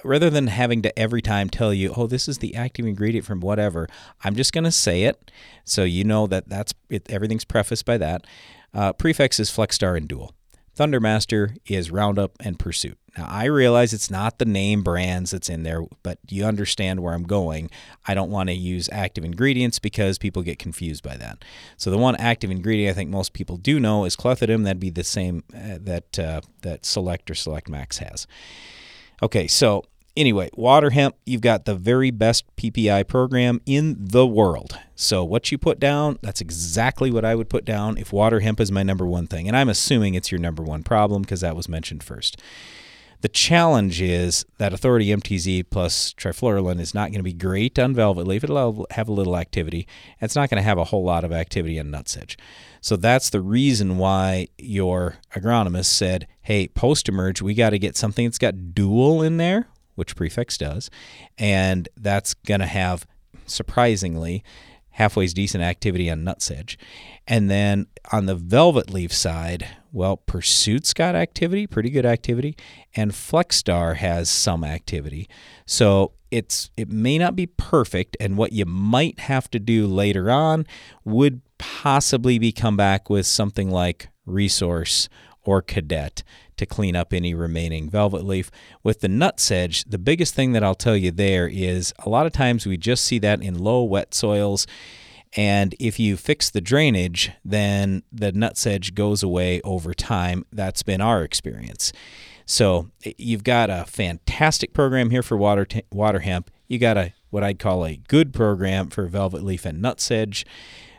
rather 0.04 0.30
than 0.30 0.48
having 0.48 0.82
to 0.82 1.00
every 1.00 1.22
time 1.22 1.50
tell 1.50 1.74
you, 1.74 1.94
oh, 1.96 2.08
this 2.08 2.28
is 2.28 2.40
the 2.40 2.56
active 2.56 2.86
ingredient 2.86 3.26
from 3.26 3.40
whatever, 3.40 3.88
I'm 4.22 4.36
just 4.36 4.52
going 4.52 4.66
to 4.66 4.72
say 4.72 5.04
it 5.04 5.32
so 5.64 5.86
you 5.86 6.04
know 6.04 6.28
that 6.28 6.50
that's 6.50 6.74
it, 6.90 7.10
everything's 7.10 7.46
prefaced 7.46 7.86
by 7.86 7.98
that. 8.00 8.28
Uh, 8.74 8.92
prefix 8.92 9.40
is 9.40 9.50
Flexstar 9.50 9.96
and 9.96 10.10
Dual. 10.10 10.34
Thundermaster 10.78 11.56
is 11.68 11.90
Roundup 11.90 12.34
and 12.42 12.60
Pursuit. 12.60 12.98
Now, 13.18 13.28
I 13.28 13.46
realize 13.46 13.94
it's 13.94 14.10
not 14.10 14.40
the 14.40 14.46
name 14.46 14.84
brands 14.84 15.32
that's 15.32 15.50
in 15.50 15.64
there, 15.64 15.84
but 16.02 16.20
you 16.30 16.46
understand 16.46 17.02
where 17.02 17.14
I'm 17.14 17.24
going. 17.24 17.70
I 18.08 18.14
don't 18.14 18.32
want 18.32 18.50
to 18.50 18.56
use 18.56 18.90
active 18.92 19.26
ingredients 19.26 19.80
because 19.80 20.18
people 20.18 20.44
get 20.44 20.60
confused 20.60 21.04
by 21.04 21.18
that. 21.18 21.44
So, 21.78 21.92
the 21.92 21.98
one 21.98 22.16
active 22.16 22.52
ingredient 22.52 22.92
I 22.92 22.96
think 22.96 23.10
most 23.10 23.34
people 23.34 23.58
do 23.58 23.80
know 23.80 24.06
is 24.06 24.16
clethodim. 24.16 24.64
That'd 24.64 24.80
be 24.80 24.90
the 24.90 25.04
same 25.04 25.44
uh, 25.54 25.78
that 25.82 26.20
uh, 26.20 26.42
that 26.62 26.86
Select 26.86 27.30
or 27.30 27.36
Select 27.36 27.68
Max 27.70 27.98
has. 27.98 28.28
Okay, 29.22 29.48
so 29.48 29.84
anyway, 30.16 30.50
water 30.54 30.90
hemp, 30.92 31.16
you've 31.26 31.42
got 31.42 31.66
the 31.66 31.76
very 31.76 32.12
best 32.12 32.44
PPI 32.56 33.08
program 33.08 33.62
in 33.66 33.96
the 34.00 34.26
world. 34.26 34.78
So 34.96 35.24
what 35.24 35.52
you 35.52 35.58
put 35.58 35.80
down, 35.80 36.20
that's 36.22 36.42
exactly 36.42 37.12
what 37.12 37.26
I 37.26 37.36
would 37.36 37.50
put 37.50 37.66
down 37.66 37.98
if 37.98 38.14
water 38.14 38.40
hemp 38.40 38.60
is 38.60 38.72
my 38.72 38.84
number 38.84 39.06
one 39.06 39.28
thing. 39.28 39.48
And 39.48 39.56
I'm 39.56 39.70
assuming 39.70 40.14
it's 40.14 40.32
your 40.32 40.40
number 40.40 40.64
one 40.64 40.84
problem 40.84 41.22
because 41.22 41.42
that 41.42 41.56
was 41.56 41.70
mentioned 41.70 42.04
first. 42.04 42.42
The 43.22 43.30
challenge 43.30 44.02
is 44.02 44.46
that 44.58 44.74
Authority 44.74 45.08
MTZ 45.08 45.70
plus 45.70 46.14
trifluralin 46.14 46.80
is 46.80 46.96
not 46.96 47.12
going 47.12 47.20
to 47.20 47.24
be 47.24 47.34
great 47.34 47.78
on 47.78 47.94
velvet 47.94 48.26
leaf. 48.26 48.44
It'll 48.44 48.88
have 48.92 49.08
a 49.08 49.14
little 49.14 49.38
activity. 49.38 49.88
It's 50.20 50.36
not 50.36 50.50
going 50.50 50.58
to 50.58 50.64
have 50.64 50.80
a 50.80 50.86
whole 50.86 51.04
lot 51.04 51.24
of 51.24 51.32
activity 51.32 51.80
on 51.80 51.88
nutsedge. 51.88 52.36
So 52.82 52.96
that's 52.96 53.30
the 53.30 53.42
reason 53.42 54.00
why 54.00 54.48
your 54.58 55.18
agronomist 55.36 55.86
said, 55.86 56.28
hey, 56.42 56.68
post 56.68 57.08
emerge, 57.08 57.44
we 57.44 57.54
got 57.54 57.70
to 57.70 57.80
get 57.80 57.96
something 57.96 58.26
that's 58.26 58.40
got 58.40 58.74
dual 58.74 59.22
in 59.22 59.38
there, 59.38 59.68
which 59.94 60.16
prefix 60.16 60.58
does. 60.58 60.90
And 61.38 61.88
that's 61.96 62.34
going 62.34 62.62
to 62.62 62.66
have, 62.66 63.06
surprisingly, 63.46 64.44
halfway's 64.92 65.36
decent 65.36 65.64
activity 65.64 66.10
on 66.10 66.24
nutsedge. 66.24 66.76
And 67.28 67.50
then 67.50 67.88
on 68.12 68.26
the 68.26 68.36
velvet 68.36 68.90
leaf 68.90 69.14
side, 69.14 69.68
well, 69.92 70.18
Pursuit's 70.18 70.94
got 70.94 71.16
activity, 71.16 71.68
pretty 71.68 71.90
good 71.90 72.06
activity, 72.06 72.56
and 72.96 73.12
Flexstar 73.12 73.98
has 73.98 74.30
some 74.30 74.64
activity. 74.64 75.30
So 75.66 76.14
it's 76.32 76.72
it 76.78 76.90
may 76.90 77.18
not 77.18 77.36
be 77.36 77.46
perfect, 77.46 78.18
and 78.20 78.38
what 78.38 78.54
you 78.54 78.66
might 78.66 79.20
have 79.20 79.50
to 79.52 79.60
do 79.60 79.86
later 79.86 80.32
on 80.32 80.66
would 81.04 81.42
possibly 81.58 82.40
be 82.40 82.52
come 82.52 82.78
back 82.78 83.10
with 83.10 83.26
something 83.26 83.70
like 83.70 84.08
Resource 84.26 85.10
or 85.44 85.62
Cadet 85.62 86.24
to 86.58 86.66
clean 86.66 86.96
up 86.96 87.12
any 87.12 87.34
remaining 87.34 87.90
velvet 87.90 88.24
leaf. 88.24 88.52
With 88.84 89.02
the 89.02 89.08
nutsedge, 89.08 89.84
the 89.90 89.98
biggest 89.98 90.36
thing 90.36 90.54
that 90.54 90.64
I'll 90.64 90.76
tell 90.76 90.96
you 90.96 91.12
there 91.12 91.48
is 91.48 91.94
a 92.00 92.10
lot 92.10 92.26
of 92.26 92.32
times 92.32 92.66
we 92.66 92.78
just 92.78 93.04
see 93.04 93.20
that 93.20 93.42
in 93.42 93.60
low 93.60 93.84
wet 93.84 94.14
soils. 94.14 94.68
And 95.36 95.76
if 95.80 96.00
you 96.00 96.18
fix 96.18 96.50
the 96.50 96.62
drainage, 96.62 97.32
then 97.44 98.04
the 98.12 98.34
nutsedge 98.34 98.94
goes 98.94 99.24
away 99.24 99.62
over 99.62 99.94
time. 99.94 100.46
That's 100.52 100.84
been 100.84 101.00
our 101.00 101.24
experience. 101.24 101.94
So 102.46 102.90
you've 103.18 103.46
got 103.46 103.70
a 103.70 103.86
fantastic 103.88 104.74
program 104.74 105.10
here 105.10 105.24
for 105.24 105.38
water 105.38 105.66
t- 105.66 105.84
water 105.92 106.20
hemp. 106.20 106.52
You 106.68 106.80
got 106.80 106.98
a 106.98 107.14
what 107.30 107.44
I'd 107.44 107.60
call 107.60 107.86
a 107.86 107.96
good 107.96 108.34
program 108.34 108.90
for 108.90 109.08
velvet 109.08 109.44
leaf 109.44 109.66
and 109.66 109.82
nutsedge. 109.82 110.46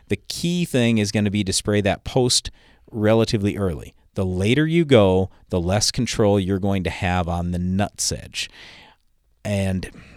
The 0.07 0.15
key 0.15 0.65
thing 0.65 0.97
is 0.97 1.11
going 1.11 1.25
to 1.25 1.31
be 1.31 1.43
to 1.43 1.53
spray 1.53 1.81
that 1.81 2.03
post 2.03 2.49
relatively 2.91 3.55
early. 3.55 3.93
The 4.15 4.25
later 4.25 4.65
you 4.65 4.83
go, 4.85 5.29
the 5.49 5.61
less 5.61 5.91
control 5.91 6.39
you're 6.39 6.59
going 6.59 6.83
to 6.83 6.89
have 6.89 7.27
on 7.27 7.51
the 7.51 7.57
nutsedge. 7.59 8.49
And 9.45 9.91
um, 9.93 10.12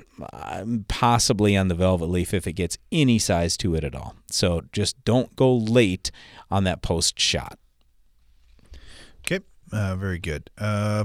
possibly 0.89 1.57
on 1.57 1.69
the 1.69 1.75
velvet 1.75 2.07
leaf 2.07 2.33
if 2.33 2.47
it 2.47 2.55
gets 2.55 2.79
any 2.91 3.19
size 3.19 3.57
to 3.59 3.75
it 3.75 3.85
at 3.85 3.95
all. 3.95 4.15
So 4.31 4.63
just 4.73 5.05
don't 5.05 5.35
go 5.37 5.55
late 5.55 6.11
on 6.51 6.65
that 6.65 6.83
post 6.83 7.19
shot. 7.19 7.59
Okay, 9.21 9.45
uh, 9.73 9.97
very 9.97 10.19
good. 10.19 10.51
Uh, 10.59 11.05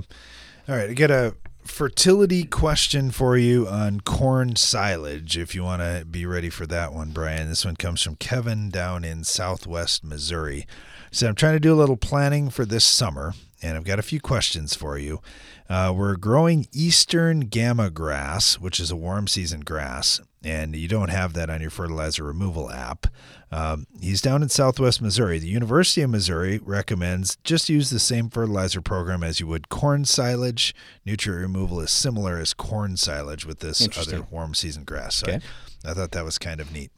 all 0.67 0.75
right, 0.75 0.89
I 0.89 0.93
got 0.93 1.11
a 1.11 1.35
fertility 1.63 2.43
question 2.43 3.11
for 3.11 3.37
you 3.37 3.67
on 3.67 4.01
corn 4.01 4.55
silage. 4.55 5.37
If 5.37 5.53
you 5.55 5.63
want 5.63 5.81
to 5.81 6.05
be 6.05 6.25
ready 6.25 6.49
for 6.49 6.65
that 6.67 6.93
one, 6.93 7.11
Brian. 7.11 7.49
This 7.49 7.65
one 7.65 7.75
comes 7.75 8.01
from 8.01 8.15
Kevin 8.15 8.69
down 8.69 9.03
in 9.03 9.23
Southwest 9.23 10.03
Missouri. 10.03 10.65
So 11.11 11.27
I'm 11.27 11.35
trying 11.35 11.53
to 11.53 11.59
do 11.59 11.73
a 11.73 11.75
little 11.75 11.97
planning 11.97 12.49
for 12.49 12.65
this 12.65 12.85
summer, 12.85 13.33
and 13.61 13.77
I've 13.77 13.83
got 13.83 13.99
a 13.99 14.03
few 14.03 14.19
questions 14.19 14.75
for 14.75 14.97
you. 14.97 15.21
Uh, 15.69 15.93
we're 15.95 16.15
growing 16.17 16.67
eastern 16.73 17.47
gamagrass, 17.47 18.55
which 18.59 18.79
is 18.79 18.91
a 18.91 18.95
warm 18.95 19.27
season 19.27 19.61
grass, 19.61 20.19
and 20.43 20.75
you 20.75 20.87
don't 20.87 21.09
have 21.09 21.33
that 21.33 21.49
on 21.49 21.61
your 21.61 21.69
fertilizer 21.69 22.23
removal 22.23 22.69
app. 22.71 23.07
Um, 23.51 23.85
he's 23.99 24.21
down 24.21 24.41
in 24.43 24.49
southwest 24.49 25.01
Missouri. 25.01 25.39
The 25.39 25.47
University 25.47 26.01
of 26.01 26.09
Missouri 26.09 26.59
recommends 26.63 27.37
just 27.43 27.69
use 27.69 27.89
the 27.89 27.99
same 27.99 28.29
fertilizer 28.29 28.81
program 28.81 29.23
as 29.23 29.39
you 29.39 29.47
would 29.47 29.69
corn 29.69 30.05
silage. 30.05 30.73
Nutrient 31.05 31.41
removal 31.41 31.79
is 31.81 31.91
similar 31.91 32.37
as 32.37 32.53
corn 32.53 32.97
silage 32.97 33.45
with 33.45 33.59
this 33.59 33.87
other 33.97 34.21
warm 34.31 34.53
season 34.53 34.83
grass. 34.83 35.15
So 35.15 35.27
Okay. 35.27 35.39
I, 35.85 35.91
I 35.91 35.93
thought 35.93 36.11
that 36.11 36.25
was 36.25 36.37
kind 36.37 36.59
of 36.61 36.71
neat. 36.71 36.91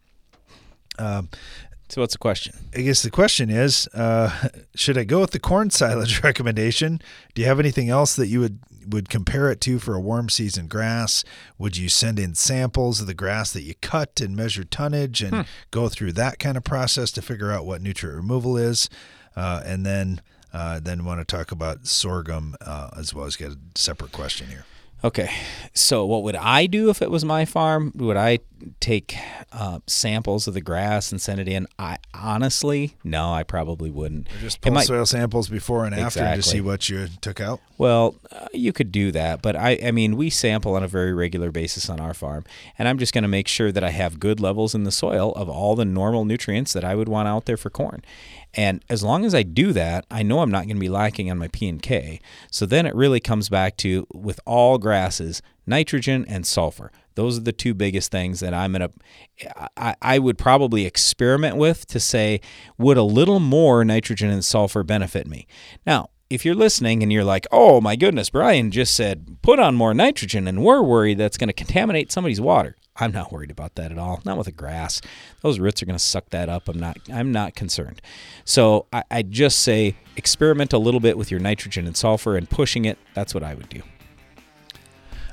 Um, 1.00 1.30
so 1.90 2.02
what's 2.02 2.14
the 2.14 2.18
question? 2.20 2.54
I 2.76 2.82
guess 2.82 3.02
the 3.04 3.12
question 3.12 3.50
is, 3.50 3.88
uh, 3.94 4.50
should 4.76 4.98
I 4.98 5.04
go 5.04 5.22
with 5.22 5.32
the 5.32 5.40
corn 5.40 5.70
silage 5.70 6.24
recommendation? 6.24 7.02
Do 7.34 7.42
you 7.42 7.48
have 7.48 7.60
anything 7.60 7.90
else 7.90 8.16
that 8.16 8.28
you 8.28 8.40
would 8.40 8.60
would 8.88 9.08
compare 9.08 9.50
it 9.50 9.62
to 9.62 9.80
for 9.80 9.96
a 9.96 10.00
warm 10.02 10.28
season 10.28 10.68
grass? 10.68 11.24
Would 11.58 11.78
you 11.78 11.88
send 11.88 12.20
in 12.20 12.36
samples 12.36 13.00
of 13.00 13.08
the 13.08 13.14
grass 13.14 13.54
that 13.54 13.62
you 13.62 13.76
cut 13.76 14.20
and 14.20 14.36
measure 14.36 14.66
tonnage 14.66 15.22
and 15.22 15.34
Hmm. 15.36 15.42
go 15.72 15.88
through 15.88 16.12
that 16.14 16.38
kind 16.38 16.58
of 16.58 16.66
process 16.66 17.10
to 17.14 17.22
figure 17.22 17.50
out 17.50 17.66
what 17.66 17.82
nutrient 17.82 18.18
removal 18.18 18.58
is? 18.58 18.90
Uh, 19.38 19.62
and 19.66 19.86
then 19.86 20.22
uh, 20.52 20.80
then 20.82 21.06
want 21.06 21.20
to 21.22 21.26
talk 21.26 21.52
about 21.52 21.88
sorghum 21.88 22.56
uh, 22.62 22.90
as 22.98 23.14
well 23.14 23.26
as 23.26 23.36
get 23.38 23.52
a 23.52 23.58
separate 23.76 24.12
question 24.12 24.48
here. 24.50 24.66
Okay, 25.06 25.30
so 25.74 26.06
what 26.06 26.24
would 26.24 26.36
I 26.36 26.66
do 26.66 26.90
if 26.90 27.02
it 27.02 27.10
was 27.12 27.26
my 27.26 27.44
farm? 27.46 27.92
Would 27.96 28.16
I 28.18 28.40
take 28.80 29.16
uh, 29.52 29.80
samples 29.88 30.48
of 30.48 30.54
the 30.54 30.62
grass 30.62 31.12
and 31.12 31.22
send 31.22 31.40
it 31.40 31.48
in? 31.48 31.68
I 31.78 31.98
honestly, 32.14 32.96
no, 33.04 33.34
I 33.34 33.44
probably 33.44 33.90
wouldn't. 33.90 34.28
Just 34.42 34.62
pull 34.62 34.74
might- 34.74 34.88
soil 34.88 35.06
samples 35.06 35.50
before 35.50 35.86
and 35.86 35.96
after 35.96 36.20
to 36.36 36.42
see 36.42 36.62
what 36.62 36.90
you 36.90 37.08
took 37.22 37.40
out. 37.40 37.60
Well, 37.78 38.16
uh, 38.32 38.48
you 38.54 38.72
could 38.72 38.92
do 38.92 39.12
that, 39.12 39.42
but 39.42 39.56
I, 39.56 39.80
I 39.84 39.92
mean, 39.92 40.16
we 40.16 40.30
sample 40.30 40.76
on 40.76 40.84
a 40.84 40.88
very 40.88 41.14
regular 41.14 41.52
basis 41.52 41.90
on 41.90 42.00
our 42.00 42.14
farm, 42.14 42.46
and 42.78 42.88
I'm 42.88 42.98
just 42.98 43.14
going 43.14 43.24
to 43.24 43.28
make 43.28 43.48
sure 43.48 43.72
that 43.72 43.84
I 43.84 43.90
have 43.90 44.20
good 44.20 44.40
levels 44.40 44.76
in 44.76 44.84
the 44.84 44.92
soil 44.92 45.34
of 45.34 45.50
all 45.50 45.76
the 45.76 45.86
normal 45.86 46.24
nutrients 46.26 46.74
that 46.74 46.84
I 46.84 46.96
would 46.96 47.10
want 47.10 47.28
out 47.28 47.46
there 47.46 47.58
for 47.58 47.70
corn. 47.70 48.04
And 48.54 48.84
as 48.90 49.04
long 49.04 49.26
as 49.26 49.34
I 49.34 49.42
do 49.44 49.74
that, 49.74 50.06
I 50.12 50.22
know 50.22 50.40
I'm 50.42 50.52
not 50.52 50.66
going 50.66 50.76
to 50.76 50.82
be 50.82 50.90
lacking 50.90 51.32
on 51.32 51.40
my 51.40 51.48
P 51.48 51.68
and 51.68 51.82
K. 51.82 52.20
So 52.52 52.66
then 52.66 52.86
it 52.86 52.94
really 52.94 53.20
comes 53.20 53.50
back 53.50 53.78
to 53.78 54.06
with 54.14 54.40
all 54.46 54.78
grasses, 54.78 55.42
nitrogen 55.66 56.24
and 56.28 56.46
sulfur. 56.46 56.92
Those 57.16 57.38
are 57.38 57.42
the 57.42 57.54
two 57.54 57.74
biggest 57.74 58.12
things 58.12 58.40
that 58.40 58.54
I'm 58.54 58.74
gonna 58.74 58.90
I, 59.78 59.96
I 60.02 60.20
would 60.20 60.38
probably 60.38 60.86
experiment 60.86 61.58
with 61.58 61.86
to 61.88 62.00
say 62.00 62.42
would 62.78 62.98
a 62.98 63.04
little 63.04 63.40
more 63.40 63.84
nitrogen 63.84 64.30
and 64.30 64.44
sulfur 64.44 64.84
benefit 64.84 65.28
me. 65.28 65.48
Now, 65.86 66.10
if 66.30 66.46
you're 66.46 66.56
listening 66.56 67.04
and 67.04 67.12
you're 67.12 67.24
like, 67.24 67.46
oh 67.52 67.80
my 67.80 67.96
goodness, 67.96 68.30
Brian 68.30 68.72
just 68.72 68.96
said 68.96 69.38
put 69.42 69.60
on 69.60 69.76
more 69.76 69.94
nitrogen 69.94 70.48
and 70.48 70.64
we're 70.64 70.82
worried 70.82 71.18
that's 71.18 71.38
going 71.38 71.48
to 71.50 71.54
contaminate 71.54 72.12
somebody's 72.12 72.42
water. 72.42 72.76
I'm 72.96 73.12
not 73.12 73.32
worried 73.32 73.52
about 73.52 73.76
that 73.76 73.92
at 73.92 73.98
all. 73.98 74.22
Not 74.24 74.38
with 74.38 74.46
the 74.46 74.52
grass. 74.52 75.02
Those 75.42 75.60
roots 75.60 75.82
are 75.82 75.86
going 75.86 75.98
to 75.98 76.04
suck 76.04 76.30
that 76.30 76.48
up. 76.48 76.68
I'm 76.68 76.80
not. 76.80 76.98
I'm 77.12 77.32
not 77.32 77.56
concerned. 77.56 78.02
So 78.46 78.86
I, 78.94 79.04
I 79.10 79.22
just 79.24 79.60
say 79.60 79.96
experiment 80.16 80.74
a 80.74 80.78
little 80.78 81.00
bit 81.00 81.18
with 81.18 81.32
your 81.32 81.40
nitrogen 81.40 81.88
and 81.88 81.98
sulfur 81.98 82.38
and 82.38 82.48
pushing 82.50 82.86
it. 82.86 83.00
That's 83.16 83.34
what 83.34 83.44
I 83.44 83.56
would 83.56 83.70
do. 83.70 83.82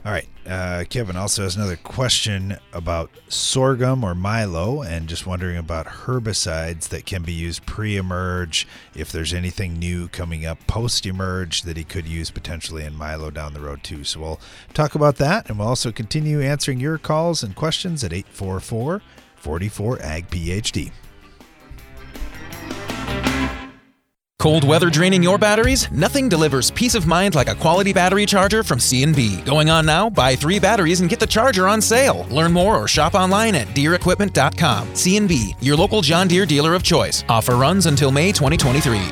All 0.02 0.12
right. 0.12 0.28
Uh, 0.46 0.84
Kevin 0.88 1.16
also 1.16 1.42
has 1.42 1.56
another 1.56 1.76
question 1.76 2.56
about 2.72 3.10
sorghum 3.28 4.02
or 4.02 4.14
milo 4.14 4.80
and 4.80 5.06
just 5.06 5.26
wondering 5.26 5.58
about 5.58 5.86
herbicides 5.86 6.88
that 6.88 7.04
can 7.04 7.22
be 7.22 7.34
used 7.34 7.66
pre 7.66 7.98
emerge, 7.98 8.66
if 8.94 9.12
there's 9.12 9.34
anything 9.34 9.78
new 9.78 10.08
coming 10.08 10.46
up 10.46 10.66
post 10.66 11.04
emerge 11.04 11.62
that 11.62 11.76
he 11.76 11.84
could 11.84 12.08
use 12.08 12.30
potentially 12.30 12.84
in 12.84 12.96
milo 12.96 13.30
down 13.30 13.52
the 13.52 13.60
road 13.60 13.84
too. 13.84 14.02
So 14.04 14.20
we'll 14.20 14.40
talk 14.72 14.94
about 14.94 15.16
that 15.16 15.50
and 15.50 15.58
we'll 15.58 15.68
also 15.68 15.92
continue 15.92 16.40
answering 16.40 16.80
your 16.80 16.96
calls 16.96 17.42
and 17.42 17.54
questions 17.54 18.02
at 18.02 18.14
844 18.14 19.02
44 19.36 19.98
AG 20.02 20.26
PhD. 20.28 20.92
Cold 24.40 24.64
weather 24.64 24.88
draining 24.88 25.22
your 25.22 25.36
batteries? 25.36 25.92
Nothing 25.92 26.26
delivers 26.26 26.70
peace 26.70 26.94
of 26.94 27.06
mind 27.06 27.34
like 27.34 27.48
a 27.48 27.54
quality 27.54 27.92
battery 27.92 28.24
charger 28.24 28.62
from 28.62 28.80
C&B. 28.80 29.42
Going 29.42 29.68
on 29.68 29.84
now, 29.84 30.08
buy 30.08 30.34
3 30.34 30.58
batteries 30.58 31.02
and 31.02 31.10
get 31.10 31.20
the 31.20 31.26
charger 31.26 31.68
on 31.68 31.82
sale. 31.82 32.26
Learn 32.30 32.50
more 32.50 32.78
or 32.78 32.88
shop 32.88 33.14
online 33.14 33.54
at 33.54 33.66
deerequipment.com. 33.68 34.94
C&B, 34.94 35.54
your 35.60 35.76
local 35.76 36.00
John 36.00 36.26
Deere 36.26 36.46
dealer 36.46 36.74
of 36.74 36.82
choice. 36.82 37.22
Offer 37.28 37.56
runs 37.56 37.84
until 37.84 38.10
May 38.10 38.32
2023. 38.32 39.02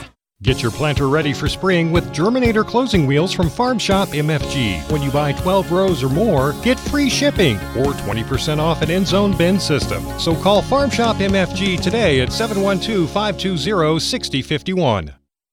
Get 0.41 0.63
your 0.63 0.71
planter 0.71 1.09
ready 1.09 1.35
for 1.35 1.47
spring 1.47 1.93
with 1.93 2.15
Germinator 2.15 2.65
closing 2.65 3.07
wheels 3.07 3.35
from 3.35 3.51
Farm 3.51 3.79
Shop 3.79 4.09
MFG. 4.09 4.91
When 4.91 5.03
you 5.03 5.11
buy 5.11 5.33
12 5.33 5.71
rows 5.71 6.03
or 6.03 6.09
more, 6.09 6.55
get 6.63 6.81
free 6.81 7.11
shipping 7.11 7.57
or 7.77 7.93
20% 7.93 8.61
off 8.61 8.81
an 8.81 8.91
end 8.91 9.07
zone 9.07 9.37
bin 9.37 9.61
system. 9.61 10.03
So 10.19 10.35
call 10.35 10.63
Farm 10.63 10.89
Shop 10.89 11.17
MFG 11.17 11.83
today 11.83 12.23
at 12.23 12.33
712 12.33 13.11
520 13.11 13.99
6051. 13.99 15.18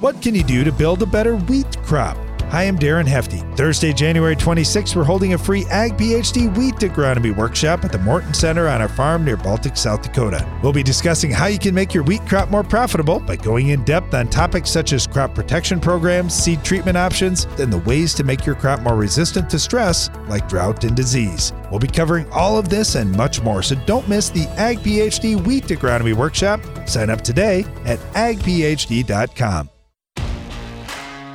What 0.00 0.20
can 0.20 0.34
you 0.34 0.42
do 0.42 0.64
to 0.64 0.70
build 0.70 1.02
a 1.02 1.06
better 1.06 1.36
wheat 1.36 1.78
crop? 1.84 2.18
Hi, 2.50 2.64
I'm 2.64 2.78
Darren 2.78 3.06
Hefty. 3.06 3.38
Thursday, 3.56 3.92
January 3.92 4.36
26th, 4.36 4.94
we're 4.94 5.02
holding 5.02 5.32
a 5.32 5.38
free 5.38 5.64
Ag 5.70 5.96
PhD 5.96 6.54
Wheat 6.58 6.74
Agronomy 6.74 7.34
Workshop 7.34 7.84
at 7.84 7.90
the 7.92 7.98
Morton 7.98 8.34
Center 8.34 8.68
on 8.68 8.82
our 8.82 8.88
farm 8.88 9.24
near 9.24 9.38
Baltic, 9.38 9.78
South 9.78 10.02
Dakota. 10.02 10.46
We'll 10.62 10.74
be 10.74 10.82
discussing 10.82 11.30
how 11.30 11.46
you 11.46 11.58
can 11.58 11.74
make 11.74 11.94
your 11.94 12.02
wheat 12.02 12.20
crop 12.26 12.50
more 12.50 12.62
profitable 12.62 13.18
by 13.20 13.36
going 13.36 13.68
in 13.68 13.82
depth 13.84 14.12
on 14.12 14.28
topics 14.28 14.68
such 14.68 14.92
as 14.92 15.06
crop 15.06 15.34
protection 15.34 15.80
programs, 15.80 16.34
seed 16.34 16.62
treatment 16.62 16.98
options, 16.98 17.44
and 17.58 17.72
the 17.72 17.78
ways 17.78 18.12
to 18.14 18.24
make 18.24 18.44
your 18.44 18.56
crop 18.56 18.80
more 18.82 18.96
resistant 18.96 19.48
to 19.48 19.58
stress 19.58 20.10
like 20.28 20.48
drought 20.50 20.84
and 20.84 20.94
disease. 20.94 21.54
We'll 21.70 21.80
be 21.80 21.88
covering 21.88 22.28
all 22.30 22.58
of 22.58 22.68
this 22.68 22.96
and 22.96 23.10
much 23.16 23.42
more, 23.42 23.62
so 23.62 23.76
don't 23.86 24.08
miss 24.08 24.28
the 24.28 24.46
Ag 24.58 24.80
PhD 24.80 25.40
Wheat 25.46 25.64
Agronomy 25.64 26.14
Workshop. 26.14 26.60
Sign 26.86 27.08
up 27.08 27.22
today 27.22 27.64
at 27.86 28.00
agphd.com. 28.12 29.70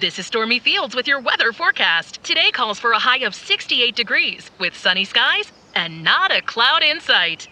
This 0.00 0.18
is 0.20 0.26
Stormy 0.26 0.60
Fields 0.60 0.94
with 0.94 1.08
your 1.08 1.18
weather 1.18 1.52
forecast. 1.52 2.22
Today 2.22 2.52
calls 2.52 2.78
for 2.78 2.92
a 2.92 3.00
high 3.00 3.24
of 3.24 3.34
68 3.34 3.96
degrees 3.96 4.48
with 4.60 4.76
sunny 4.76 5.04
skies 5.04 5.50
and 5.74 6.04
not 6.04 6.30
a 6.30 6.40
cloud 6.40 6.84
in 6.84 7.00
sight. 7.00 7.48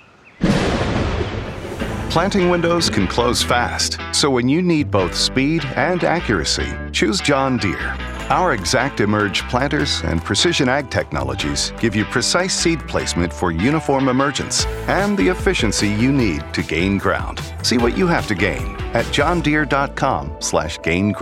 Planting 2.09 2.49
windows 2.49 2.89
can 2.89 3.09
close 3.09 3.43
fast, 3.43 3.99
so 4.13 4.31
when 4.31 4.49
you 4.49 4.63
need 4.63 4.93
both 4.93 5.17
speed 5.17 5.65
and 5.75 6.05
accuracy, 6.05 6.73
choose 6.93 7.21
John 7.21 7.57
Deere. 7.57 7.97
Our 8.31 8.53
Exact 8.53 9.01
Emerge 9.01 9.43
planters 9.49 10.03
and 10.03 10.23
precision 10.23 10.69
ag 10.69 10.89
technologies 10.89 11.73
give 11.81 11.97
you 11.97 12.05
precise 12.05 12.55
seed 12.55 12.79
placement 12.87 13.33
for 13.33 13.51
uniform 13.51 14.09
emergence 14.09 14.67
and 14.87 15.19
the 15.19 15.27
efficiency 15.27 15.89
you 15.89 16.13
need 16.13 16.45
to 16.55 16.63
gain 16.63 16.97
ground. 16.97 17.41
See 17.63 17.79
what 17.79 17.99
you 17.99 18.07
have 18.07 18.29
to 18.29 18.37
gain 18.37 18.77
at 18.95 19.05
johndeere.com/gain 19.07 21.13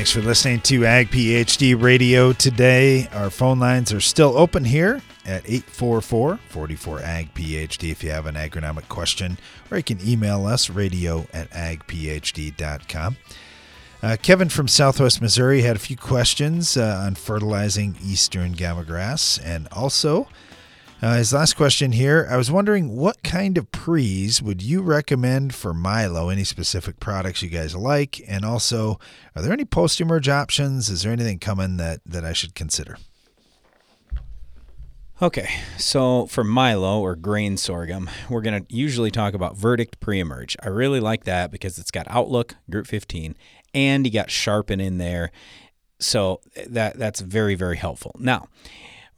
Thanks 0.00 0.12
for 0.12 0.22
listening 0.22 0.60
to 0.62 0.86
Ag 0.86 1.10
PhD 1.10 1.78
Radio 1.78 2.32
today. 2.32 3.06
Our 3.08 3.28
phone 3.28 3.58
lines 3.58 3.92
are 3.92 4.00
still 4.00 4.34
open 4.34 4.64
here 4.64 5.02
at 5.26 5.44
844 5.44 6.38
44 6.38 7.02
Ag 7.02 7.34
PhD 7.34 7.90
if 7.90 8.02
you 8.02 8.10
have 8.10 8.24
an 8.24 8.34
agronomic 8.34 8.88
question, 8.88 9.36
or 9.70 9.76
you 9.76 9.82
can 9.82 9.98
email 10.00 10.46
us 10.46 10.70
radio 10.70 11.26
at 11.34 11.50
agphd.com. 11.50 13.18
Uh, 14.02 14.16
Kevin 14.22 14.48
from 14.48 14.68
Southwest 14.68 15.20
Missouri 15.20 15.60
had 15.60 15.76
a 15.76 15.78
few 15.78 15.98
questions 15.98 16.78
uh, 16.78 17.02
on 17.04 17.14
fertilizing 17.14 17.94
eastern 18.02 18.54
gamagrass 18.54 19.38
and 19.44 19.68
also 19.70 20.28
uh, 21.02 21.16
his 21.16 21.32
last 21.32 21.54
question 21.54 21.92
here 21.92 22.26
I 22.30 22.36
was 22.36 22.50
wondering 22.50 22.96
what 22.96 23.22
kind 23.22 23.56
of 23.56 23.72
prees 23.72 24.42
would 24.42 24.62
you 24.62 24.82
recommend 24.82 25.54
for 25.54 25.72
Milo? 25.72 26.28
Any 26.28 26.44
specific 26.44 27.00
products 27.00 27.42
you 27.42 27.48
guys 27.48 27.74
like? 27.74 28.20
And 28.28 28.44
also, 28.44 28.98
are 29.34 29.42
there 29.42 29.52
any 29.52 29.64
post 29.64 30.00
emerge 30.00 30.28
options? 30.28 30.88
Is 30.90 31.02
there 31.02 31.12
anything 31.12 31.38
coming 31.38 31.76
that, 31.78 32.00
that 32.04 32.24
I 32.24 32.32
should 32.32 32.54
consider? 32.54 32.98
Okay, 35.22 35.50
so 35.76 36.24
for 36.26 36.42
Milo 36.42 37.02
or 37.02 37.14
grain 37.14 37.58
sorghum, 37.58 38.08
we're 38.30 38.40
going 38.40 38.64
to 38.64 38.74
usually 38.74 39.10
talk 39.10 39.34
about 39.34 39.54
verdict 39.54 40.00
pre 40.00 40.18
emerge. 40.18 40.56
I 40.62 40.68
really 40.68 41.00
like 41.00 41.24
that 41.24 41.50
because 41.50 41.78
it's 41.78 41.90
got 41.90 42.06
Outlook, 42.08 42.56
Group 42.70 42.86
15, 42.86 43.36
and 43.74 44.06
you 44.06 44.12
got 44.12 44.30
Sharpen 44.30 44.80
in 44.80 44.96
there. 44.96 45.30
So 45.98 46.40
that 46.66 46.98
that's 46.98 47.20
very, 47.20 47.54
very 47.54 47.76
helpful. 47.76 48.16
Now, 48.18 48.48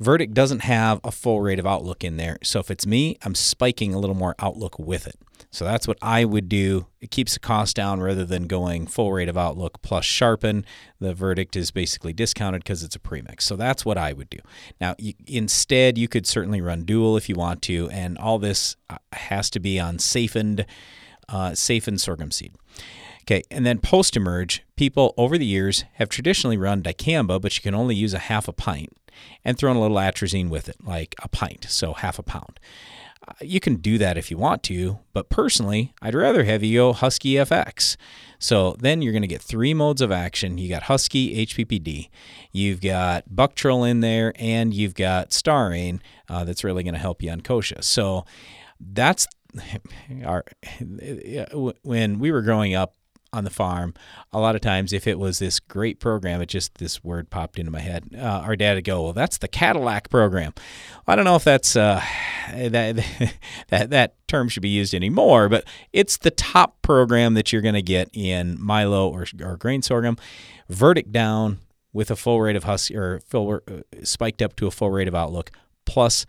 Verdict 0.03 0.35
doesn't 0.35 0.61
have 0.61 1.01
a 1.05 1.11
full 1.11 1.41
rate 1.41 1.59
of 1.59 1.67
outlook 1.67 2.03
in 2.05 2.17
there. 2.17 2.39
So 2.43 2.61
if 2.61 2.71
it's 2.71 2.87
me, 2.87 3.17
I'm 3.23 3.35
spiking 3.35 3.95
a 3.95 3.99
little 3.99 4.17
more 4.17 4.35
outlook 4.39 4.79
with 4.79 5.07
it. 5.07 5.17
So 5.51 5.65
that's 5.65 5.87
what 5.87 5.99
I 6.01 6.25
would 6.25 6.49
do. 6.49 6.87
It 7.01 7.11
keeps 7.11 7.35
the 7.35 7.41
cost 7.41 7.77
down 7.77 8.01
rather 8.01 8.25
than 8.25 8.47
going 8.47 8.87
full 8.87 9.13
rate 9.13 9.29
of 9.29 9.37
outlook 9.37 9.83
plus 9.83 10.05
sharpen. 10.05 10.65
The 10.99 11.13
verdict 11.13 11.57
is 11.57 11.71
basically 11.71 12.13
discounted 12.13 12.65
because 12.65 12.83
it's 12.83 12.97
a 12.97 12.99
premix. 12.99 13.45
So 13.45 13.57
that's 13.57 13.85
what 13.85 13.99
I 13.99 14.13
would 14.13 14.31
do. 14.31 14.39
Now, 14.81 14.95
you, 14.99 15.13
instead, 15.27 15.99
you 15.99 16.09
could 16.09 16.27
certainly 16.27 16.61
run 16.61 16.85
dual 16.85 17.17
if 17.17 17.29
you 17.29 17.35
want 17.35 17.61
to, 17.63 17.91
and 17.91 18.17
all 18.19 18.39
this 18.39 18.77
uh, 18.89 18.97
has 19.13 19.51
to 19.51 19.61
be 19.61 19.79
on 19.79 19.99
safened, 19.99 20.65
uh, 21.29 21.55
safened 21.55 22.01
sorghum 22.01 22.31
seed. 22.31 22.53
Okay, 23.23 23.43
and 23.51 23.65
then 23.65 23.79
post 23.79 24.17
emerge, 24.17 24.65
people 24.77 25.15
over 25.17 25.39
the 25.39 25.47
years 25.47 25.85
have 25.95 26.09
traditionally 26.09 26.57
run 26.57 26.83
dicamba, 26.83 27.41
but 27.41 27.57
you 27.57 27.63
can 27.63 27.75
only 27.75 27.95
use 27.95 28.15
a 28.15 28.19
half 28.19 28.49
a 28.49 28.53
pint 28.53 28.93
and 29.45 29.57
throw 29.57 29.71
in 29.71 29.77
a 29.77 29.81
little 29.81 29.97
atrazine 29.97 30.49
with 30.49 30.69
it, 30.69 30.77
like 30.85 31.15
a 31.23 31.29
pint, 31.29 31.67
so 31.69 31.93
half 31.93 32.19
a 32.19 32.23
pound. 32.23 32.59
Uh, 33.27 33.35
you 33.41 33.61
can 33.61 33.77
do 33.77 33.99
that 33.99 34.19
if 34.19 34.31
you 34.31 34.37
want 34.37 34.65
to, 34.65 34.99
but 35.13 35.29
personally, 35.29 35.95
I'd 36.03 36.15
rather 36.15 36.43
have 36.43 36.65
you 36.65 36.79
go 36.79 36.93
Huskie 36.93 37.35
FX. 37.35 37.97
So 38.41 38.75
then 38.81 39.01
you're 39.01 39.13
going 39.13 39.23
to 39.23 39.29
get 39.29 39.41
three 39.41 39.73
modes 39.73 40.01
of 40.01 40.11
action. 40.11 40.59
You 40.59 40.69
got 40.69 40.85
Huskie 40.85 41.47
HPPD, 41.47 42.09
you've 42.51 42.81
got 42.81 43.29
Buctril 43.33 43.89
in 43.89 44.01
there, 44.01 44.33
and 44.35 44.75
you've 44.75 44.97
got 44.97 45.31
Starane 45.31 46.01
uh, 46.29 46.43
that's 46.43 46.65
really 46.65 46.83
going 46.83 46.95
to 46.95 47.01
help 47.01 47.23
you 47.23 47.31
on 47.31 47.41
kochia. 47.41 47.85
So 47.85 48.25
that's 48.81 49.29
our 50.25 50.45
when 51.83 52.19
we 52.19 52.33
were 52.33 52.43
growing 52.43 52.75
up 52.75 52.95
on 53.33 53.45
the 53.45 53.51
farm, 53.51 53.95
a 54.33 54.39
lot 54.39 54.55
of 54.55 54.61
times 54.61 54.93
if 54.93 55.07
it 55.07 55.19
was 55.19 55.39
this 55.39 55.59
great 55.59 55.99
program, 56.01 56.41
it 56.43 56.47
just 56.47 56.75
this 56.77 57.03
word 57.03 57.31
popped 57.31 57.59
into 57.59 57.71
my 57.71 57.81
head. 57.81 58.05
Uh, 58.17 58.43
our 58.45 58.57
dad 58.57 58.75
would 58.75 58.85
go, 58.85 59.03
"Well, 59.03 59.13
that's 59.13 59.39
the 59.39 59.49
Cadillac 59.49 60.11
program." 60.11 60.53
I 61.07 61.17
don't 61.17 61.25
know 61.25 61.37
if 61.37 61.45
that's 61.45 61.75
uh, 61.77 62.03
that 62.55 63.33
that 63.69 63.91
that 63.91 64.29
term 64.29 64.49
should 64.49 64.63
be 64.63 64.69
used 64.69 64.95
anymore, 64.95 65.49
but 65.49 65.65
it's 65.93 66.17
the 66.19 66.31
top 66.31 66.81
program 66.83 67.35
that 67.35 67.53
you're 67.53 67.63
going 67.63 67.75
to 67.75 67.83
get 67.83 68.11
in 68.13 68.61
Milo 68.61 69.09
or, 69.09 69.27
or 69.43 69.57
grain 69.57 69.83
sorghum. 69.83 70.17
Verdict 70.69 71.13
down 71.13 71.59
with 71.93 72.11
a 72.11 72.17
full 72.17 72.41
rate 72.41 72.57
of 72.57 72.65
husk 72.65 72.91
or 72.93 73.21
full 73.21 73.61
uh, 73.69 73.81
spiked 74.03 74.43
up 74.43 74.57
to 74.57 74.67
a 74.67 74.71
full 74.71 74.91
rate 74.91 75.09
of 75.09 75.15
outlook 75.15 75.51
plus 75.85 76.27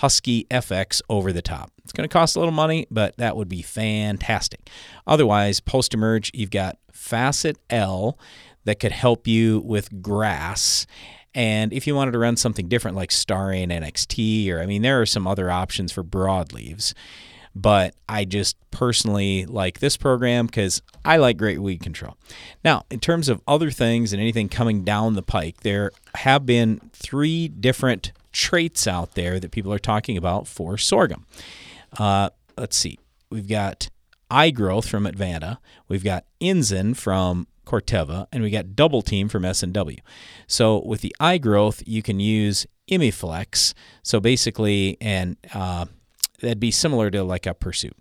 Huskie 0.00 0.46
FX 0.48 1.00
over 1.08 1.32
the 1.32 1.42
top. 1.42 1.72
It's 1.82 1.92
going 1.92 2.08
to 2.08 2.12
cost 2.12 2.36
a 2.36 2.38
little 2.38 2.52
money, 2.52 2.86
but 2.90 3.16
that 3.16 3.36
would 3.36 3.48
be 3.48 3.62
fantastic. 3.62 4.68
Otherwise, 5.06 5.60
post 5.60 5.94
emerge, 5.94 6.30
you've 6.34 6.50
got 6.50 6.78
Facet 6.92 7.58
L 7.70 8.18
that 8.64 8.80
could 8.80 8.92
help 8.92 9.26
you 9.26 9.60
with 9.64 10.02
grass. 10.02 10.86
And 11.34 11.72
if 11.72 11.86
you 11.86 11.94
wanted 11.94 12.12
to 12.12 12.18
run 12.18 12.36
something 12.36 12.68
different 12.68 12.96
like 12.96 13.10
Starane 13.10 13.68
NXT, 13.68 14.50
or 14.50 14.60
I 14.60 14.66
mean, 14.66 14.82
there 14.82 15.00
are 15.00 15.06
some 15.06 15.26
other 15.26 15.50
options 15.50 15.92
for 15.92 16.02
broadleaves. 16.02 16.92
But 17.54 17.94
I 18.06 18.26
just 18.26 18.58
personally 18.70 19.46
like 19.46 19.80
this 19.80 19.96
program 19.96 20.44
because 20.44 20.82
I 21.06 21.16
like 21.16 21.38
great 21.38 21.58
weed 21.58 21.82
control. 21.82 22.18
Now, 22.62 22.84
in 22.90 23.00
terms 23.00 23.30
of 23.30 23.40
other 23.48 23.70
things 23.70 24.12
and 24.12 24.20
anything 24.20 24.50
coming 24.50 24.84
down 24.84 25.14
the 25.14 25.22
pike, 25.22 25.60
there 25.60 25.90
have 26.16 26.44
been 26.44 26.90
three 26.92 27.48
different 27.48 28.12
traits 28.36 28.86
out 28.86 29.14
there 29.14 29.40
that 29.40 29.50
people 29.50 29.72
are 29.72 29.78
talking 29.78 30.18
about 30.18 30.46
for 30.46 30.76
sorghum. 30.76 31.24
Uh, 31.98 32.28
let's 32.58 32.76
see. 32.76 32.98
We've 33.30 33.48
got 33.48 33.88
igrowth 34.30 34.86
from 34.86 35.04
Advanta. 35.04 35.56
We've 35.88 36.04
got 36.04 36.26
Inzen 36.38 36.94
from 36.94 37.46
Corteva, 37.64 38.26
and 38.30 38.42
we 38.42 38.50
got 38.50 38.76
Double 38.76 39.00
Team 39.00 39.28
from 39.30 39.46
S&W. 39.46 39.96
So 40.46 40.84
with 40.84 41.00
the 41.00 41.16
igrowth, 41.18 41.82
you 41.86 42.02
can 42.02 42.20
use 42.20 42.66
Imiflex. 42.90 43.72
So 44.02 44.20
basically, 44.20 44.98
and 45.00 45.38
uh, 45.54 45.86
that'd 46.42 46.60
be 46.60 46.70
similar 46.70 47.10
to 47.12 47.24
like 47.24 47.46
a 47.46 47.54
Pursuit. 47.54 47.96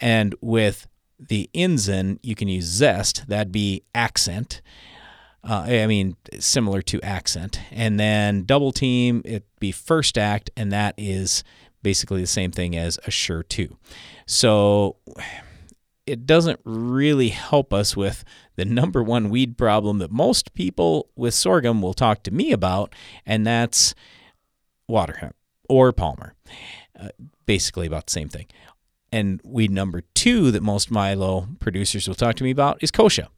And 0.00 0.36
with 0.40 0.86
the 1.18 1.50
Inzen, 1.52 2.20
you 2.22 2.36
can 2.36 2.46
use 2.46 2.64
Zest. 2.64 3.26
That'd 3.26 3.52
be 3.52 3.82
Accent. 3.92 4.62
Uh, 5.46 5.66
I 5.66 5.86
mean, 5.86 6.16
similar 6.38 6.80
to 6.82 7.00
Accent. 7.02 7.60
And 7.70 8.00
then 8.00 8.44
Double 8.44 8.72
Team, 8.72 9.22
it'd 9.24 9.44
be 9.60 9.72
First 9.72 10.16
Act, 10.16 10.50
and 10.56 10.72
that 10.72 10.94
is 10.96 11.44
basically 11.82 12.22
the 12.22 12.26
same 12.26 12.50
thing 12.50 12.76
as 12.76 12.98
Assure 13.06 13.42
2. 13.42 13.76
So 14.26 14.96
it 16.06 16.26
doesn't 16.26 16.60
really 16.64 17.28
help 17.28 17.72
us 17.72 17.96
with 17.96 18.24
the 18.56 18.64
number 18.64 19.02
one 19.02 19.30
weed 19.30 19.56
problem 19.56 19.98
that 19.98 20.10
most 20.10 20.54
people 20.54 21.10
with 21.16 21.34
sorghum 21.34 21.82
will 21.82 21.94
talk 21.94 22.22
to 22.24 22.30
me 22.30 22.52
about, 22.52 22.94
and 23.26 23.46
that's 23.46 23.94
water 24.88 25.14
hemp 25.20 25.36
or 25.68 25.92
Palmer. 25.92 26.34
Uh, 26.98 27.08
basically, 27.46 27.86
about 27.86 28.06
the 28.06 28.12
same 28.12 28.28
thing. 28.28 28.46
And 29.10 29.40
weed 29.44 29.70
number 29.70 30.02
two 30.14 30.50
that 30.50 30.62
most 30.62 30.90
Milo 30.90 31.48
producers 31.60 32.06
will 32.08 32.14
talk 32.14 32.36
to 32.36 32.44
me 32.44 32.50
about 32.50 32.82
is 32.82 32.90
kochia. 32.90 33.28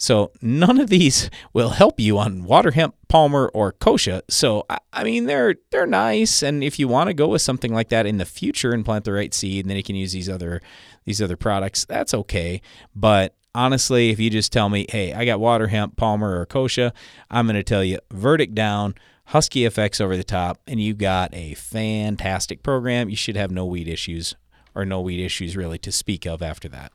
So 0.00 0.32
none 0.40 0.80
of 0.80 0.88
these 0.88 1.28
will 1.52 1.70
help 1.70 2.00
you 2.00 2.16
on 2.18 2.44
water 2.44 2.70
hemp, 2.70 2.94
palmer, 3.08 3.50
or 3.52 3.70
kochia. 3.74 4.22
So 4.30 4.64
I 4.94 5.04
mean 5.04 5.26
they're 5.26 5.56
they're 5.70 5.86
nice, 5.86 6.42
and 6.42 6.64
if 6.64 6.78
you 6.78 6.88
want 6.88 7.08
to 7.08 7.14
go 7.14 7.28
with 7.28 7.42
something 7.42 7.74
like 7.74 7.90
that 7.90 8.06
in 8.06 8.16
the 8.16 8.24
future 8.24 8.72
and 8.72 8.82
plant 8.82 9.04
the 9.04 9.12
right 9.12 9.34
seed, 9.34 9.66
and 9.66 9.70
then 9.70 9.76
you 9.76 9.82
can 9.82 9.96
use 9.96 10.12
these 10.12 10.28
other 10.30 10.62
these 11.04 11.20
other 11.20 11.36
products. 11.36 11.84
That's 11.84 12.14
okay, 12.14 12.62
but 12.96 13.36
honestly, 13.54 14.08
if 14.08 14.18
you 14.18 14.30
just 14.30 14.54
tell 14.54 14.70
me, 14.70 14.86
hey, 14.88 15.12
I 15.12 15.26
got 15.26 15.38
water 15.38 15.66
hemp, 15.66 15.96
palmer, 15.96 16.40
or 16.40 16.46
kochia, 16.46 16.92
I'm 17.30 17.46
going 17.46 17.56
to 17.56 17.62
tell 17.62 17.84
you 17.84 17.98
verdict 18.10 18.54
down. 18.54 18.94
Huskie 19.30 19.66
FX 19.66 20.00
over 20.00 20.16
the 20.16 20.24
top, 20.24 20.58
and 20.66 20.80
you 20.80 20.94
got 20.94 21.32
a 21.34 21.54
fantastic 21.54 22.62
program. 22.62 23.10
You 23.10 23.16
should 23.16 23.36
have 23.36 23.50
no 23.50 23.66
weed 23.66 23.86
issues 23.86 24.34
or 24.74 24.84
no 24.84 25.00
weed 25.02 25.22
issues 25.22 25.56
really 25.56 25.78
to 25.78 25.92
speak 25.92 26.26
of 26.26 26.42
after 26.42 26.68
that. 26.70 26.90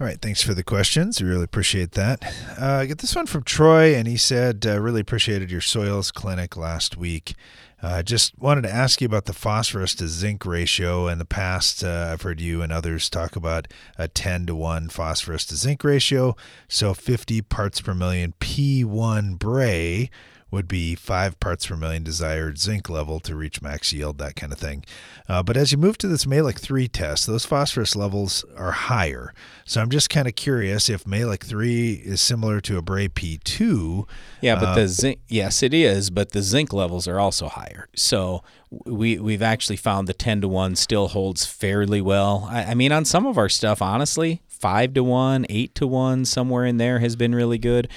All 0.00 0.06
right, 0.08 0.20
thanks 0.20 0.42
for 0.42 0.54
the 0.54 0.64
questions. 0.64 1.22
We 1.22 1.28
really 1.28 1.44
appreciate 1.44 1.92
that. 1.92 2.24
Uh, 2.60 2.78
I 2.80 2.86
get 2.86 2.98
this 2.98 3.14
one 3.14 3.26
from 3.26 3.44
Troy, 3.44 3.94
and 3.94 4.08
he 4.08 4.16
said, 4.16 4.66
uh, 4.66 4.80
really 4.80 5.00
appreciated 5.00 5.52
your 5.52 5.60
soils 5.60 6.10
clinic 6.10 6.56
last 6.56 6.96
week. 6.96 7.34
I 7.80 8.00
uh, 8.00 8.02
just 8.02 8.36
wanted 8.36 8.62
to 8.62 8.74
ask 8.74 9.00
you 9.00 9.06
about 9.06 9.26
the 9.26 9.32
phosphorus 9.32 9.94
to 9.96 10.08
zinc 10.08 10.44
ratio. 10.44 11.06
In 11.06 11.18
the 11.18 11.24
past, 11.24 11.84
uh, 11.84 12.08
I've 12.10 12.22
heard 12.22 12.40
you 12.40 12.60
and 12.60 12.72
others 12.72 13.08
talk 13.08 13.36
about 13.36 13.68
a 13.96 14.08
10 14.08 14.46
to 14.46 14.56
1 14.56 14.88
phosphorus 14.88 15.46
to 15.46 15.54
zinc 15.54 15.84
ratio. 15.84 16.34
So 16.66 16.92
50 16.92 17.42
parts 17.42 17.80
per 17.80 17.94
million 17.94 18.34
P1 18.40 19.38
Bray 19.38 20.10
would 20.54 20.68
be 20.68 20.94
five 20.94 21.38
parts 21.40 21.66
per 21.66 21.76
million 21.76 22.02
desired 22.02 22.58
zinc 22.58 22.88
level 22.88 23.20
to 23.20 23.34
reach 23.34 23.60
max 23.60 23.92
yield, 23.92 24.18
that 24.18 24.36
kind 24.36 24.52
of 24.52 24.58
thing. 24.58 24.84
Uh, 25.28 25.42
but 25.42 25.56
as 25.56 25.72
you 25.72 25.78
move 25.78 25.98
to 25.98 26.08
this 26.08 26.24
Mehlich 26.24 26.58
3 26.58 26.88
test, 26.88 27.26
those 27.26 27.44
phosphorus 27.44 27.96
levels 27.96 28.44
are 28.56 28.72
higher. 28.72 29.34
So 29.64 29.82
I'm 29.82 29.90
just 29.90 30.08
kind 30.08 30.28
of 30.28 30.34
curious 30.34 30.88
if 30.88 31.04
Mehlich 31.04 31.44
3 31.44 31.94
is 31.94 32.20
similar 32.20 32.60
to 32.62 32.78
a 32.78 32.82
Bray 32.82 33.08
P2. 33.08 34.08
Yeah, 34.40 34.54
but 34.54 34.68
uh, 34.68 34.74
the 34.76 34.88
zinc, 34.88 35.20
yes, 35.28 35.62
it 35.62 35.74
is, 35.74 36.10
but 36.10 36.30
the 36.32 36.42
zinc 36.42 36.72
levels 36.72 37.08
are 37.08 37.18
also 37.18 37.48
higher. 37.48 37.88
So 37.94 38.42
we 38.86 39.18
we've 39.18 39.42
actually 39.42 39.76
found 39.76 40.08
the 40.08 40.14
10 40.14 40.40
to 40.42 40.48
1 40.48 40.76
still 40.76 41.08
holds 41.08 41.44
fairly 41.46 42.00
well. 42.00 42.48
I, 42.50 42.64
I 42.64 42.74
mean, 42.74 42.92
on 42.92 43.04
some 43.04 43.26
of 43.26 43.36
our 43.38 43.48
stuff, 43.48 43.82
honestly, 43.82 44.42
5 44.48 44.94
to 44.94 45.04
1, 45.04 45.46
8 45.48 45.74
to 45.74 45.86
1, 45.86 46.24
somewhere 46.24 46.64
in 46.64 46.76
there 46.76 46.98
has 47.00 47.16
been 47.16 47.34
really 47.34 47.58
good. 47.58 47.88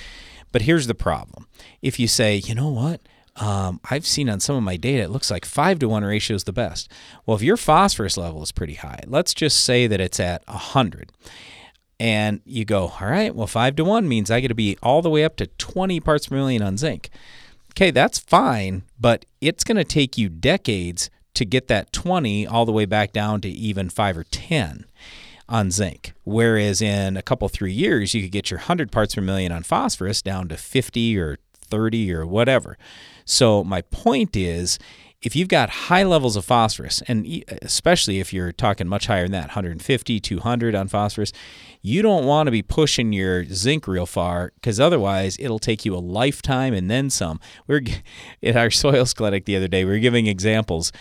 But 0.51 0.63
here's 0.63 0.87
the 0.87 0.95
problem. 0.95 1.47
If 1.81 1.99
you 1.99 2.07
say, 2.07 2.37
you 2.37 2.55
know 2.55 2.69
what? 2.69 3.01
Um, 3.35 3.79
I've 3.89 4.07
seen 4.07 4.29
on 4.29 4.39
some 4.39 4.55
of 4.55 4.63
my 4.63 4.77
data, 4.77 5.03
it 5.03 5.11
looks 5.11 5.29
like 5.29 5.45
five 5.45 5.79
to 5.79 5.89
one 5.89 6.03
ratio 6.03 6.35
is 6.35 6.45
the 6.45 6.53
best. 6.53 6.91
Well, 7.25 7.37
if 7.37 7.43
your 7.43 7.57
phosphorus 7.57 8.17
level 8.17 8.41
is 8.41 8.51
pretty 8.51 8.73
high, 8.75 9.01
let's 9.05 9.33
just 9.33 9.63
say 9.63 9.85
that 9.85 10.01
it's 10.01 10.19
at 10.19 10.45
100, 10.47 11.11
and 11.99 12.41
you 12.45 12.65
go, 12.65 12.93
all 12.99 13.07
right, 13.07 13.35
well, 13.35 13.47
five 13.47 13.75
to 13.75 13.83
one 13.85 14.07
means 14.07 14.31
I 14.31 14.39
get 14.39 14.47
to 14.49 14.55
be 14.55 14.77
all 14.81 15.01
the 15.01 15.09
way 15.09 15.23
up 15.23 15.35
to 15.37 15.47
20 15.47 15.99
parts 15.99 16.27
per 16.27 16.35
million 16.35 16.63
on 16.63 16.77
zinc. 16.77 17.09
Okay, 17.73 17.91
that's 17.91 18.17
fine, 18.17 18.83
but 18.99 19.25
it's 19.39 19.63
going 19.63 19.77
to 19.77 19.83
take 19.83 20.17
you 20.17 20.29
decades 20.29 21.11
to 21.35 21.45
get 21.45 21.67
that 21.67 21.91
20 21.91 22.47
all 22.47 22.65
the 22.65 22.71
way 22.71 22.85
back 22.85 23.13
down 23.13 23.41
to 23.41 23.49
even 23.49 23.89
five 23.89 24.17
or 24.17 24.23
10 24.23 24.85
on 25.49 25.71
zinc. 25.71 26.13
Whereas 26.23 26.81
in 26.81 27.17
a 27.17 27.21
couple, 27.21 27.49
three 27.49 27.71
years, 27.71 28.13
you 28.13 28.21
could 28.21 28.31
get 28.31 28.51
your 28.51 28.59
100 28.59 28.91
parts 28.91 29.15
per 29.15 29.21
million 29.21 29.51
on 29.51 29.63
phosphorus 29.63 30.21
down 30.21 30.47
to 30.49 30.57
50 30.57 31.17
or 31.17 31.37
30 31.53 32.13
or 32.13 32.25
whatever. 32.25 32.77
So, 33.25 33.63
my 33.63 33.81
point 33.81 34.35
is 34.35 34.79
if 35.21 35.35
you've 35.35 35.47
got 35.47 35.69
high 35.69 36.03
levels 36.03 36.35
of 36.35 36.45
phosphorus, 36.45 37.01
and 37.07 37.43
especially 37.61 38.19
if 38.19 38.31
you're 38.31 38.51
talking 38.51 38.87
much 38.87 39.07
higher 39.07 39.23
than 39.23 39.31
that 39.31 39.47
150, 39.47 40.19
200 40.19 40.75
on 40.75 40.87
phosphorus, 40.87 41.33
you 41.81 42.01
don't 42.01 42.25
want 42.25 42.47
to 42.47 42.51
be 42.51 42.61
pushing 42.61 43.13
your 43.13 43.43
zinc 43.45 43.87
real 43.87 44.05
far 44.05 44.51
because 44.55 44.79
otherwise 44.79 45.35
it'll 45.39 45.59
take 45.59 45.85
you 45.85 45.95
a 45.95 45.97
lifetime 45.97 46.73
and 46.73 46.89
then 46.89 47.09
some. 47.09 47.39
We're 47.65 47.81
at 48.43 48.55
our 48.55 48.69
soils 48.71 49.13
clinic 49.13 49.45
the 49.45 49.55
other 49.55 49.67
day, 49.67 49.85
we 49.85 49.91
were 49.91 49.99
giving 49.99 50.27
examples 50.27 50.91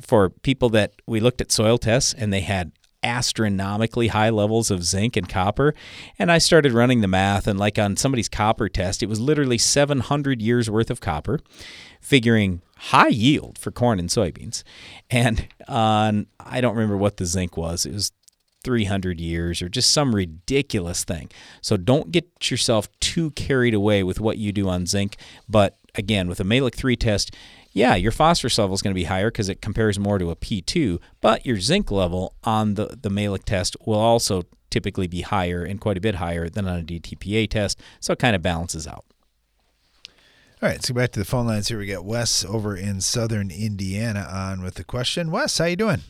for 0.00 0.30
people 0.30 0.68
that 0.70 0.94
we 1.06 1.20
looked 1.20 1.40
at 1.40 1.52
soil 1.52 1.78
tests 1.78 2.12
and 2.12 2.32
they 2.32 2.40
had 2.40 2.72
astronomically 3.02 4.08
high 4.08 4.30
levels 4.30 4.70
of 4.70 4.84
zinc 4.84 5.16
and 5.16 5.28
copper. 5.28 5.74
And 6.18 6.30
I 6.30 6.38
started 6.38 6.72
running 6.72 7.00
the 7.00 7.08
math, 7.08 7.46
and 7.46 7.58
like 7.58 7.78
on 7.78 7.96
somebody's 7.96 8.28
copper 8.28 8.68
test, 8.68 9.02
it 9.02 9.08
was 9.08 9.20
literally 9.20 9.58
700 9.58 10.42
years 10.42 10.70
worth 10.70 10.90
of 10.90 11.00
copper, 11.00 11.40
figuring 12.00 12.62
high 12.76 13.08
yield 13.08 13.58
for 13.58 13.70
corn 13.70 13.98
and 13.98 14.08
soybeans. 14.08 14.62
And 15.10 15.48
uh, 15.68 16.12
I 16.38 16.60
don't 16.60 16.74
remember 16.74 16.96
what 16.96 17.16
the 17.16 17.26
zinc 17.26 17.56
was. 17.56 17.86
It 17.86 17.92
was 17.92 18.12
300 18.62 19.20
years 19.20 19.62
or 19.62 19.68
just 19.68 19.90
some 19.90 20.14
ridiculous 20.14 21.04
thing. 21.04 21.30
So 21.62 21.76
don't 21.76 22.12
get 22.12 22.50
yourself 22.50 22.88
too 23.00 23.30
carried 23.32 23.74
away 23.74 24.02
with 24.02 24.20
what 24.20 24.38
you 24.38 24.52
do 24.52 24.68
on 24.68 24.86
zinc. 24.86 25.16
But 25.48 25.76
again, 25.94 26.28
with 26.28 26.40
a 26.40 26.44
Mehlich 26.44 26.74
3 26.74 26.96
test, 26.96 27.34
yeah, 27.72 27.94
your 27.94 28.12
phosphorus 28.12 28.58
level 28.58 28.74
is 28.74 28.82
going 28.82 28.94
to 28.94 29.00
be 29.00 29.04
higher 29.04 29.30
because 29.30 29.48
it 29.48 29.62
compares 29.62 29.98
more 29.98 30.18
to 30.18 30.30
a 30.30 30.36
P2, 30.36 31.00
but 31.20 31.46
your 31.46 31.60
zinc 31.60 31.90
level 31.90 32.34
on 32.42 32.74
the, 32.74 32.98
the 33.00 33.08
Mehlich 33.08 33.44
test 33.44 33.76
will 33.86 33.98
also 33.98 34.42
typically 34.70 35.06
be 35.06 35.22
higher 35.22 35.64
and 35.64 35.80
quite 35.80 35.96
a 35.96 36.00
bit 36.00 36.16
higher 36.16 36.48
than 36.48 36.66
on 36.66 36.80
a 36.80 36.82
DTPA 36.82 37.48
test. 37.48 37.80
So 38.00 38.12
it 38.12 38.18
kind 38.18 38.34
of 38.34 38.42
balances 38.42 38.86
out. 38.86 39.04
All 40.62 40.68
right, 40.68 40.74
let's 40.74 40.90
go 40.90 40.94
back 40.94 41.12
to 41.12 41.18
the 41.18 41.24
phone 41.24 41.46
lines 41.46 41.68
here. 41.68 41.78
We 41.78 41.86
got 41.86 42.04
Wes 42.04 42.44
over 42.44 42.76
in 42.76 43.00
southern 43.00 43.50
Indiana 43.50 44.28
on 44.30 44.62
with 44.62 44.74
the 44.74 44.84
question. 44.84 45.30
Wes, 45.30 45.56
how 45.56 45.64
you 45.64 45.76
doing? 45.76 46.02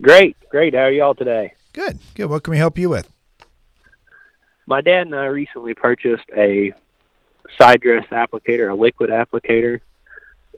Great, 0.00 0.36
great. 0.48 0.74
How 0.74 0.82
are 0.82 0.90
y'all 0.90 1.14
today? 1.14 1.52
Good, 1.72 1.98
good. 2.14 2.30
What 2.30 2.44
can 2.44 2.52
we 2.52 2.58
help 2.58 2.78
you 2.78 2.88
with? 2.88 3.12
My 4.66 4.80
dad 4.80 5.06
and 5.06 5.14
I 5.14 5.26
recently 5.26 5.74
purchased 5.74 6.24
a 6.36 6.72
side 7.58 7.80
dress 7.80 8.06
applicator, 8.10 8.70
a 8.70 8.74
liquid 8.74 9.10
applicator. 9.10 9.80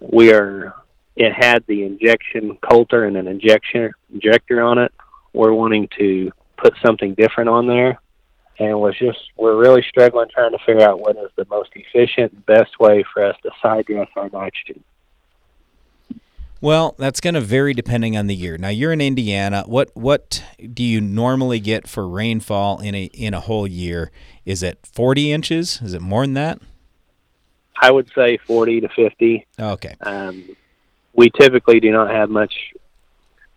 We 0.00 0.32
are 0.32 0.74
it 1.16 1.32
had 1.32 1.64
the 1.66 1.84
injection 1.84 2.56
coulter 2.68 3.04
and 3.04 3.16
an 3.16 3.26
injection 3.26 3.92
injector 4.12 4.62
on 4.62 4.78
it. 4.78 4.92
We're 5.32 5.52
wanting 5.52 5.88
to 5.98 6.32
put 6.56 6.74
something 6.84 7.14
different 7.14 7.50
on 7.50 7.66
there 7.66 7.98
and 8.58 8.78
was 8.78 8.96
just 8.98 9.18
we're 9.36 9.56
really 9.56 9.84
struggling 9.88 10.28
trying 10.32 10.52
to 10.52 10.58
figure 10.58 10.82
out 10.82 11.00
what 11.00 11.16
is 11.16 11.30
the 11.36 11.46
most 11.50 11.70
efficient 11.74 12.46
best 12.46 12.78
way 12.78 13.04
for 13.12 13.24
us 13.24 13.36
to 13.42 13.50
side 13.62 13.86
dress 13.86 14.08
our 14.16 14.28
nitrogen. 14.30 14.84
Well, 16.62 16.94
that's 16.98 17.20
going 17.20 17.34
to 17.34 17.40
vary 17.40 17.72
depending 17.72 18.18
on 18.18 18.26
the 18.26 18.34
year. 18.34 18.58
Now 18.58 18.68
you're 18.68 18.92
in 18.92 19.00
Indiana. 19.00 19.64
What 19.66 19.90
what 19.94 20.44
do 20.74 20.82
you 20.82 21.00
normally 21.00 21.58
get 21.58 21.88
for 21.88 22.06
rainfall 22.06 22.80
in 22.80 22.94
a 22.94 23.04
in 23.14 23.32
a 23.32 23.40
whole 23.40 23.66
year? 23.66 24.10
Is 24.44 24.62
it 24.62 24.78
40 24.84 25.32
inches? 25.32 25.80
Is 25.82 25.94
it 25.94 26.02
more 26.02 26.22
than 26.22 26.34
that? 26.34 26.60
I 27.80 27.90
would 27.90 28.10
say 28.14 28.38
40 28.46 28.82
to 28.82 28.88
50. 28.88 29.46
Okay. 29.58 29.96
Um, 30.02 30.44
we 31.14 31.30
typically 31.30 31.80
do 31.80 31.90
not 31.90 32.10
have 32.10 32.30
much 32.30 32.54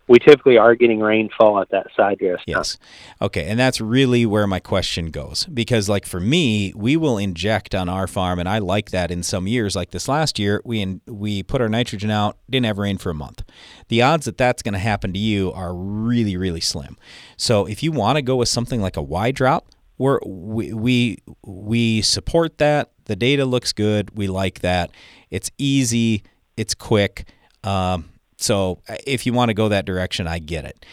we 0.06 0.18
typically 0.18 0.58
are 0.58 0.74
getting 0.74 1.00
rainfall 1.00 1.60
at 1.60 1.70
that 1.70 1.86
side 1.96 2.18
dress. 2.18 2.40
Yes. 2.46 2.76
Okay, 3.22 3.46
and 3.46 3.58
that's 3.58 3.80
really 3.80 4.26
where 4.26 4.46
my 4.46 4.60
question 4.60 5.10
goes 5.10 5.46
because 5.46 5.88
like 5.88 6.04
for 6.04 6.20
me, 6.20 6.72
we 6.76 6.96
will 6.96 7.16
inject 7.16 7.74
on 7.74 7.88
our 7.88 8.06
farm 8.06 8.38
and 8.38 8.48
I 8.48 8.58
like 8.58 8.90
that 8.90 9.10
in 9.10 9.22
some 9.22 9.46
years 9.46 9.74
like 9.74 9.90
this 9.90 10.08
last 10.08 10.38
year, 10.38 10.60
we 10.64 10.80
in, 10.80 11.00
we 11.06 11.42
put 11.42 11.60
our 11.60 11.68
nitrogen 11.68 12.10
out, 12.10 12.36
didn't 12.50 12.66
have 12.66 12.78
rain 12.78 12.98
for 12.98 13.10
a 13.10 13.14
month. 13.14 13.42
The 13.88 14.02
odds 14.02 14.26
that 14.26 14.36
that's 14.36 14.62
going 14.62 14.74
to 14.74 14.78
happen 14.78 15.12
to 15.14 15.18
you 15.18 15.52
are 15.52 15.74
really 15.74 16.36
really 16.36 16.60
slim. 16.60 16.96
So 17.36 17.66
if 17.66 17.82
you 17.82 17.92
want 17.92 18.16
to 18.16 18.22
go 18.22 18.36
with 18.36 18.48
something 18.48 18.82
like 18.82 18.96
a 18.96 19.02
Y 19.02 19.30
drop, 19.30 19.68
we're, 19.98 20.18
we 20.24 20.72
we 20.72 21.18
we 21.44 22.02
support 22.02 22.58
that. 22.58 22.90
The 23.04 23.16
data 23.16 23.44
looks 23.44 23.72
good. 23.72 24.16
We 24.16 24.26
like 24.26 24.60
that. 24.60 24.90
It's 25.30 25.50
easy, 25.58 26.22
it's 26.56 26.74
quick. 26.74 27.28
Um, 27.62 28.10
so 28.36 28.80
uh, 28.88 28.96
if 29.06 29.26
you 29.26 29.32
want 29.32 29.50
to 29.50 29.54
go 29.54 29.68
that 29.68 29.84
direction, 29.84 30.26
I 30.26 30.38
get 30.38 30.64
it. 30.64 30.84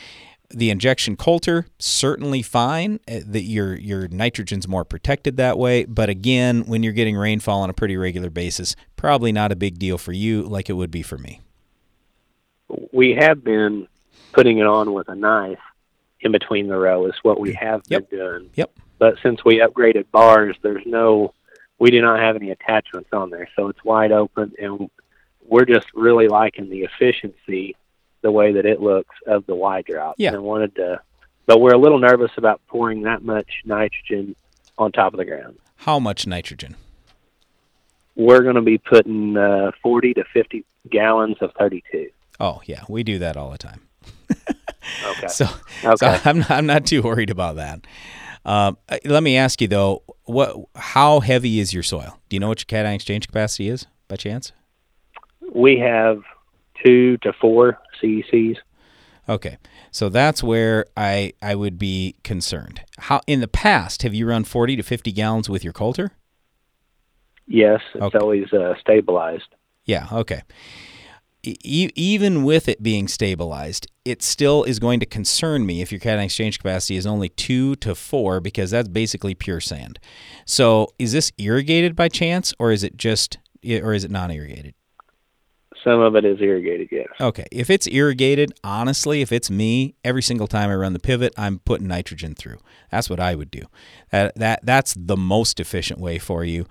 The 0.49 0.69
injection 0.69 1.15
coulter 1.15 1.65
certainly 1.79 2.41
fine. 2.41 2.99
Uh, 3.07 3.19
that 3.25 3.43
your 3.43 3.75
your 3.75 4.07
nitrogen's 4.09 4.67
more 4.67 4.83
protected 4.83 5.37
that 5.37 5.57
way, 5.57 5.85
but 5.85 6.09
again, 6.09 6.65
when 6.65 6.83
you're 6.83 6.93
getting 6.93 7.15
rainfall 7.15 7.61
on 7.61 7.69
a 7.69 7.73
pretty 7.73 7.97
regular 7.97 8.29
basis, 8.29 8.75
probably 8.95 9.31
not 9.31 9.51
a 9.51 9.55
big 9.55 9.79
deal 9.79 9.97
for 9.97 10.11
you 10.11 10.43
like 10.43 10.69
it 10.69 10.73
would 10.73 10.91
be 10.91 11.01
for 11.01 11.17
me. 11.17 11.41
We 12.93 13.17
have 13.19 13.43
been 13.43 13.87
putting 14.33 14.59
it 14.59 14.65
on 14.65 14.93
with 14.93 15.09
a 15.09 15.15
knife 15.15 15.59
in 16.21 16.31
between 16.31 16.67
the 16.67 16.77
row 16.77 17.05
is 17.05 17.15
what 17.23 17.39
we 17.39 17.53
have 17.53 17.81
yep. 17.87 18.09
been 18.09 18.19
doing. 18.19 18.49
Yep. 18.55 18.71
But 19.01 19.15
since 19.23 19.43
we 19.43 19.57
upgraded 19.57 20.11
bars, 20.11 20.55
there's 20.61 20.85
no 20.85 21.33
we 21.79 21.89
do 21.89 22.03
not 22.03 22.19
have 22.19 22.35
any 22.35 22.51
attachments 22.51 23.09
on 23.11 23.31
there, 23.31 23.49
so 23.55 23.67
it's 23.69 23.83
wide 23.83 24.11
open 24.11 24.53
and 24.59 24.91
we're 25.43 25.65
just 25.65 25.87
really 25.95 26.27
liking 26.27 26.69
the 26.69 26.81
efficiency, 26.81 27.75
the 28.21 28.31
way 28.31 28.53
that 28.53 28.67
it 28.67 28.79
looks 28.79 29.15
of 29.25 29.47
the 29.47 29.55
Y 29.55 29.81
drop. 29.81 30.13
Yeah. 30.19 30.33
And 30.33 30.43
wanted 30.43 30.75
to, 30.75 31.01
but 31.47 31.59
we're 31.59 31.73
a 31.73 31.79
little 31.79 31.97
nervous 31.97 32.29
about 32.37 32.61
pouring 32.67 33.01
that 33.01 33.23
much 33.23 33.49
nitrogen 33.65 34.35
on 34.77 34.91
top 34.91 35.15
of 35.15 35.17
the 35.17 35.25
ground. 35.25 35.57
How 35.77 35.97
much 35.97 36.27
nitrogen? 36.27 36.75
We're 38.15 38.43
going 38.43 38.53
to 38.53 38.61
be 38.61 38.77
putting 38.77 39.35
uh, 39.35 39.71
40 39.81 40.13
to 40.13 40.25
50 40.31 40.63
gallons 40.91 41.37
of 41.41 41.53
32. 41.57 42.11
Oh 42.39 42.61
yeah, 42.65 42.83
we 42.87 43.01
do 43.01 43.17
that 43.17 43.35
all 43.35 43.49
the 43.49 43.57
time. 43.57 43.81
okay. 44.29 45.27
So, 45.27 45.45
okay. 45.83 45.95
so 45.95 46.19
I'm 46.23 46.37
not, 46.37 46.51
I'm 46.51 46.65
not 46.67 46.85
too 46.85 47.01
worried 47.01 47.31
about 47.31 47.55
that. 47.55 47.81
Um, 48.43 48.77
let 49.05 49.23
me 49.23 49.37
ask 49.37 49.61
you 49.61 49.67
though, 49.67 50.03
what 50.23 50.57
how 50.75 51.19
heavy 51.19 51.59
is 51.59 51.73
your 51.73 51.83
soil? 51.83 52.19
Do 52.29 52.35
you 52.35 52.39
know 52.39 52.47
what 52.47 52.59
your 52.59 52.65
cation 52.65 52.93
exchange 52.93 53.27
capacity 53.27 53.69
is 53.69 53.87
by 54.07 54.15
chance? 54.15 54.51
we 55.53 55.77
have 55.77 56.23
two 56.83 57.17
to 57.17 57.33
four 57.33 57.77
CECs. 58.01 58.57
Okay, 59.29 59.57
so 59.91 60.09
that's 60.09 60.43
where 60.43 60.85
I 60.97 61.33
I 61.41 61.55
would 61.55 61.77
be 61.77 62.15
concerned. 62.23 62.81
How 62.97 63.21
in 63.27 63.39
the 63.39 63.47
past 63.47 64.03
have 64.03 64.13
you 64.13 64.27
run 64.27 64.43
forty 64.43 64.75
to 64.75 64.83
fifty 64.83 65.11
gallons 65.11 65.49
with 65.49 65.63
your 65.63 65.73
coulter? 65.73 66.11
Yes, 67.47 67.81
it's 67.93 68.03
okay. 68.03 68.17
always 68.17 68.51
uh, 68.53 68.73
stabilized. 68.79 69.47
Yeah. 69.85 70.07
Okay. 70.11 70.41
E- 71.43 71.89
even 71.95 72.43
with 72.43 72.67
it 72.67 72.83
being 72.83 73.07
stabilized, 73.07 73.87
it 74.05 74.21
still 74.21 74.63
is 74.63 74.79
going 74.79 74.99
to 74.99 75.05
concern 75.05 75.65
me 75.65 75.81
if 75.81 75.91
your 75.91 75.99
cation 75.99 76.19
exchange 76.19 76.59
capacity 76.59 76.97
is 76.97 77.07
only 77.07 77.29
two 77.29 77.75
to 77.77 77.95
four 77.95 78.39
because 78.39 78.71
that's 78.71 78.87
basically 78.87 79.33
pure 79.33 79.59
sand. 79.59 79.99
So, 80.45 80.89
is 80.99 81.13
this 81.13 81.31
irrigated 81.37 81.95
by 81.95 82.09
chance, 82.09 82.53
or 82.59 82.71
is 82.71 82.83
it 82.83 82.97
just, 82.97 83.39
or 83.65 83.93
is 83.93 84.03
it 84.03 84.11
non-irrigated? 84.11 84.75
Some 85.83 85.99
of 85.99 86.15
it 86.15 86.25
is 86.25 86.39
irrigated, 86.39 86.89
yes. 86.91 87.07
Okay. 87.19 87.45
If 87.51 87.71
it's 87.71 87.87
irrigated, 87.87 88.53
honestly, 88.63 89.21
if 89.21 89.31
it's 89.31 89.49
me, 89.49 89.95
every 90.03 90.21
single 90.21 90.47
time 90.47 90.69
I 90.69 90.75
run 90.75 90.93
the 90.93 90.99
pivot, 90.99 91.33
I'm 91.37 91.59
putting 91.59 91.87
nitrogen 91.87 92.35
through. 92.35 92.59
That's 92.91 93.09
what 93.09 93.19
I 93.19 93.33
would 93.33 93.49
do. 93.49 93.63
That 94.11 94.35
that 94.35 94.59
that's 94.63 94.93
the 94.95 95.17
most 95.17 95.59
efficient 95.59 95.99
way 95.99 96.19
for 96.19 96.43
you. 96.43 96.67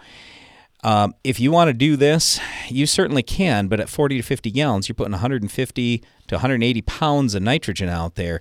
Um, 0.82 1.14
if 1.24 1.38
you 1.38 1.50
want 1.50 1.68
to 1.68 1.74
do 1.74 1.96
this, 1.96 2.40
you 2.68 2.86
certainly 2.86 3.22
can, 3.22 3.68
but 3.68 3.80
at 3.80 3.88
40 3.88 4.16
to 4.16 4.22
50 4.22 4.50
gallons, 4.50 4.88
you're 4.88 4.94
putting 4.94 5.12
150 5.12 5.98
to 5.98 6.34
180 6.34 6.82
pounds 6.82 7.34
of 7.34 7.42
nitrogen 7.42 7.88
out 7.88 8.14
there 8.14 8.40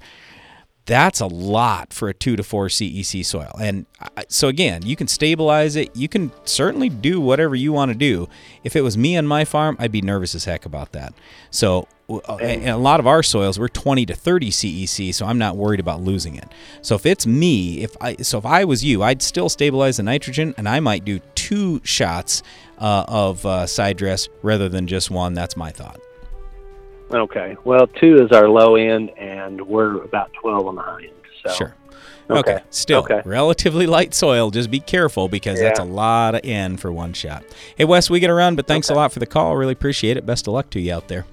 that's 0.89 1.19
a 1.19 1.27
lot 1.27 1.93
for 1.93 2.09
a 2.09 2.13
two 2.15 2.35
to 2.35 2.41
four 2.41 2.65
CEC 2.65 3.23
soil. 3.23 3.51
And 3.61 3.85
so 4.27 4.47
again, 4.47 4.81
you 4.83 4.95
can 4.95 5.07
stabilize 5.07 5.75
it. 5.75 5.95
You 5.95 6.07
can 6.07 6.31
certainly 6.45 6.89
do 6.89 7.21
whatever 7.21 7.55
you 7.55 7.71
want 7.71 7.91
to 7.91 7.97
do. 7.97 8.27
If 8.63 8.75
it 8.75 8.81
was 8.81 8.97
me 8.97 9.15
on 9.15 9.27
my 9.27 9.45
farm, 9.45 9.77
I'd 9.79 9.91
be 9.91 10.01
nervous 10.01 10.33
as 10.33 10.45
heck 10.45 10.65
about 10.65 10.93
that. 10.93 11.13
So 11.51 11.87
and 12.09 12.67
a 12.67 12.77
lot 12.77 12.99
of 12.99 13.07
our 13.07 13.21
soils 13.21 13.59
we're 13.59 13.67
20 13.67 14.05
to 14.07 14.15
30 14.15 14.49
CEC, 14.49 15.13
so 15.13 15.25
I'm 15.25 15.37
not 15.37 15.55
worried 15.55 15.79
about 15.79 16.01
losing 16.01 16.35
it. 16.35 16.47
So 16.81 16.95
if 16.95 17.05
it's 17.05 17.27
me, 17.27 17.83
if 17.83 17.95
I 18.01 18.15
so 18.17 18.37
if 18.37 18.45
I 18.45 18.65
was 18.65 18.83
you, 18.83 19.03
I'd 19.03 19.21
still 19.21 19.49
stabilize 19.49 19.97
the 19.97 20.03
nitrogen, 20.03 20.53
and 20.57 20.67
I 20.67 20.79
might 20.79 21.05
do 21.05 21.19
two 21.35 21.81
shots 21.83 22.43
uh, 22.79 23.05
of 23.07 23.45
uh, 23.45 23.67
side 23.67 23.97
dress 23.97 24.27
rather 24.41 24.69
than 24.69 24.87
just 24.87 25.11
one. 25.11 25.33
That's 25.33 25.55
my 25.55 25.71
thought. 25.71 25.99
Okay. 27.11 27.57
Well, 27.63 27.87
two 27.87 28.23
is 28.23 28.31
our 28.31 28.47
low 28.47 28.75
end, 28.75 29.09
and 29.17 29.61
we're 29.67 30.03
about 30.03 30.31
12 30.33 30.67
on 30.67 30.75
the 30.75 30.81
high 30.81 31.03
end. 31.03 31.13
So. 31.43 31.53
Sure. 31.53 31.75
Okay. 32.29 32.55
okay. 32.55 32.63
Still, 32.69 32.99
okay. 32.99 33.21
relatively 33.25 33.87
light 33.87 34.13
soil. 34.13 34.51
Just 34.51 34.69
be 34.69 34.79
careful 34.79 35.27
because 35.27 35.59
yeah. 35.59 35.69
that's 35.69 35.79
a 35.79 35.83
lot 35.83 36.35
of 36.35 36.41
N 36.43 36.77
for 36.77 36.91
one 36.91 37.13
shot. 37.13 37.43
Hey, 37.75 37.85
Wes, 37.85 38.09
we 38.09 38.19
get 38.19 38.29
around, 38.29 38.55
but 38.55 38.67
thanks 38.67 38.89
okay. 38.89 38.95
a 38.95 39.01
lot 39.01 39.11
for 39.11 39.19
the 39.19 39.25
call. 39.25 39.57
Really 39.57 39.73
appreciate 39.73 40.17
it. 40.17 40.25
Best 40.25 40.47
of 40.47 40.53
luck 40.53 40.69
to 40.71 40.79
you 40.79 40.93
out 40.93 41.07
there. 41.07 41.25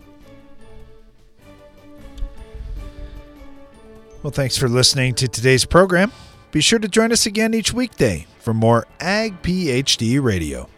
Well, 4.26 4.32
thanks 4.32 4.56
for 4.56 4.68
listening 4.68 5.14
to 5.22 5.28
today's 5.28 5.64
program. 5.64 6.10
Be 6.50 6.60
sure 6.60 6.80
to 6.80 6.88
join 6.88 7.12
us 7.12 7.26
again 7.26 7.54
each 7.54 7.72
weekday 7.72 8.26
for 8.40 8.52
more 8.52 8.88
Ag 8.98 9.40
PhD 9.40 10.20
Radio. 10.20 10.68